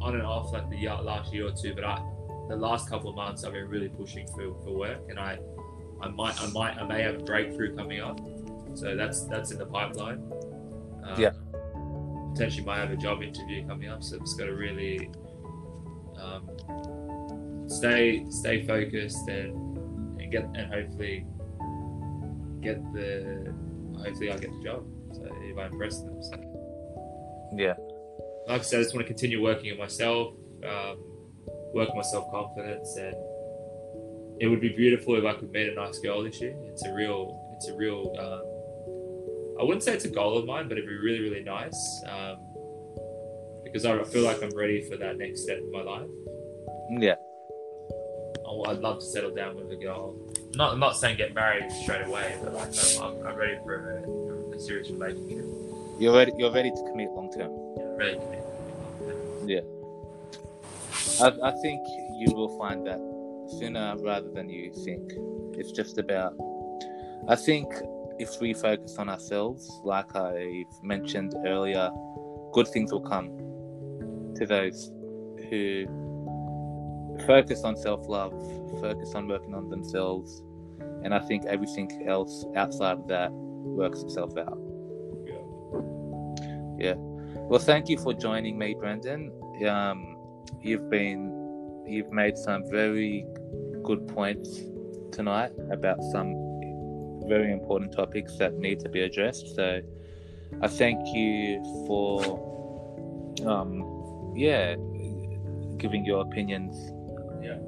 on 0.00 0.14
and 0.14 0.22
off 0.22 0.52
like 0.52 0.68
the 0.70 0.86
last 1.02 1.32
year 1.32 1.46
or 1.46 1.52
two, 1.52 1.74
but 1.74 1.84
I, 1.84 2.02
the 2.48 2.56
last 2.56 2.88
couple 2.88 3.10
of 3.10 3.16
months 3.16 3.44
I've 3.44 3.52
been 3.52 3.68
really 3.68 3.88
pushing 3.88 4.26
for, 4.28 4.54
for 4.62 4.72
work, 4.72 5.00
and 5.08 5.18
I, 5.18 5.38
I 6.00 6.08
might, 6.08 6.40
I 6.40 6.46
might, 6.48 6.76
I 6.76 6.86
may 6.86 7.02
have 7.02 7.16
a 7.16 7.24
breakthrough 7.24 7.74
coming 7.74 8.00
up. 8.00 8.20
So 8.74 8.96
that's 8.96 9.24
that's 9.26 9.50
in 9.50 9.58
the 9.58 9.66
pipeline. 9.66 10.30
Um, 11.04 11.20
Yeah. 11.20 11.30
Potentially 12.34 12.64
might 12.66 12.78
have 12.78 12.90
a 12.90 12.96
job 12.96 13.22
interview 13.22 13.66
coming 13.66 13.88
up, 13.88 14.02
so 14.02 14.16
I've 14.16 14.22
just 14.22 14.36
got 14.36 14.46
to 14.46 14.54
really 14.54 15.08
um, 16.20 16.50
stay 17.68 18.26
stay 18.28 18.66
focused 18.66 19.28
and, 19.28 19.78
and 20.20 20.32
get 20.32 20.44
and 20.54 20.72
hopefully 20.72 21.26
get 22.60 22.82
the 22.92 23.54
hopefully 23.96 24.32
I 24.32 24.38
get 24.38 24.50
the 24.50 24.62
job. 24.64 24.84
So 25.12 25.28
if 25.42 25.56
I 25.56 25.66
impress 25.66 26.00
them, 26.00 26.20
so 26.22 27.50
Yeah. 27.56 27.74
like 28.48 28.60
I 28.60 28.64
said, 28.64 28.80
I 28.80 28.82
just 28.82 28.94
want 28.94 29.06
to 29.06 29.12
continue 29.12 29.40
working 29.40 29.70
on 29.70 29.78
myself, 29.78 30.34
um, 30.64 30.98
work 31.72 31.88
on 31.90 31.96
my 31.96 32.02
self 32.02 32.28
confidence, 32.32 32.96
and 32.96 33.14
it 34.40 34.48
would 34.48 34.60
be 34.60 34.70
beautiful 34.70 35.14
if 35.14 35.24
I 35.24 35.34
could 35.34 35.52
meet 35.52 35.68
a 35.68 35.74
nice 35.74 36.00
girl 36.00 36.24
this 36.24 36.40
year. 36.40 36.56
It's 36.64 36.84
a 36.84 36.92
real, 36.92 37.40
it's 37.54 37.68
a 37.68 37.76
real. 37.76 38.12
Um, 38.18 38.53
I 39.58 39.62
wouldn't 39.62 39.82
say 39.82 39.94
it's 39.94 40.04
a 40.04 40.10
goal 40.10 40.36
of 40.36 40.46
mine, 40.46 40.68
but 40.68 40.78
it'd 40.78 40.88
be 40.88 40.96
really, 40.96 41.20
really 41.20 41.42
nice 41.42 42.02
um, 42.08 42.36
because 43.62 43.84
I 43.84 44.02
feel 44.04 44.22
like 44.22 44.42
I'm 44.42 44.54
ready 44.56 44.82
for 44.88 44.96
that 44.96 45.16
next 45.18 45.42
step 45.42 45.58
in 45.58 45.70
my 45.70 45.82
life. 45.82 46.08
Yeah. 46.90 47.14
I- 48.46 48.70
I'd 48.70 48.78
love 48.78 48.98
to 49.00 49.04
settle 49.04 49.34
down 49.34 49.56
with 49.56 49.70
a 49.70 49.76
girl. 49.76 50.14
Not, 50.54 50.72
I'm 50.72 50.80
not 50.80 50.96
saying 50.96 51.16
get 51.18 51.34
married 51.34 51.70
straight 51.72 52.06
away, 52.06 52.36
but 52.42 52.54
like 52.54 52.68
I'm, 52.68 53.02
I'm, 53.02 53.26
I'm 53.26 53.36
ready 53.36 53.58
for 53.64 53.74
a, 54.52 54.56
a 54.56 54.60
serious 54.60 54.90
relationship. 54.90 55.44
You're 55.98 56.14
ready. 56.14 56.32
You're 56.36 56.52
ready 56.52 56.70
to 56.70 56.82
commit 56.90 57.10
long 57.10 57.30
term. 57.32 57.50
Ready 57.96 58.14
to 58.14 59.44
Yeah. 59.46 59.60
I, 61.20 61.48
I 61.48 61.52
think 61.62 61.80
you 62.18 62.32
will 62.34 62.56
find 62.58 62.86
that 62.86 62.98
sooner 63.58 63.96
rather 63.98 64.30
than 64.30 64.48
you 64.48 64.72
think. 64.84 65.12
It's 65.58 65.72
just 65.72 65.98
about. 65.98 66.34
I 67.28 67.36
think 67.36 67.72
if 68.18 68.40
we 68.40 68.54
focus 68.54 68.96
on 68.98 69.08
ourselves, 69.08 69.80
like 69.84 70.14
I've 70.14 70.82
mentioned 70.82 71.34
earlier, 71.46 71.90
good 72.52 72.68
things 72.68 72.92
will 72.92 73.00
come 73.00 73.28
to 74.36 74.46
those 74.46 74.92
who 75.50 75.86
focus 77.26 77.62
on 77.64 77.76
self 77.76 78.08
love, 78.08 78.32
focus 78.80 79.14
on 79.14 79.28
working 79.28 79.54
on 79.54 79.68
themselves, 79.68 80.42
and 81.02 81.14
I 81.14 81.20
think 81.20 81.44
everything 81.46 82.06
else 82.08 82.44
outside 82.56 82.98
of 82.98 83.08
that 83.08 83.30
works 83.32 84.02
itself 84.02 84.36
out. 84.38 84.58
Yeah. 85.26 85.34
Yeah. 86.78 86.94
Well, 86.96 87.60
thank 87.60 87.88
you 87.88 87.98
for 87.98 88.14
joining 88.14 88.58
me, 88.58 88.74
Brendan. 88.78 89.32
Um, 89.68 90.16
you've 90.60 90.88
been, 90.88 91.84
you've 91.86 92.10
made 92.10 92.36
some 92.36 92.64
very 92.70 93.26
good 93.82 94.08
points 94.08 94.62
tonight 95.12 95.52
about 95.70 96.02
some 96.10 96.43
very 97.26 97.52
important 97.52 97.92
topics 97.92 98.36
that 98.38 98.54
need 98.54 98.80
to 98.80 98.88
be 98.88 99.00
addressed. 99.02 99.54
So 99.54 99.80
I 100.62 100.68
thank 100.68 101.00
you 101.14 101.62
for, 101.86 102.22
um, 103.46 104.32
yeah, 104.36 104.76
giving 105.78 106.04
your 106.04 106.22
opinions 106.22 106.76
Yeah. 107.42 107.58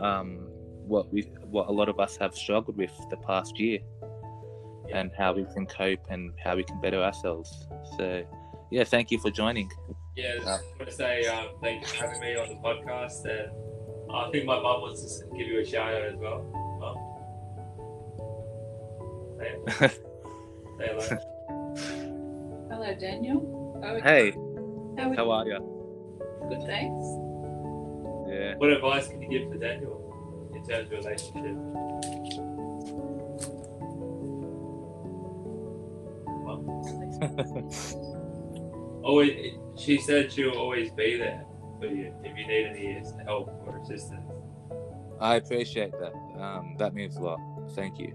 um, 0.00 0.48
what 0.86 1.12
we 1.12 1.22
what 1.50 1.68
a 1.68 1.72
lot 1.72 1.88
of 1.88 2.00
us 2.00 2.16
have 2.16 2.34
struggled 2.34 2.76
with 2.76 2.92
the 3.10 3.16
past 3.18 3.58
year 3.60 3.78
Yeah. 4.88 4.98
and 4.98 5.12
how 5.16 5.32
we 5.32 5.44
can 5.54 5.66
cope 5.66 6.00
and 6.10 6.32
how 6.42 6.56
we 6.56 6.64
can 6.64 6.80
better 6.80 7.00
ourselves. 7.02 7.68
So 7.96 8.24
yeah, 8.70 8.84
thank 8.84 9.10
you 9.10 9.18
for 9.18 9.30
joining. 9.30 9.70
Yeah, 10.16 10.34
I 10.34 10.38
just 10.38 10.78
want 10.78 10.90
to 10.90 10.92
say 10.92 11.26
um, 11.26 11.48
thank 11.62 11.82
you 11.82 11.86
for 11.88 12.06
having 12.06 12.20
me 12.20 12.36
on 12.36 12.48
the 12.48 12.56
podcast. 12.56 13.24
And 13.24 13.50
I 14.12 14.30
think 14.30 14.44
my 14.44 14.56
mum 14.60 14.80
wants 14.82 15.20
to 15.20 15.26
give 15.36 15.46
you 15.46 15.60
a 15.60 15.64
shout 15.64 15.94
out 15.94 16.02
as 16.02 16.16
well. 16.16 16.40
Mum? 19.42 19.68
Say 19.78 19.90
hello. 20.78 21.18
Hello, 22.70 22.94
Daniel. 22.98 23.80
How 23.82 24.00
hey, 24.00 24.30
How 24.96 25.10
are 25.10 25.14
how 25.16 25.24
you? 25.24 25.30
are 25.30 25.46
you? 25.46 25.58
Good, 26.48 26.62
thanks. 26.66 27.06
Yeah. 28.28 28.54
What 28.56 28.70
advice 28.70 29.08
can 29.08 29.20
you 29.22 29.28
give 29.28 29.50
for 29.50 29.58
Daniel 29.58 30.50
in 30.54 30.64
terms 30.64 30.90
of 30.90 31.04
relationship? 31.04 31.56
Always, 39.04 39.54
she 39.76 39.98
said 39.98 40.32
she'll 40.32 40.50
always 40.52 40.90
be 40.92 41.16
there 41.16 41.44
for 41.80 41.86
you 41.86 42.14
if 42.24 42.36
you 42.36 42.46
need 42.46 42.66
any 42.66 43.02
help 43.24 43.48
or 43.66 43.78
assistance. 43.78 44.30
I 45.20 45.36
appreciate 45.36 45.92
that. 46.00 46.12
Um, 46.40 46.76
that 46.78 46.94
means 46.94 47.16
a 47.16 47.20
lot. 47.20 47.38
Thank 47.74 47.98
you. 47.98 48.14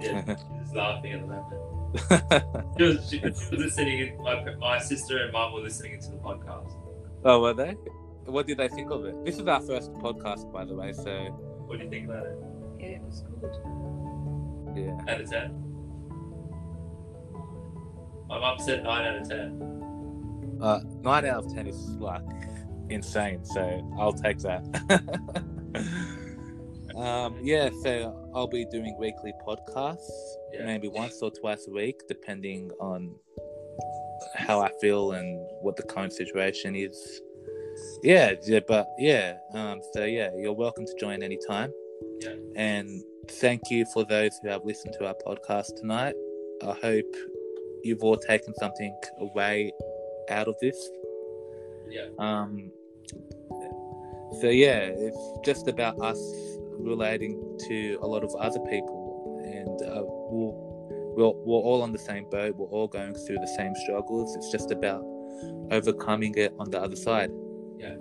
Yeah, 0.00 0.24
she's 0.26 0.36
just 0.62 0.74
laughing 0.74 1.12
at 1.12 1.20
the 1.20 1.26
moment. 1.26 1.56
She 2.78 2.84
was, 2.84 3.10
she, 3.10 3.18
she 3.18 3.24
was 3.24 3.50
listening. 3.52 4.22
My, 4.22 4.54
my 4.60 4.78
sister 4.78 5.18
and 5.24 5.32
mum 5.32 5.52
were 5.52 5.60
listening 5.60 5.94
into 5.94 6.10
the 6.12 6.18
podcast. 6.18 6.72
oh, 7.24 7.40
were 7.40 7.52
they? 7.52 7.72
What 8.26 8.46
did 8.46 8.58
they 8.58 8.68
think 8.68 8.90
of 8.92 9.04
it? 9.04 9.24
This 9.24 9.38
is 9.38 9.46
our 9.46 9.60
first 9.60 9.92
podcast, 9.94 10.50
by 10.52 10.64
the 10.64 10.74
way. 10.74 10.92
So 10.92 11.12
What 11.66 11.78
do 11.78 11.84
you 11.84 11.90
think 11.90 12.08
about 12.08 12.26
it? 12.26 12.38
Yeah, 12.78 12.86
it 12.86 13.02
was 13.02 13.22
good. 13.40 13.52
yeah. 14.76 15.12
Out 15.12 15.20
of 15.20 15.28
ten. 15.30 15.64
My 18.28 18.38
mum 18.38 18.58
said 18.60 18.84
nine 18.84 19.06
out 19.08 19.16
of 19.22 19.28
ten. 19.28 20.58
Uh, 20.62 20.80
nine 21.02 21.24
out 21.26 21.44
of 21.44 21.52
ten 21.52 21.66
is 21.66 21.90
like 21.98 22.22
insane. 22.88 23.44
So 23.44 23.60
I'll 23.98 24.12
take 24.12 24.38
that. 24.38 24.62
um, 26.96 27.36
yeah. 27.42 27.70
So 27.82 28.19
I'll 28.34 28.46
be 28.46 28.64
doing 28.64 28.96
weekly 28.98 29.32
podcasts, 29.46 30.10
Yeah. 30.52 30.64
maybe 30.64 30.88
once 30.88 31.20
or 31.22 31.30
twice 31.30 31.66
a 31.66 31.70
week, 31.70 32.00
depending 32.08 32.70
on 32.80 33.14
how 34.34 34.60
I 34.60 34.70
feel 34.80 35.12
and 35.12 35.40
what 35.62 35.76
the 35.76 35.82
current 35.82 36.12
situation 36.12 36.76
is. 36.76 37.22
Yeah, 38.02 38.34
yeah, 38.44 38.60
but 38.66 38.88
yeah. 38.98 39.38
Um, 39.54 39.80
so 39.92 40.04
yeah, 40.04 40.30
you're 40.36 40.52
welcome 40.52 40.86
to 40.86 40.94
join 40.98 41.22
anytime. 41.22 41.72
Yeah. 42.20 42.34
And 42.56 43.02
thank 43.28 43.70
you 43.70 43.84
for 43.92 44.04
those 44.04 44.38
who 44.42 44.48
have 44.48 44.64
listened 44.64 44.94
to 44.98 45.06
our 45.06 45.14
podcast 45.26 45.76
tonight. 45.76 46.14
I 46.62 46.72
hope 46.74 47.16
you've 47.82 48.02
all 48.02 48.16
taken 48.16 48.54
something 48.56 48.94
away 49.20 49.72
out 50.28 50.46
of 50.46 50.54
this. 50.60 50.90
Yeah. 51.88 52.06
Um, 52.18 52.70
so 54.40 54.48
yeah, 54.48 54.92
it's 54.94 55.38
just 55.44 55.66
about 55.66 56.00
us 56.00 56.20
relating 56.82 57.58
to 57.68 57.98
a 58.02 58.06
lot 58.06 58.24
of 58.24 58.34
other 58.36 58.60
people, 58.60 59.40
and 59.44 59.82
uh, 59.82 60.02
we'll, 60.04 60.54
we're 61.16 61.32
we're 61.44 61.62
all 61.62 61.82
on 61.82 61.92
the 61.92 61.98
same 61.98 62.28
boat. 62.30 62.56
We're 62.56 62.66
all 62.66 62.88
going 62.88 63.14
through 63.14 63.38
the 63.38 63.52
same 63.56 63.74
struggles. 63.84 64.34
It's 64.36 64.50
just 64.50 64.70
about 64.70 65.04
overcoming 65.70 66.34
it 66.36 66.54
on 66.58 66.70
the 66.70 66.80
other 66.80 66.96
side. 66.96 67.30
Yeah. 67.78 67.96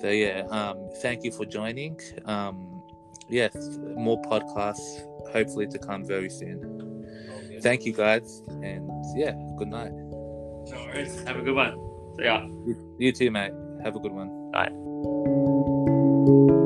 So 0.00 0.08
yeah, 0.08 0.46
um, 0.50 0.90
thank 1.00 1.24
you 1.24 1.30
for 1.30 1.44
joining. 1.44 2.00
Um, 2.24 2.82
yes, 3.28 3.54
more 3.78 4.20
podcasts 4.22 5.02
hopefully 5.32 5.66
to 5.68 5.78
come 5.78 6.04
very 6.04 6.30
soon. 6.30 7.60
Thank 7.62 7.84
you 7.84 7.92
guys, 7.92 8.42
and 8.48 8.88
yeah, 9.16 9.32
good 9.56 9.68
night. 9.68 9.92
No 9.92 10.84
worries. 10.86 11.22
Have 11.24 11.36
a 11.36 11.42
good 11.42 11.54
one. 11.54 11.78
See 12.16 12.24
ya. 12.24 12.46
You 12.98 13.12
too, 13.12 13.30
mate. 13.30 13.52
Have 13.84 13.96
a 13.96 14.00
good 14.00 14.12
one. 14.12 14.50
Bye. 14.50 16.58